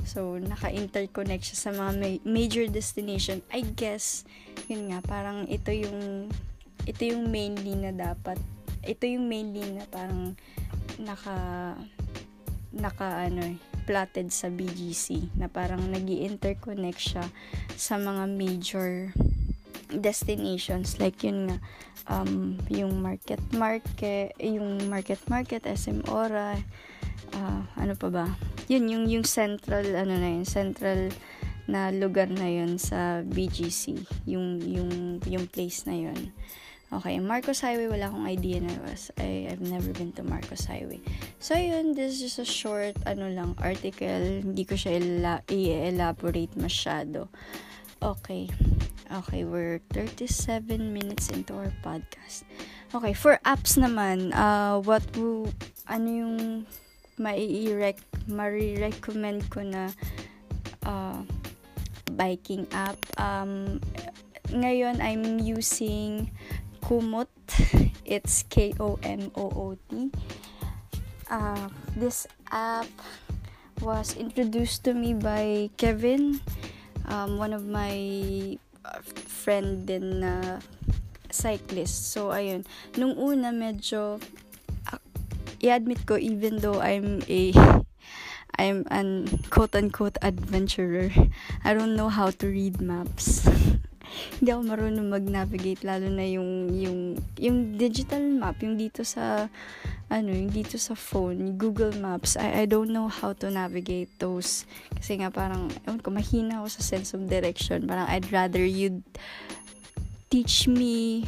So, 0.08 0.40
naka-interconnect 0.40 1.52
siya 1.52 1.58
sa 1.68 1.70
mga 1.76 1.92
ma- 2.00 2.24
major 2.24 2.64
destination. 2.66 3.44
I 3.52 3.60
guess, 3.76 4.24
yun 4.72 4.88
nga, 4.88 5.04
parang 5.04 5.44
ito 5.46 5.68
yung 5.68 6.32
ito 6.88 7.02
yung 7.02 7.28
mainly 7.28 7.76
na 7.76 7.92
dapat 7.92 8.38
ito 8.86 9.04
yung 9.04 9.26
mainly 9.26 9.66
na 9.74 9.84
parang 9.90 10.38
naka 11.02 11.36
naka 12.70 13.26
ano 13.26 13.42
eh, 13.42 13.58
plotted 13.84 14.30
sa 14.30 14.46
BGC 14.46 15.34
na 15.34 15.50
parang 15.50 15.82
nag 15.90 16.06
interconnect 16.06 17.00
siya 17.02 17.24
sa 17.74 17.98
mga 17.98 18.24
major 18.30 19.10
destinations 19.90 20.98
like 20.98 21.22
yun 21.22 21.50
nga 21.50 21.58
um, 22.10 22.58
yung 22.70 23.02
market 23.02 23.40
market 23.54 24.34
yung 24.38 24.90
market 24.90 25.20
market 25.30 25.62
SM 25.66 26.06
Ora 26.10 26.58
uh, 27.34 27.60
ano 27.78 27.94
pa 27.94 28.08
ba 28.10 28.26
yun 28.66 28.86
yung 28.90 29.04
yung 29.06 29.26
central 29.26 29.86
ano 29.94 30.18
na 30.18 30.28
yun 30.38 30.46
central 30.46 31.10
na 31.66 31.90
lugar 31.90 32.30
na 32.30 32.46
yun 32.46 32.78
sa 32.78 33.22
BGC 33.26 34.06
yung 34.26 34.62
yung 34.62 35.18
yung 35.26 35.46
place 35.50 35.86
na 35.86 35.94
yun 35.98 36.30
Okay, 36.86 37.18
Marcos 37.18 37.66
Highway, 37.66 37.90
wala 37.90 38.06
akong 38.06 38.30
idea 38.30 38.62
na 38.62 38.70
was. 38.86 39.10
I, 39.18 39.50
I've 39.50 39.58
never 39.58 39.90
been 39.90 40.14
to 40.14 40.22
Marcos 40.22 40.70
Highway. 40.70 41.02
So, 41.42 41.58
yun, 41.58 41.98
this 41.98 42.14
is 42.14 42.30
just 42.30 42.38
a 42.38 42.46
short, 42.46 42.94
ano 43.02 43.26
lang, 43.26 43.58
article. 43.58 44.22
Hindi 44.46 44.62
ko 44.62 44.78
siya 44.78 45.42
i-elaborate 45.50 46.54
masyado. 46.54 47.26
Okay. 48.06 48.46
Okay, 49.10 49.42
we're 49.42 49.82
37 49.90 50.78
minutes 50.94 51.26
into 51.34 51.58
our 51.58 51.74
podcast. 51.82 52.46
Okay, 52.94 53.10
for 53.10 53.42
apps 53.42 53.74
naman, 53.74 54.30
uh, 54.30 54.78
what 54.78 55.02
will, 55.18 55.50
ano 55.90 56.06
yung 56.06 56.36
mai-rec, 57.18 57.98
ma-recommend 58.30 59.50
ko 59.50 59.66
na 59.66 59.90
uh, 60.86 61.18
biking 62.14 62.70
app. 62.70 62.94
Um, 63.18 63.82
ngayon, 64.54 65.02
I'm 65.02 65.42
using 65.42 66.30
Komoot. 66.86 67.26
It's 68.06 68.46
K-O-M-O-O-T. 68.46 69.90
Uh, 71.26 71.66
this 71.98 72.30
app 72.54 72.86
was 73.82 74.14
introduced 74.14 74.86
to 74.86 74.94
me 74.94 75.10
by 75.10 75.74
Kevin, 75.74 76.38
um, 77.06 77.38
one 77.38 77.52
of 77.52 77.66
my 77.66 78.58
friend 79.26 79.86
din 79.86 80.20
na 80.20 80.58
cyclist. 81.30 82.12
So, 82.12 82.30
ayun. 82.30 82.66
Nung 82.96 83.14
una, 83.18 83.50
medyo, 83.50 84.22
uh, 84.90 85.02
i-admit 85.62 86.06
ko, 86.06 86.16
even 86.18 86.58
though 86.58 86.80
I'm 86.80 87.22
a, 87.28 87.52
I'm 88.58 88.86
an 88.88 89.42
quote-unquote 89.50 90.18
adventurer, 90.22 91.12
I 91.64 91.74
don't 91.74 91.96
know 91.96 92.08
how 92.08 92.30
to 92.30 92.46
read 92.46 92.80
maps. 92.80 93.44
Hindi 94.36 94.52
ako 94.52 94.62
marunong 94.68 95.08
mag-navigate, 95.08 95.80
lalo 95.80 96.12
na 96.12 96.28
yung, 96.28 96.68
yung, 96.76 97.16
yung 97.40 97.80
digital 97.80 98.20
map, 98.20 98.60
yung 98.60 98.76
dito 98.76 99.00
sa, 99.00 99.48
ano, 100.12 100.28
yung 100.28 100.52
dito 100.52 100.76
sa 100.76 100.92
phone, 100.92 101.56
Google 101.56 101.96
Maps, 101.96 102.36
I, 102.36 102.62
I 102.62 102.64
don't 102.68 102.92
know 102.92 103.08
how 103.08 103.32
to 103.32 103.48
navigate 103.48 104.12
those. 104.20 104.68
Kasi 104.92 105.24
nga 105.24 105.32
parang, 105.32 105.72
ewan 105.88 106.04
ko, 106.04 106.12
mahina 106.12 106.60
ako 106.60 106.68
sa 106.68 106.82
sense 106.84 107.16
of 107.16 107.24
direction. 107.32 107.88
Parang 107.88 108.04
I'd 108.12 108.28
rather 108.28 108.60
you 108.60 109.00
teach 110.28 110.68
me 110.68 111.24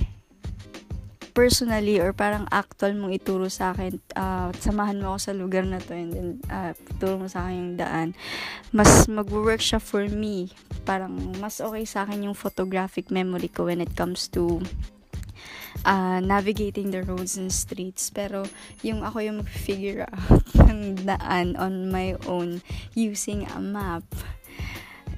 personally 1.39 2.03
or 2.03 2.11
parang 2.11 2.51
actual 2.51 2.99
mong 2.99 3.15
ituro 3.15 3.47
sa 3.47 3.71
akin, 3.71 3.95
uh, 4.19 4.51
samahan 4.59 4.99
mo 4.99 5.15
ako 5.15 5.19
sa 5.23 5.33
lugar 5.39 5.63
na 5.63 5.79
to 5.79 5.95
and 5.95 6.11
then 6.11 6.29
uh, 6.51 6.75
ituro 6.75 7.15
mo 7.15 7.31
sa 7.31 7.47
akin 7.47 7.55
yung 7.55 7.75
daan. 7.79 8.09
Mas 8.75 9.07
mag-work 9.07 9.63
siya 9.63 9.79
for 9.79 10.11
me. 10.11 10.51
Parang 10.89 11.13
mas 11.37 11.61
okay 11.61 11.85
sa 11.85 12.09
akin 12.09 12.33
yung 12.33 12.37
photographic 12.37 13.13
memory 13.13 13.53
ko 13.53 13.69
when 13.69 13.85
it 13.85 13.93
comes 13.93 14.33
to 14.33 14.65
uh, 15.85 16.21
navigating 16.21 16.91
the 16.91 17.03
roads 17.05 17.37
and 17.37 17.53
streets. 17.53 18.11
Pero, 18.11 18.47
yung 18.83 19.05
ako 19.05 19.21
yung 19.21 19.37
mag-figure 19.45 20.09
out 20.09 20.47
ng 20.69 21.05
daan 21.05 21.55
on 21.61 21.93
my 21.93 22.17
own 22.27 22.65
using 22.97 23.45
a 23.53 23.61
map, 23.61 24.07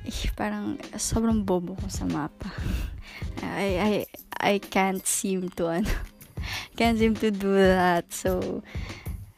eh, 0.05 0.27
parang 0.35 0.81
sobrang 0.97 1.45
bobo 1.45 1.77
ko 1.79 1.87
sa 1.87 2.05
mapa. 2.09 2.51
I, 3.45 3.79
I, 3.79 3.93
I 4.41 4.55
can't 4.59 5.05
seem 5.07 5.49
to, 5.61 5.71
ano, 5.71 5.91
can't 6.79 6.99
seem 6.99 7.15
to 7.21 7.31
do 7.31 7.55
that. 7.55 8.11
So, 8.13 8.63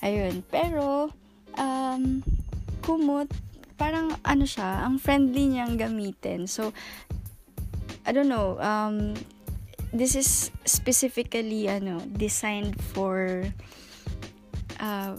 ayun. 0.02 0.42
Pero, 0.48 1.10
um, 1.58 2.22
kumot, 2.82 3.30
parang 3.82 4.14
ano 4.22 4.46
siya, 4.46 4.86
ang 4.86 5.02
friendly 5.02 5.50
niyang 5.50 5.74
gamitin. 5.74 6.46
So, 6.46 6.70
I 8.06 8.14
don't 8.14 8.30
know, 8.30 8.62
um, 8.62 9.18
this 9.90 10.14
is 10.14 10.54
specifically 10.64 11.68
ano 11.68 12.00
designed 12.16 12.78
for 12.80 13.44
uh, 14.80 15.18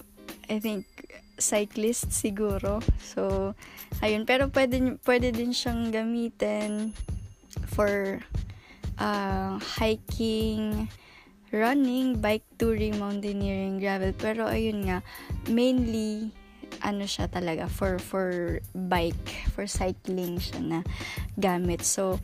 I 0.49 0.57
think 0.59 0.89
cyclist 1.37 2.09
siguro. 2.09 2.81
So 2.99 3.53
ayun 4.01 4.25
pero 4.25 4.49
pwede 4.49 4.97
pwede 5.05 5.29
din 5.35 5.53
siyang 5.53 5.93
gamitin 5.93 6.91
for 7.69 8.19
uh, 8.97 9.61
hiking, 9.61 10.89
running, 11.53 12.17
bike 12.17 12.45
touring, 12.57 12.97
mountaineering, 12.97 13.77
gravel. 13.77 14.13
Pero 14.17 14.49
ayun 14.49 14.89
nga, 14.89 15.05
mainly 15.49 16.33
ano 16.81 17.05
siya 17.05 17.29
talaga 17.29 17.69
for 17.69 18.01
for 18.01 18.59
bike, 18.73 19.51
for 19.53 19.69
cycling 19.69 20.41
siya 20.41 20.59
na 20.63 20.79
gamit. 21.37 21.85
So 21.85 22.17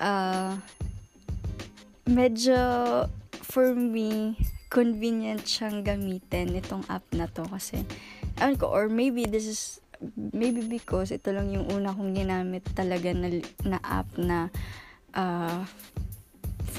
uh, 0.00 0.56
medyo 2.08 2.58
for 3.44 3.76
me 3.76 4.38
convenient 4.70 5.42
siyang 5.42 5.82
gamitin 5.82 6.54
itong 6.54 6.86
app 6.86 7.02
na 7.10 7.26
to 7.26 7.42
kasi 7.50 7.82
ano 8.38 8.54
ko 8.54 8.70
or 8.70 8.86
maybe 8.86 9.26
this 9.26 9.44
is 9.44 9.82
maybe 10.16 10.64
because 10.64 11.12
ito 11.12 11.34
lang 11.34 11.52
yung 11.52 11.68
una 11.68 11.92
kong 11.92 12.16
ginamit 12.16 12.64
talaga 12.72 13.12
na, 13.12 13.28
na 13.66 13.78
app 13.82 14.08
na 14.16 14.48
uh, 15.12 15.66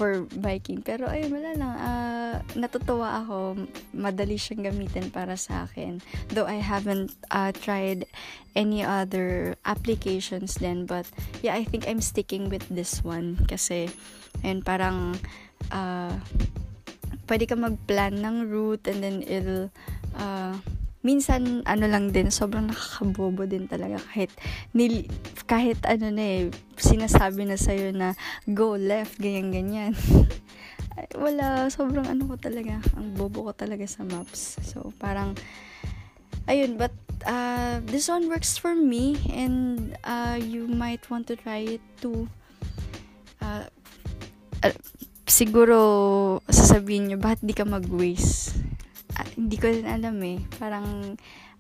for 0.02 0.26
biking. 0.42 0.82
Pero 0.82 1.06
ayun, 1.06 1.30
wala 1.38 1.54
lang. 1.54 1.76
Uh, 1.78 2.36
natutuwa 2.58 3.22
ako. 3.22 3.70
Madali 3.94 4.34
siyang 4.34 4.74
gamitin 4.74 5.14
para 5.14 5.38
sa 5.38 5.70
akin. 5.70 6.02
Though 6.34 6.50
I 6.50 6.58
haven't 6.58 7.14
uh, 7.30 7.54
tried 7.54 8.10
any 8.58 8.82
other 8.82 9.54
applications 9.62 10.58
then. 10.58 10.90
But 10.90 11.06
yeah, 11.46 11.54
I 11.54 11.70
think 11.70 11.86
I'm 11.86 12.02
sticking 12.02 12.50
with 12.50 12.66
this 12.74 13.06
one. 13.06 13.46
Kasi, 13.46 13.94
ayun, 14.42 14.66
parang 14.66 15.22
uh, 15.70 16.18
pwede 17.30 17.46
ka 17.46 17.54
mag-plan 17.54 18.26
ng 18.26 18.50
route 18.50 18.90
and 18.90 19.06
then 19.06 19.22
it'll 19.22 19.70
uh, 20.18 20.58
minsan 21.02 21.66
ano 21.66 21.86
lang 21.90 22.14
din 22.14 22.30
sobrang 22.30 22.70
nakakabobo 22.70 23.50
din 23.50 23.66
talaga 23.66 23.98
kahit 24.14 24.30
nil, 24.78 25.10
kahit 25.50 25.82
ano 25.90 26.14
na 26.14 26.22
eh 26.22 26.44
sinasabi 26.78 27.50
na 27.50 27.58
sa'yo 27.58 27.90
na 27.94 28.14
go 28.46 28.78
left 28.78 29.18
ganyan 29.18 29.50
ganyan. 29.50 29.94
Wala 31.24 31.70
sobrang 31.74 32.06
ano 32.06 32.30
ko 32.30 32.36
talaga 32.38 32.78
ang 32.94 33.18
bobo 33.18 33.50
ko 33.50 33.52
talaga 33.54 33.86
sa 33.90 34.06
maps. 34.06 34.62
So 34.62 34.94
parang 35.02 35.34
ayun 36.46 36.78
but 36.78 36.94
uh, 37.26 37.82
this 37.90 38.06
one 38.06 38.30
works 38.30 38.58
for 38.62 38.78
me 38.78 39.18
and 39.34 39.98
uh, 40.06 40.38
you 40.38 40.70
might 40.70 41.02
want 41.10 41.26
to 41.30 41.36
try 41.36 41.66
it 41.66 41.84
too. 41.98 42.30
Uh, 43.42 43.66
uh, 44.62 44.76
siguro 45.26 45.80
sasabihin 46.46 47.10
nyo 47.10 47.18
bakit 47.18 47.42
di 47.42 47.58
ka 47.58 47.66
mag-waste 47.66 48.54
uh, 49.18 49.28
hindi 49.36 49.56
ko 49.60 49.68
din 49.72 49.88
alam 49.88 50.18
eh. 50.24 50.40
Parang, 50.60 51.18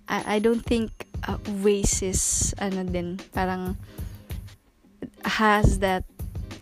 I, 0.08 0.36
I 0.36 0.38
don't 0.39 0.64
think 0.64 0.91
uh, 1.28 1.39
Waze 1.62 2.08
is, 2.08 2.24
ano 2.60 2.84
din, 2.84 3.20
parang, 3.32 3.76
has 5.24 5.80
that 5.80 6.04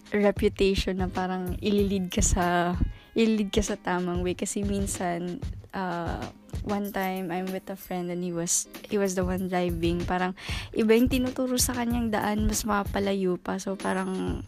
reputation 0.10 1.00
na 1.00 1.08
parang 1.08 1.56
ililid 1.62 2.10
ka 2.10 2.22
sa, 2.22 2.74
ililid 3.14 3.54
ka 3.54 3.62
sa 3.62 3.78
tamang 3.78 4.22
way. 4.22 4.34
Kasi 4.34 4.66
minsan, 4.66 5.38
uh, 5.74 6.24
one 6.64 6.92
time 6.92 7.32
I'm 7.32 7.50
with 7.50 7.70
a 7.70 7.78
friend 7.78 8.12
and 8.12 8.24
he 8.24 8.32
was 8.32 8.68
he 8.88 8.98
was 8.98 9.16
the 9.16 9.26
one 9.26 9.50
driving. 9.50 10.04
Parang 10.06 10.36
iba 10.76 10.94
yung 10.98 11.10
tinuturo 11.10 11.58
sa 11.58 11.74
kanyang 11.74 12.12
daan 12.14 12.46
mas 12.46 12.66
mapalayo 12.66 13.40
pa. 13.40 13.58
So 13.58 13.76
parang 13.76 14.44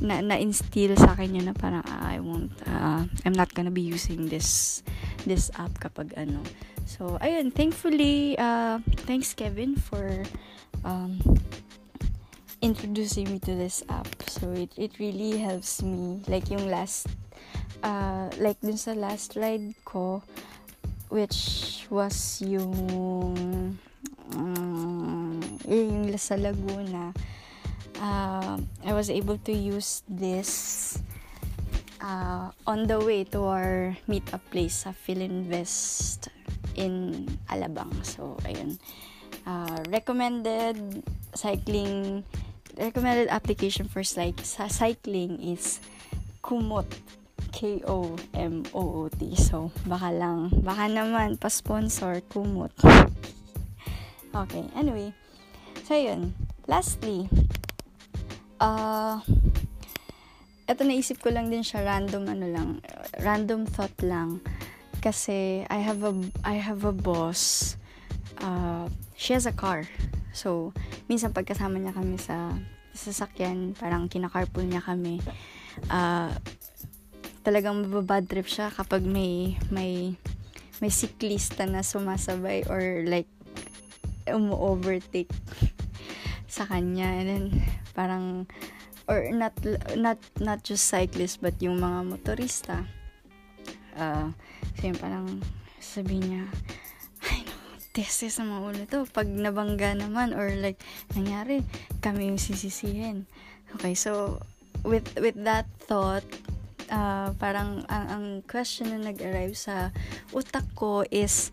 na 0.00 0.20
na-instill 0.20 0.96
sa 0.96 1.16
akin 1.16 1.40
yun 1.40 1.46
na 1.48 1.56
parang 1.56 1.84
ah, 1.88 2.12
I 2.12 2.20
won't 2.20 2.52
uh, 2.68 3.04
I'm 3.24 3.36
not 3.36 3.52
gonna 3.56 3.74
be 3.74 3.84
using 3.84 4.28
this 4.28 4.80
this 5.24 5.48
app 5.56 5.72
kapag 5.80 6.12
ano. 6.16 6.40
So 6.86 7.18
ayun 7.20 7.50
thankfully 7.50 8.38
uh, 8.38 8.78
thanks 9.08 9.34
Kevin 9.34 9.74
for 9.76 10.22
um, 10.84 11.18
introducing 12.62 13.32
me 13.32 13.38
to 13.44 13.54
this 13.56 13.82
app. 13.88 14.08
So 14.28 14.52
it 14.52 14.72
it 14.76 14.96
really 15.00 15.38
helps 15.38 15.82
me. 15.82 16.22
Like 16.28 16.48
yung 16.48 16.68
last 16.68 17.08
uh, 17.82 18.28
like 18.38 18.60
dun 18.60 18.78
sa 18.78 18.92
last 18.96 19.36
ride 19.36 19.74
ko 19.84 20.22
which 21.08 21.84
was 21.90 22.42
yung 22.42 23.78
um, 24.34 25.40
yung 25.66 26.10
sa 26.18 26.34
Laguna. 26.34 27.14
Uh, 27.96 28.60
I 28.84 28.92
was 28.92 29.08
able 29.08 29.38
to 29.48 29.52
use 29.52 30.04
this 30.04 30.98
uh, 32.00 32.52
on 32.66 32.86
the 32.86 33.00
way 33.00 33.24
to 33.32 33.40
our 33.48 33.96
meetup 34.08 34.44
place 34.52 34.84
sa 34.84 34.92
Philinvest 34.92 36.28
in 36.76 37.24
Alabang. 37.48 37.92
So 38.04 38.36
ayun. 38.44 38.76
Uh, 39.46 39.78
recommended 39.94 41.06
cycling 41.30 42.26
recommended 42.76 43.30
application 43.30 43.86
for 43.86 44.02
like 44.18 44.42
cycling 44.42 45.38
is 45.38 45.78
Kumot 46.42 46.86
K-O-M-O-O-T. 47.52 49.20
So, 49.38 49.70
baka 49.86 50.10
lang, 50.14 50.50
baka 50.62 50.90
naman, 50.90 51.38
pa-sponsor, 51.38 52.22
kumot. 52.30 52.72
okay, 54.34 54.64
anyway. 54.74 55.14
So, 55.86 55.94
yun. 55.94 56.34
Lastly, 56.66 57.30
uh, 58.58 59.22
eto 60.66 60.82
naisip 60.82 61.22
ko 61.22 61.30
lang 61.30 61.46
din 61.46 61.62
siya, 61.62 61.86
random 61.86 62.26
ano 62.26 62.46
lang, 62.50 62.68
random 63.22 63.66
thought 63.70 63.94
lang. 64.02 64.42
Kasi, 64.98 65.62
I 65.70 65.78
have 65.78 66.02
a, 66.02 66.14
I 66.42 66.58
have 66.58 66.82
a 66.82 66.94
boss, 66.94 67.76
uh, 68.42 68.90
she 69.14 69.32
has 69.32 69.46
a 69.46 69.54
car. 69.54 69.86
So, 70.34 70.74
minsan 71.06 71.30
pagkasama 71.32 71.78
niya 71.78 71.94
kami 71.94 72.18
sa 72.18 72.52
sasakyan, 72.96 73.76
parang 73.76 74.08
kinakarpool 74.08 74.64
niya 74.66 74.82
kami. 74.82 75.20
Uh, 75.92 76.32
talagang 77.46 77.86
mababad 77.86 78.26
trip 78.26 78.50
siya 78.50 78.74
kapag 78.74 79.06
may 79.06 79.54
may 79.70 80.18
may 80.82 80.90
siklista 80.90 81.62
na 81.62 81.86
sumasabay 81.86 82.66
or 82.66 83.06
like 83.06 83.30
umu-overtake 84.26 85.30
sa 86.50 86.66
kanya. 86.66 87.06
And 87.06 87.26
then 87.30 87.44
parang 87.94 88.50
or 89.06 89.30
not 89.30 89.54
not 89.94 90.18
not 90.42 90.66
just 90.66 90.90
cyclist 90.90 91.38
but 91.38 91.54
yung 91.62 91.78
mga 91.78 92.18
motorista. 92.18 92.82
Uh, 93.94 94.34
so 94.74 94.90
yun 94.90 94.98
parang 94.98 95.38
sabi 95.78 96.18
niya 96.18 96.50
teste 97.96 98.28
sa 98.28 98.44
mga 98.44 98.60
ulo 98.60 98.82
to. 98.90 99.00
Pag 99.08 99.30
nabangga 99.30 99.96
naman 99.96 100.36
or 100.36 100.50
like 100.58 100.82
nangyari 101.14 101.62
kami 102.02 102.28
yung 102.28 102.42
sisisihin. 102.42 103.24
Okay 103.78 103.94
so 103.94 104.42
with 104.84 105.06
with 105.16 105.38
that 105.46 105.64
thought 105.88 106.26
uh, 106.90 107.32
parang 107.38 107.84
ang, 107.88 108.06
ang 108.08 108.24
question 108.46 108.92
na 108.92 109.10
nag-arrive 109.10 109.54
sa 109.56 109.90
utak 110.34 110.64
ko 110.74 111.04
is 111.10 111.50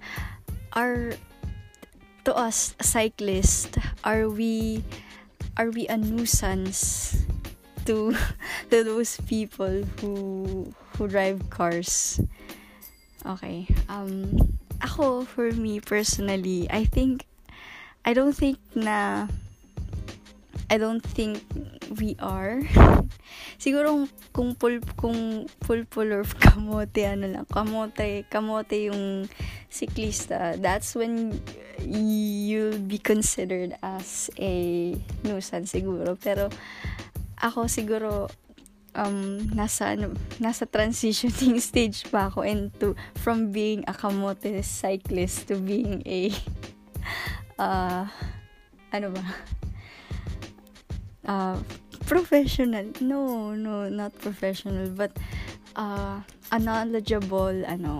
are 0.73 1.13
to 2.23 2.31
us 2.33 2.73
cyclist 2.81 3.77
are 4.01 4.31
we 4.31 4.81
are 5.59 5.69
we 5.69 5.85
a 5.91 5.97
nuisance 5.97 7.13
to 7.85 8.15
to 8.71 8.83
those 8.83 9.19
people 9.27 9.83
who 9.99 10.13
who 10.95 11.07
drive 11.07 11.41
cars? 11.49 12.21
Okay 13.23 13.67
um 13.87 14.33
ako 14.83 15.23
for 15.23 15.47
me 15.55 15.79
personally 15.79 16.67
i 16.67 16.83
think 16.83 17.23
i 18.03 18.11
don't 18.11 18.35
think 18.35 18.59
na 18.75 19.31
I 20.73 20.77
don't 20.77 21.03
think 21.03 21.43
we 21.95 22.17
are. 22.19 22.61
Siguro 23.63 24.09
kung 24.33 24.57
full, 24.57 24.81
kung 24.97 25.45
full 25.63 25.85
full 25.89 26.09
or 26.11 26.23
kamote, 26.43 27.05
ano 27.05 27.25
lang, 27.29 27.45
kamote, 27.47 28.25
kamote 28.29 28.89
yung 28.89 29.29
siklista, 29.69 30.57
that's 30.59 30.93
when 30.93 31.37
you'll 31.81 32.77
be 32.77 32.97
considered 32.97 33.77
as 33.81 34.29
a 34.37 34.93
nuisance 35.23 35.73
siguro. 35.73 36.17
Pero 36.19 36.49
ako 37.41 37.65
siguro 37.69 38.29
um 38.93 39.41
nasa 39.57 39.97
ano, 39.97 40.13
nasa 40.37 40.69
transitioning 40.69 41.57
stage 41.63 42.05
pa 42.13 42.29
ako 42.29 42.45
into 42.45 42.93
from 43.17 43.49
being 43.49 43.81
a 43.89 43.93
kamote 43.93 44.61
cyclist 44.61 45.49
to 45.49 45.57
being 45.57 46.05
a 46.05 46.29
uh, 47.57 48.05
ano 48.93 49.07
ba 49.09 49.25
uh, 51.25 51.57
professional. 52.05 52.91
No, 53.01 53.53
no, 53.53 53.89
not 53.89 54.17
professional, 54.19 54.89
but 54.89 55.11
uh, 55.75 56.21
a 56.51 56.59
knowledgeable, 56.59 57.65
ano, 57.65 57.99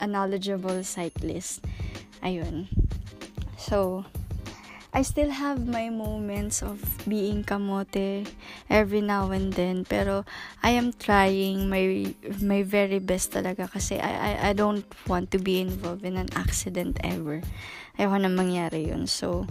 a 0.00 0.06
knowledgeable 0.06 0.82
cyclist. 0.84 1.64
Ayun. 2.22 2.66
So, 3.56 4.04
I 4.94 5.02
still 5.02 5.30
have 5.30 5.66
my 5.66 5.90
moments 5.90 6.62
of 6.62 6.78
being 7.02 7.42
kamote 7.42 8.30
every 8.70 9.02
now 9.02 9.26
and 9.34 9.50
then 9.50 9.82
pero 9.82 10.22
I 10.62 10.78
am 10.78 10.94
trying 10.94 11.66
my 11.66 12.14
my 12.38 12.62
very 12.62 13.02
best 13.02 13.34
talaga 13.34 13.66
kasi 13.66 13.98
I 13.98 14.14
I, 14.14 14.32
I 14.38 14.52
don't 14.54 14.86
want 15.10 15.34
to 15.34 15.42
be 15.42 15.58
involved 15.58 16.06
in 16.06 16.14
an 16.14 16.30
accident 16.38 17.02
ever. 17.02 17.42
Ayoko 17.98 18.22
na 18.22 18.30
mangyari 18.30 18.94
yun. 18.94 19.10
So 19.10 19.50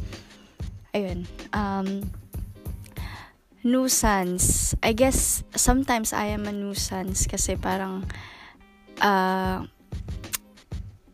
ayun. 0.95 1.27
Um 1.51 2.07
nuisance. 3.63 4.75
I 4.83 4.91
guess 4.91 5.43
sometimes 5.55 6.11
I 6.11 6.35
am 6.35 6.45
a 6.45 6.53
nuisance 6.53 7.25
kasi 7.27 7.55
parang 7.55 8.05
uh, 8.99 9.63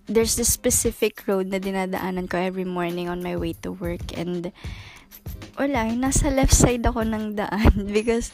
there's 0.10 0.36
this 0.36 0.50
specific 0.50 1.22
road 1.30 1.54
na 1.54 1.62
dinadaanan 1.62 2.26
ko 2.26 2.42
every 2.42 2.66
morning 2.66 3.08
on 3.08 3.22
my 3.22 3.38
way 3.38 3.54
to 3.62 3.72
work 3.78 4.18
and 4.18 4.50
wala, 5.54 5.94
nasa 5.94 6.34
left 6.34 6.58
side 6.58 6.82
ako 6.82 7.06
ng 7.06 7.38
daan 7.38 7.74
because 7.96 8.34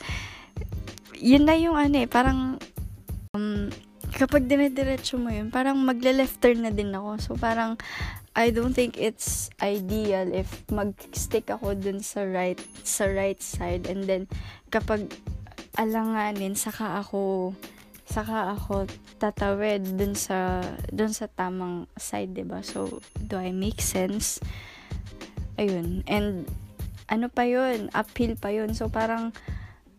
yun 1.20 1.44
na 1.44 1.60
yung 1.60 1.76
ano 1.76 2.04
eh, 2.04 2.08
parang 2.08 2.56
um, 3.36 3.68
kapag 4.16 4.48
dinediretso 4.48 5.20
mo 5.20 5.28
yun, 5.28 5.52
parang 5.52 5.76
magle-left 5.76 6.40
turn 6.40 6.64
na 6.64 6.72
din 6.72 6.96
ako. 6.96 7.12
So, 7.20 7.32
parang 7.36 7.76
I 8.36 8.52
don't 8.52 8.76
think 8.76 9.00
it's 9.00 9.48
ideal 9.64 10.28
if 10.36 10.64
mag-stick 10.68 11.48
ako 11.48 11.72
dun 11.76 12.04
sa 12.04 12.28
right 12.28 12.60
sa 12.84 13.08
right 13.08 13.40
side. 13.40 13.88
And 13.88 14.04
then 14.04 14.28
kapag 14.68 15.08
alanganin 15.80 16.56
saka 16.60 17.00
ako 17.00 17.56
saka 18.04 18.56
ako 18.56 18.92
tatawid 19.24 19.96
dun 19.96 20.20
sa 20.20 20.60
dun 20.92 21.16
sa 21.16 21.32
tamang 21.32 21.88
side 22.00 22.36
ba 22.44 22.60
so 22.60 23.00
do 23.16 23.40
I 23.40 23.56
make 23.56 23.80
sense? 23.80 24.44
Ayun. 25.56 26.04
And 26.12 26.44
ano 27.08 27.32
pa 27.32 27.48
yun? 27.48 27.88
Uphill 27.96 28.36
pa 28.36 28.52
yun. 28.52 28.76
So 28.76 28.92
parang 28.92 29.32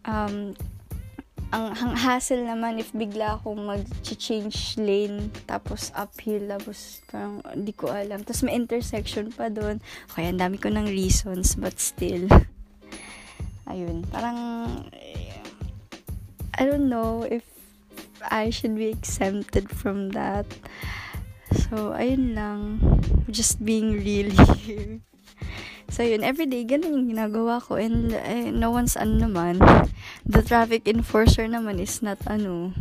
um 0.05 0.53
ang, 1.55 1.75
ang 1.79 1.95
hassle 1.95 2.43
naman 2.43 2.83
if 2.83 2.91
bigla 2.91 3.39
akong 3.39 3.63
mag-change 3.63 4.75
lane 4.83 5.31
tapos 5.47 5.95
uphill 5.95 6.43
tapos 6.51 7.03
parang 7.07 7.39
di 7.55 7.71
ko 7.71 7.91
alam. 7.91 8.23
Tapos 8.27 8.43
may 8.43 8.59
intersection 8.59 9.31
pa 9.31 9.47
doon 9.47 9.79
kaya 10.11 10.35
ang 10.35 10.41
dami 10.43 10.59
ko 10.59 10.71
ng 10.71 10.91
reasons 10.91 11.55
but 11.55 11.79
still. 11.79 12.27
Ayun 13.71 14.03
parang 14.11 14.39
I 16.57 16.63
don't 16.65 16.89
know 16.89 17.23
if 17.23 17.45
I 18.27 18.51
should 18.51 18.75
be 18.75 18.91
exempted 18.91 19.71
from 19.71 20.11
that. 20.17 20.49
So 21.53 21.95
ayun 21.95 22.35
lang. 22.35 22.61
Just 23.31 23.63
being 23.63 23.95
real 24.03 24.35
here 24.63 25.03
So, 25.87 26.03
yun, 26.03 26.27
everyday, 26.27 26.67
ganun 26.67 27.07
yung 27.07 27.09
ginagawa 27.15 27.63
ko. 27.63 27.79
And, 27.79 28.11
eh, 28.11 28.51
no 28.51 28.75
one's, 28.75 28.99
ano 28.99 29.31
naman, 29.31 29.63
the 30.27 30.43
traffic 30.43 30.91
enforcer 30.91 31.47
naman 31.47 31.79
is 31.79 32.03
not, 32.03 32.19
ano, 32.27 32.75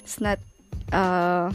it's 0.00 0.16
not, 0.16 0.40
uh, 0.92 1.52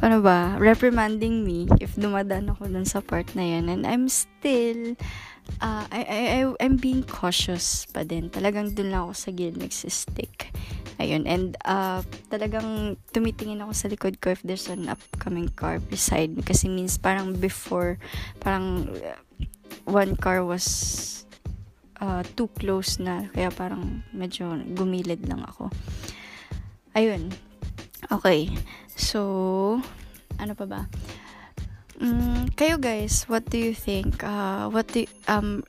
ano 0.00 0.16
ba, 0.22 0.56
reprimanding 0.56 1.44
me 1.44 1.68
if 1.82 1.98
dumadaan 1.98 2.48
ako 2.54 2.70
dun 2.70 2.86
sa 2.88 3.04
part 3.04 3.28
na 3.36 3.44
yan. 3.44 3.68
And 3.68 3.84
I'm 3.84 4.08
still, 4.08 4.96
uh, 5.60 5.84
I, 5.90 6.00
I, 6.00 6.20
I, 6.40 6.40
I'm 6.64 6.80
being 6.80 7.04
cautious 7.04 7.84
pa 7.92 8.08
din. 8.08 8.30
Talagang 8.30 8.72
dun 8.72 8.94
lang 8.94 9.10
ako 9.10 9.14
sa 9.14 9.30
gilid 9.34 9.60
nagsistick. 9.60 10.54
Ayun, 10.98 11.30
and 11.30 11.54
uh, 11.62 12.02
talagang 12.26 12.98
tumitingin 13.14 13.62
ako 13.62 13.72
sa 13.72 13.86
likod 13.86 14.18
ko 14.18 14.34
if 14.34 14.42
there's 14.42 14.66
an 14.66 14.90
upcoming 14.90 15.46
car 15.54 15.78
beside 15.78 16.34
me. 16.34 16.42
Kasi 16.42 16.66
means 16.66 16.98
parang 16.98 17.38
before, 17.38 18.02
parang 18.42 18.90
one 19.86 20.18
car 20.18 20.42
was 20.42 21.22
uh, 22.02 22.26
too 22.34 22.50
close 22.58 22.98
na. 22.98 23.30
Kaya 23.30 23.54
parang 23.54 24.02
medyo 24.10 24.58
gumilid 24.74 25.22
lang 25.30 25.46
ako. 25.46 25.70
Ayun. 26.98 27.30
Okay. 28.10 28.50
So 28.98 29.78
ano 30.38 30.52
pa 30.58 30.66
ba? 30.66 30.82
Mm, 31.98 32.54
kayo 32.54 32.78
guys 32.78 33.26
what 33.26 33.46
do 33.46 33.58
you 33.58 33.74
think? 33.74 34.22
Uh, 34.22 34.70
what 34.70 34.86
do 34.90 35.06
um 35.26 35.62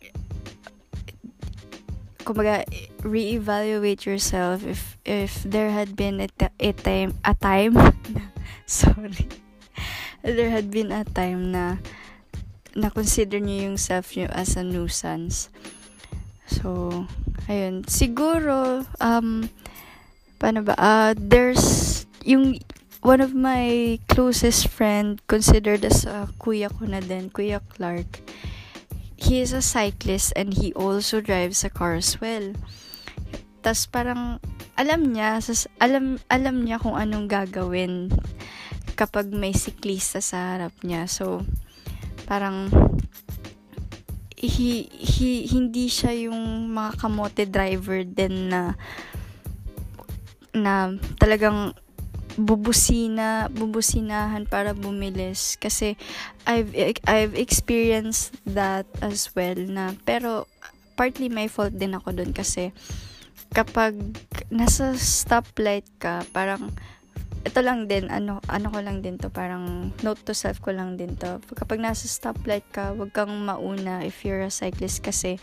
kumbaga 2.29 2.61
reevaluate 3.01 4.05
yourself 4.05 4.61
if 4.61 5.01
if 5.01 5.41
there 5.41 5.73
had 5.73 5.97
been 5.97 6.21
a, 6.21 6.29
a 6.61 6.69
time 6.77 7.17
a 7.25 7.33
time 7.33 7.73
sorry 8.69 9.25
there 10.21 10.53
had 10.53 10.69
been 10.69 10.93
a 10.93 11.01
time 11.01 11.49
na 11.49 11.81
na-consider 12.77 13.41
niyo 13.41 13.73
yung 13.73 13.79
self 13.81 14.13
niyo 14.13 14.29
as 14.29 14.53
a 14.53 14.63
nuisance. 14.63 15.49
So, 16.49 17.05
ayun. 17.49 17.85
Siguro, 17.85 18.85
um, 19.01 19.49
paano 20.37 20.65
ba? 20.65 20.73
Uh, 20.77 21.11
there's, 21.17 22.05
yung, 22.25 22.57
one 23.01 23.21
of 23.21 23.33
my 23.33 23.97
closest 24.11 24.67
friend, 24.67 25.21
considered 25.27 25.85
as 25.85 26.03
a 26.05 26.27
kuya 26.37 26.67
ko 26.69 26.85
na 26.85 26.99
din, 26.99 27.29
Kuya 27.29 27.61
Clark. 27.63 28.21
He 29.19 29.43
is 29.43 29.51
a 29.51 29.61
cyclist 29.61 30.31
and 30.39 30.55
he 30.55 30.71
also 30.73 31.19
drives 31.19 31.67
a 31.67 31.69
car 31.69 31.99
as 31.99 32.15
well. 32.23 32.55
Tapos 33.59 33.83
parang, 33.91 34.39
alam 34.79 35.11
niya, 35.11 35.43
alam, 35.83 36.23
alam 36.31 36.55
niya 36.63 36.79
kung 36.79 36.95
anong 36.95 37.27
gagawin 37.27 38.07
kapag 38.95 39.27
may 39.31 39.51
siklista 39.51 40.23
sa 40.23 40.55
harap 40.55 40.71
niya. 40.87 41.03
So, 41.11 41.43
parang 42.23 42.71
hi, 44.39 44.87
hi, 44.87 45.31
hindi 45.51 45.91
siya 45.91 46.31
yung 46.31 46.71
mga 46.71 46.91
kamote 46.95 47.43
driver 47.43 48.07
din 48.07 48.47
na 48.47 48.79
na 50.55 50.95
talagang 51.19 51.75
bubusina, 52.37 53.49
bubusinahan 53.49 54.45
para 54.45 54.77
bumilis 54.77 55.57
kasi 55.57 55.97
I've 56.45 56.73
I've 57.07 57.33
experienced 57.33 58.37
that 58.45 58.85
as 59.01 59.31
well 59.33 59.57
na 59.57 59.97
pero 60.05 60.45
partly 60.93 61.31
my 61.31 61.47
fault 61.47 61.73
din 61.73 61.95
ako 61.95 62.13
doon 62.13 62.35
kasi 62.35 62.75
kapag 63.55 63.97
nasa 64.53 64.93
stoplight 64.93 65.87
ka 65.97 66.21
parang 66.29 66.69
ito 67.39 67.63
lang 67.63 67.87
din, 67.87 68.11
ano, 68.11 68.43
ano 68.51 68.67
ko 68.67 68.83
lang 68.83 68.99
din 68.99 69.15
to, 69.15 69.31
parang 69.31 69.95
note 70.03 70.21
to 70.27 70.35
self 70.35 70.59
ko 70.59 70.75
lang 70.75 70.99
din 70.99 71.15
to. 71.15 71.39
Kapag 71.55 71.79
nasa 71.79 72.03
stoplight 72.03 72.67
ka, 72.75 72.91
wag 72.91 73.15
kang 73.15 73.31
mauna 73.31 74.03
if 74.03 74.27
you're 74.27 74.43
a 74.43 74.51
cyclist 74.51 74.99
kasi 74.99 75.39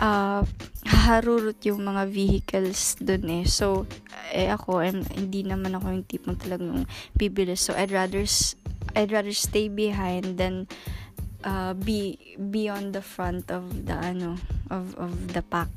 uh, 0.00 0.42
haharurot 0.88 1.60
yung 1.68 1.84
mga 1.84 2.08
vehicles 2.08 2.96
dun 2.98 3.28
eh. 3.28 3.44
So, 3.44 3.84
eh 4.32 4.48
ako, 4.48 4.80
I'm, 4.80 5.04
hindi 5.12 5.44
naman 5.44 5.76
ako 5.76 5.92
yung 5.92 6.08
tipong 6.08 6.40
talagang 6.40 6.88
bibilis. 7.14 7.60
So, 7.60 7.76
I'd 7.76 7.92
rather, 7.92 8.24
I'd 8.96 9.12
rather 9.12 9.36
stay 9.36 9.68
behind 9.68 10.40
than 10.40 10.66
uh, 11.44 11.76
be, 11.76 12.16
be 12.50 12.72
on 12.72 12.96
the 12.96 13.04
front 13.04 13.52
of 13.52 13.68
the, 13.86 13.94
ano, 13.94 14.40
of, 14.72 14.96
of 14.96 15.12
the 15.36 15.44
pack. 15.44 15.70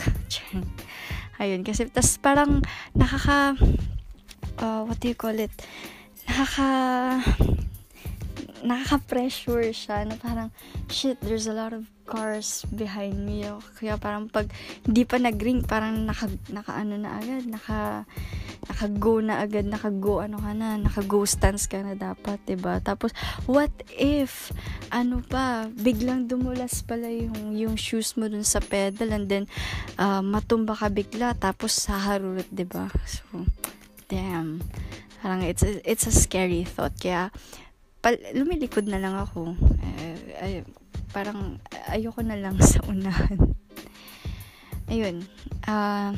Ayun, 1.43 1.67
kasi, 1.67 1.91
tas 1.91 2.15
parang, 2.17 2.63
nakaka, 2.95 3.59
uh, 4.63 4.81
what 4.87 4.97
do 5.03 5.11
you 5.11 5.17
call 5.19 5.35
it, 5.35 5.51
nakaka, 6.25 7.19
nakaka-pressure 8.63 9.75
siya 9.75 10.07
na 10.07 10.15
parang, 10.15 10.49
shit, 10.87 11.19
there's 11.21 11.45
a 11.45 11.53
lot 11.53 11.75
of 11.75 11.83
cars 12.03 12.67
behind 12.71 13.15
me. 13.23 13.47
Kaya 13.79 13.95
parang 13.99 14.27
pag 14.27 14.51
hindi 14.87 15.03
pa 15.03 15.19
nag-ring, 15.19 15.63
parang 15.63 16.07
naka, 16.07 16.31
naka 16.51 16.75
ano 16.75 16.99
na 16.99 17.19
agad, 17.19 17.43
naka, 17.47 18.07
naka-go 18.67 19.19
na 19.19 19.43
agad, 19.43 19.67
naka-go 19.67 20.23
ano 20.23 20.39
ka 20.39 20.51
na, 20.55 20.79
naka-go 20.79 21.27
stance 21.27 21.67
ka 21.67 21.83
na 21.83 21.95
dapat, 21.95 22.39
ba 22.39 22.47
diba? 22.47 22.73
Tapos, 22.79 23.11
what 23.47 23.71
if, 23.91 24.51
ano 24.91 25.19
pa, 25.23 25.67
biglang 25.71 26.31
dumulas 26.31 26.83
pala 26.83 27.07
yung, 27.11 27.55
yung 27.55 27.75
shoes 27.75 28.15
mo 28.15 28.27
dun 28.31 28.47
sa 28.47 28.63
pedal 28.63 29.11
and 29.11 29.27
then, 29.27 29.45
uh, 29.99 30.23
matumba 30.23 30.75
ka 30.75 30.87
bigla, 30.87 31.35
tapos 31.35 31.75
saharurot, 31.83 32.47
ba 32.51 32.55
diba? 32.55 32.85
So, 33.07 33.47
damn, 34.11 34.59
parang 35.23 35.41
it's 35.47 35.63
it's 35.63 36.05
a 36.05 36.13
scary 36.13 36.67
thought. 36.67 36.93
Kaya, 36.99 37.31
pal, 38.03 38.19
lumilikod 38.35 38.83
na 38.85 38.99
lang 38.99 39.15
ako. 39.15 39.55
Eh, 39.79 40.15
ay, 40.43 40.53
parang 41.15 41.57
ayoko 41.87 42.19
na 42.19 42.35
lang 42.35 42.59
sa 42.75 42.83
unahan. 42.83 43.39
Ayun. 44.91 45.23
Uh, 45.63 46.11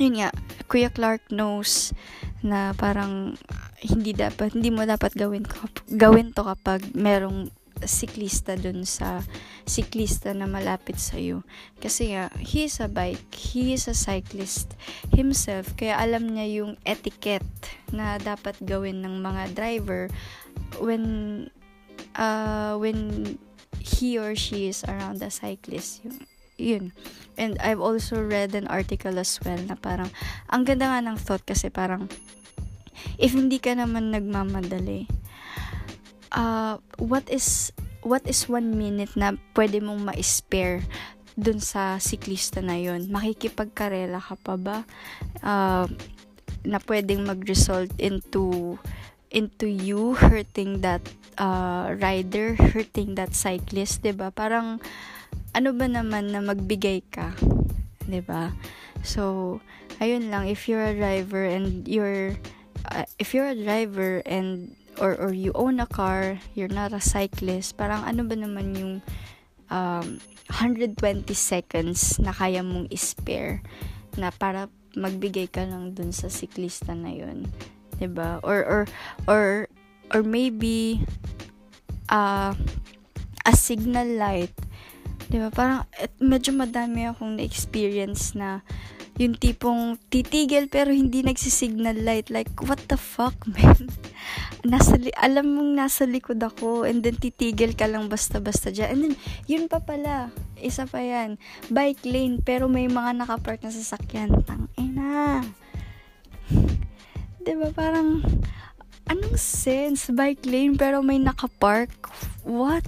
yun 0.00 0.24
nga, 0.24 0.32
Kuya 0.66 0.88
Clark 0.88 1.28
knows 1.28 1.92
na 2.40 2.72
parang 2.72 3.36
hindi 3.84 4.16
dapat 4.16 4.56
hindi 4.56 4.72
mo 4.72 4.88
dapat 4.88 5.12
gawin 5.12 5.44
gawin 5.92 6.32
to 6.32 6.42
kapag 6.42 6.80
merong 6.96 7.52
siklista 7.84 8.56
dun 8.56 8.88
sa 8.88 9.20
siklista 9.68 10.32
na 10.32 10.48
malapit 10.48 10.96
sa 10.96 11.20
iyo. 11.20 11.44
Kasi 11.76 12.16
nga, 12.16 12.32
he 12.40 12.64
is 12.64 12.80
a 12.80 12.88
bike, 12.88 13.28
he 13.36 13.76
is 13.76 13.84
a 13.84 13.92
cyclist 13.92 14.72
himself, 15.12 15.76
kaya 15.76 16.00
alam 16.00 16.32
niya 16.32 16.64
yung 16.64 16.72
etiquette 16.88 17.44
na 17.92 18.16
dapat 18.16 18.56
gawin 18.64 19.04
ng 19.04 19.20
mga 19.20 19.52
driver 19.52 20.08
when 20.78 21.48
uh, 22.16 22.76
when 22.76 23.38
he 23.80 24.18
or 24.18 24.34
she 24.34 24.68
is 24.68 24.82
around 24.84 25.20
the 25.22 25.30
cyclist. 25.30 26.02
Yung, 26.04 26.18
yun. 26.56 26.84
And 27.36 27.60
I've 27.60 27.80
also 27.80 28.20
read 28.24 28.56
an 28.56 28.66
article 28.66 29.20
as 29.20 29.38
well 29.44 29.60
na 29.60 29.76
parang, 29.76 30.10
ang 30.48 30.64
ganda 30.64 30.88
nga 30.88 31.04
ng 31.04 31.20
thought 31.20 31.44
kasi 31.44 31.68
parang, 31.68 32.08
if 33.20 33.36
hindi 33.36 33.60
ka 33.60 33.76
naman 33.76 34.10
nagmamadali, 34.10 35.06
uh, 36.32 36.80
what 36.98 37.28
is 37.28 37.72
what 38.06 38.22
is 38.30 38.46
one 38.46 38.78
minute 38.78 39.10
na 39.18 39.34
pwede 39.58 39.82
mong 39.82 40.06
ma-spare 40.06 40.86
dun 41.34 41.58
sa 41.58 41.98
siklista 41.98 42.62
na 42.62 42.78
yon 42.78 43.10
makikipagkarela 43.10 44.22
ka 44.22 44.38
pa 44.40 44.54
ba 44.56 44.76
uh, 45.42 45.84
na 46.62 46.78
pwedeng 46.86 47.26
mag-result 47.26 47.90
into 47.98 48.78
into 49.30 49.66
you 49.66 50.14
hurting 50.16 50.80
that 50.80 51.02
uh, 51.36 51.94
rider 51.98 52.54
hurting 52.72 53.14
that 53.18 53.34
cyclist 53.34 54.02
'di 54.02 54.16
ba 54.16 54.30
parang 54.30 54.80
ano 55.56 55.70
ba 55.72 55.86
naman 55.88 56.32
na 56.32 56.40
magbigay 56.40 57.02
ka 57.08 57.34
'di 58.06 58.22
ba 58.24 58.54
so 59.02 59.58
ayun 59.98 60.28
lang 60.28 60.46
if 60.48 60.68
you're 60.70 60.84
a 60.84 60.96
driver 60.96 61.44
and 61.44 61.88
you're 61.88 62.36
uh, 62.90 63.06
if 63.18 63.34
you're 63.34 63.50
a 63.50 63.58
driver 63.58 64.22
and 64.26 64.76
or 65.00 65.16
or 65.16 65.32
you 65.32 65.52
own 65.54 65.80
a 65.80 65.88
car, 65.88 66.40
you're 66.54 66.72
not 66.72 66.92
a 66.92 67.00
cyclist, 67.00 67.76
parang 67.76 68.04
ano 68.04 68.24
ba 68.24 68.36
naman 68.36 68.66
yung 68.76 68.94
um, 69.68 70.06
120 70.48 70.96
seconds 71.34 72.16
na 72.22 72.32
kaya 72.32 72.64
mong 72.64 72.88
spare 72.96 73.60
na 74.16 74.32
para 74.32 74.72
magbigay 74.96 75.50
ka 75.52 75.66
lang 75.68 75.92
dun 75.92 76.12
sa 76.12 76.32
siklista 76.32 76.96
na 76.96 77.12
yun. 77.12 77.44
'Di 77.96 78.08
ba? 78.12 78.40
Or 78.44 78.60
or 78.64 78.82
or 79.26 79.44
or 80.12 80.20
maybe 80.22 81.02
uh, 82.12 82.52
a 83.44 83.52
signal 83.54 84.06
light. 84.18 84.54
'Di 85.28 85.38
ba? 85.42 85.48
Parang 85.50 85.88
et, 85.98 86.12
medyo 86.22 86.54
madami 86.54 87.08
akong 87.08 87.40
na-experience 87.40 88.36
na 88.36 88.62
yung 89.16 89.32
tipong 89.32 89.96
titigil 90.12 90.68
pero 90.68 90.92
hindi 90.92 91.24
nagsisignal 91.24 91.96
light. 92.04 92.28
Like 92.28 92.52
what 92.68 92.80
the 92.92 93.00
fuck 93.00 93.34
man? 93.56 93.88
Nasa 94.66 95.00
li- 95.00 95.14
alam 95.16 95.56
mong 95.56 95.72
nasa 95.72 96.04
likod 96.04 96.42
ako 96.42 96.84
and 96.84 97.00
then 97.00 97.16
titigil 97.16 97.72
ka 97.72 97.88
lang 97.88 98.12
basta-basta 98.12 98.68
dyan. 98.68 98.88
And 98.92 99.00
then 99.00 99.14
yun 99.48 99.64
pa 99.72 99.80
pala. 99.80 100.28
Isa 100.60 100.84
pa 100.84 101.00
yan. 101.00 101.40
Bike 101.72 102.04
lane 102.04 102.44
pero 102.44 102.68
may 102.68 102.92
mga 102.92 103.24
nakapark 103.24 103.64
na 103.64 103.72
sasakyan. 103.72 104.44
Tang 104.44 104.68
ina. 104.76 105.40
'di 105.42 105.65
ba 107.54 107.70
parang 107.70 108.24
anong 109.06 109.38
sense 109.38 110.10
bike 110.10 110.42
lane 110.50 110.74
pero 110.74 110.98
may 110.98 111.22
nakapark 111.22 112.10
what 112.42 112.82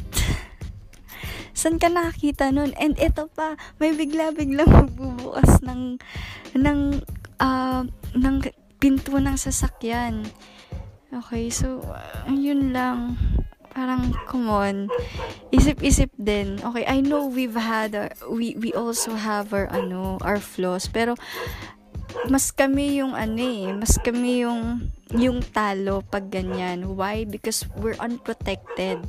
San 1.59 1.83
ka 1.83 1.91
nakakita 1.91 2.55
nun? 2.55 2.71
And 2.79 2.95
ito 3.03 3.27
pa, 3.35 3.59
may 3.83 3.91
bigla-bigla 3.91 4.63
magbubukas 4.79 5.59
ng, 5.67 5.99
ng, 6.55 7.03
uh, 7.43 7.83
ng 8.15 8.37
pinto 8.79 9.19
ng 9.19 9.35
sasakyan. 9.35 10.23
Okay, 11.11 11.51
so, 11.51 11.83
yun 12.31 12.71
lang. 12.71 13.19
Parang, 13.75 14.15
come 14.31 14.47
on. 14.47 14.77
Isip-isip 15.51 16.15
din. 16.15 16.63
Okay, 16.63 16.87
I 16.87 17.03
know 17.03 17.27
we've 17.27 17.59
had, 17.59 17.99
our, 17.99 18.15
we, 18.31 18.55
we 18.55 18.71
also 18.71 19.19
have 19.19 19.51
our, 19.51 19.67
ano, 19.75 20.23
our 20.23 20.39
flaws. 20.39 20.87
Pero, 20.87 21.19
mas 22.29 22.51
kami 22.53 23.01
yung 23.01 23.13
ano 23.13 23.41
eh, 23.41 23.69
mas 23.73 23.97
kami 24.01 24.45
yung 24.45 24.89
yung 25.13 25.41
talo 25.41 26.05
pag 26.05 26.29
ganyan. 26.29 26.85
Why? 26.97 27.25
Because 27.25 27.65
we're 27.81 27.99
unprotected 28.01 29.01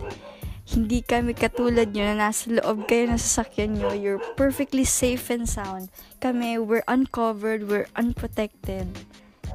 hindi 0.70 1.02
kami 1.02 1.34
katulad 1.34 1.90
nyo 1.90 2.14
na 2.14 2.30
nasa 2.30 2.54
loob 2.54 2.86
kayo 2.86 3.10
ng 3.10 3.18
sasakyan 3.18 3.82
nyo. 3.82 3.90
You're 3.90 4.22
perfectly 4.38 4.86
safe 4.86 5.34
and 5.34 5.50
sound. 5.50 5.90
Kami, 6.22 6.62
we're 6.62 6.86
uncovered, 6.86 7.66
we're 7.66 7.90
unprotected. 7.98 8.86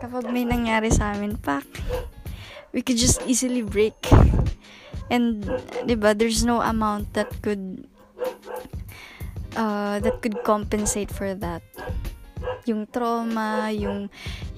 Kapag 0.02 0.26
may 0.34 0.42
nangyari 0.42 0.90
sa 0.90 1.14
amin, 1.14 1.38
pak, 1.38 1.62
we 2.74 2.82
could 2.82 2.98
just 2.98 3.22
easily 3.30 3.62
break. 3.62 3.94
And, 5.06 5.46
di 5.86 5.94
ba, 5.94 6.18
there's 6.18 6.42
no 6.42 6.58
amount 6.58 7.14
that 7.14 7.30
could, 7.46 7.86
uh, 9.54 10.02
that 10.02 10.18
could 10.18 10.42
compensate 10.42 11.14
for 11.14 11.30
that. 11.38 11.62
Yung 12.64 12.88
trauma, 12.88 13.68
yung, 13.72 14.08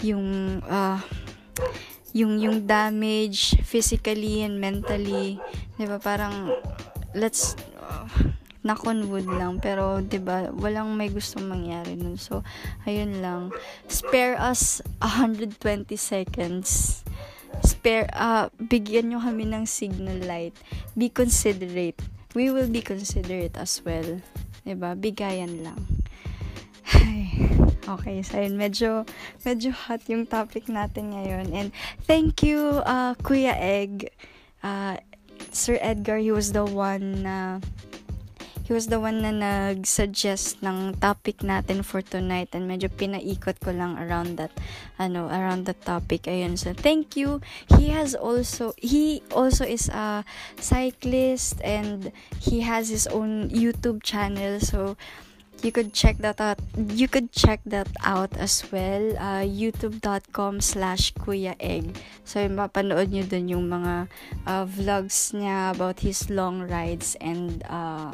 yung, 0.02 0.58
uh, 0.62 1.00
yung 2.16 2.40
yung 2.40 2.64
damage 2.64 3.60
physically 3.60 4.40
and 4.40 4.56
mentally. 4.56 5.36
'di 5.76 5.84
ba? 5.84 6.00
Parang 6.00 6.48
let's 7.12 7.52
uh, 7.76 8.08
knock 8.64 8.88
wood 8.88 9.28
lang. 9.28 9.60
Pero 9.60 10.00
'di 10.00 10.24
ba 10.24 10.48
walang 10.56 10.96
may 10.96 11.12
gustong 11.12 11.44
mangyari 11.44 11.92
nun. 11.92 12.16
So 12.16 12.40
ayun 12.88 13.20
lang. 13.20 13.52
Spare 13.92 14.40
us 14.40 14.80
120 15.04 15.60
seconds. 16.00 17.04
Spare 17.60 18.08
uh, 18.16 18.48
bigyan 18.56 19.12
nyo 19.12 19.20
kami 19.20 19.44
ng 19.44 19.68
signal 19.68 20.16
light. 20.24 20.56
Be 20.96 21.12
considerate. 21.12 22.00
We 22.32 22.48
will 22.48 22.72
be 22.72 22.80
considerate 22.80 23.60
as 23.60 23.84
well. 23.84 24.24
'di 24.64 24.72
ba? 24.72 24.96
Bigayan 24.96 25.60
lang 25.60 25.80
Okay, 27.86 28.18
so 28.26 28.42
yun, 28.42 28.58
medyo, 28.58 29.06
medyo 29.46 29.70
hot 29.70 30.02
yung 30.10 30.26
topic 30.26 30.66
natin 30.66 31.14
ngayon. 31.14 31.54
And 31.54 31.68
thank 32.02 32.42
you, 32.42 32.82
uh, 32.82 33.14
Kuya 33.22 33.54
Egg. 33.54 34.10
Uh, 34.58 34.98
Sir 35.54 35.78
Edgar, 35.78 36.18
he 36.18 36.34
was 36.34 36.50
the 36.50 36.66
one 36.66 37.22
na, 37.22 37.62
he 38.66 38.74
was 38.74 38.90
the 38.90 38.98
one 38.98 39.22
na 39.22 39.30
nag-suggest 39.30 40.58
ng 40.66 40.98
topic 40.98 41.46
natin 41.46 41.86
for 41.86 42.02
tonight 42.02 42.50
and 42.58 42.66
medyo 42.66 42.90
pinaikot 42.90 43.54
ko 43.62 43.70
lang 43.70 43.94
around 43.94 44.34
that 44.34 44.50
ano 44.98 45.30
around 45.30 45.70
the 45.70 45.76
topic 45.86 46.26
ayun 46.26 46.58
so 46.58 46.74
thank 46.74 47.14
you 47.14 47.38
he 47.78 47.94
has 47.94 48.18
also 48.18 48.74
he 48.74 49.22
also 49.30 49.62
is 49.62 49.86
a 49.94 50.26
cyclist 50.58 51.62
and 51.62 52.10
he 52.42 52.66
has 52.66 52.90
his 52.90 53.06
own 53.14 53.46
YouTube 53.54 54.02
channel 54.02 54.58
so 54.58 54.98
you 55.62 55.72
could 55.72 55.92
check 55.92 56.18
that 56.18 56.40
out. 56.40 56.58
You 56.76 57.08
could 57.08 57.32
check 57.32 57.60
that 57.66 57.88
out 58.04 58.36
as 58.36 58.62
well 58.70 59.16
uh, 59.18 59.44
youtube.com 59.44 60.60
slash 60.60 61.12
kuya 61.14 61.54
egg 61.60 61.96
so 62.24 62.40
mapanood 62.48 63.10
nyo 63.10 63.24
dun 63.24 63.48
yung 63.48 63.66
mga 63.68 64.08
uh, 64.46 64.64
vlogs 64.64 65.32
niya 65.32 65.74
about 65.74 66.00
his 66.00 66.28
long 66.30 66.62
rides 66.62 67.16
and 67.20 67.62
uh, 67.68 68.12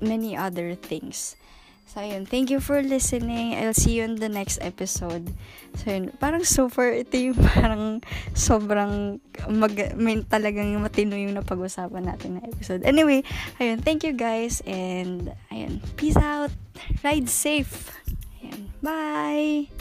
many 0.00 0.36
other 0.36 0.74
things 0.74 1.36
So, 1.96 2.04
ayun. 2.04 2.28
Thank 2.28 2.52
you 2.52 2.60
for 2.60 2.84
listening. 2.84 3.56
I'll 3.56 3.72
see 3.72 3.96
you 3.96 4.04
in 4.04 4.20
the 4.20 4.28
next 4.28 4.60
episode. 4.60 5.32
So, 5.80 5.88
yun. 5.88 6.12
Parang 6.20 6.44
far, 6.44 6.92
ito 6.92 7.16
yung 7.16 7.40
parang 7.56 8.04
sobrang 8.36 9.16
mag, 9.48 9.72
may 9.96 10.20
talagang 10.28 10.76
matino 10.76 11.16
yung 11.16 11.40
napag-usapan 11.40 12.04
natin 12.04 12.36
na 12.36 12.44
episode. 12.44 12.84
Anyway, 12.84 13.24
ayun. 13.56 13.80
Thank 13.80 14.04
you 14.04 14.12
guys. 14.12 14.60
And, 14.68 15.32
ayun. 15.48 15.80
Peace 15.96 16.20
out. 16.20 16.52
Ride 17.00 17.32
safe. 17.32 17.88
Ayun. 18.44 18.68
Bye! 18.84 19.72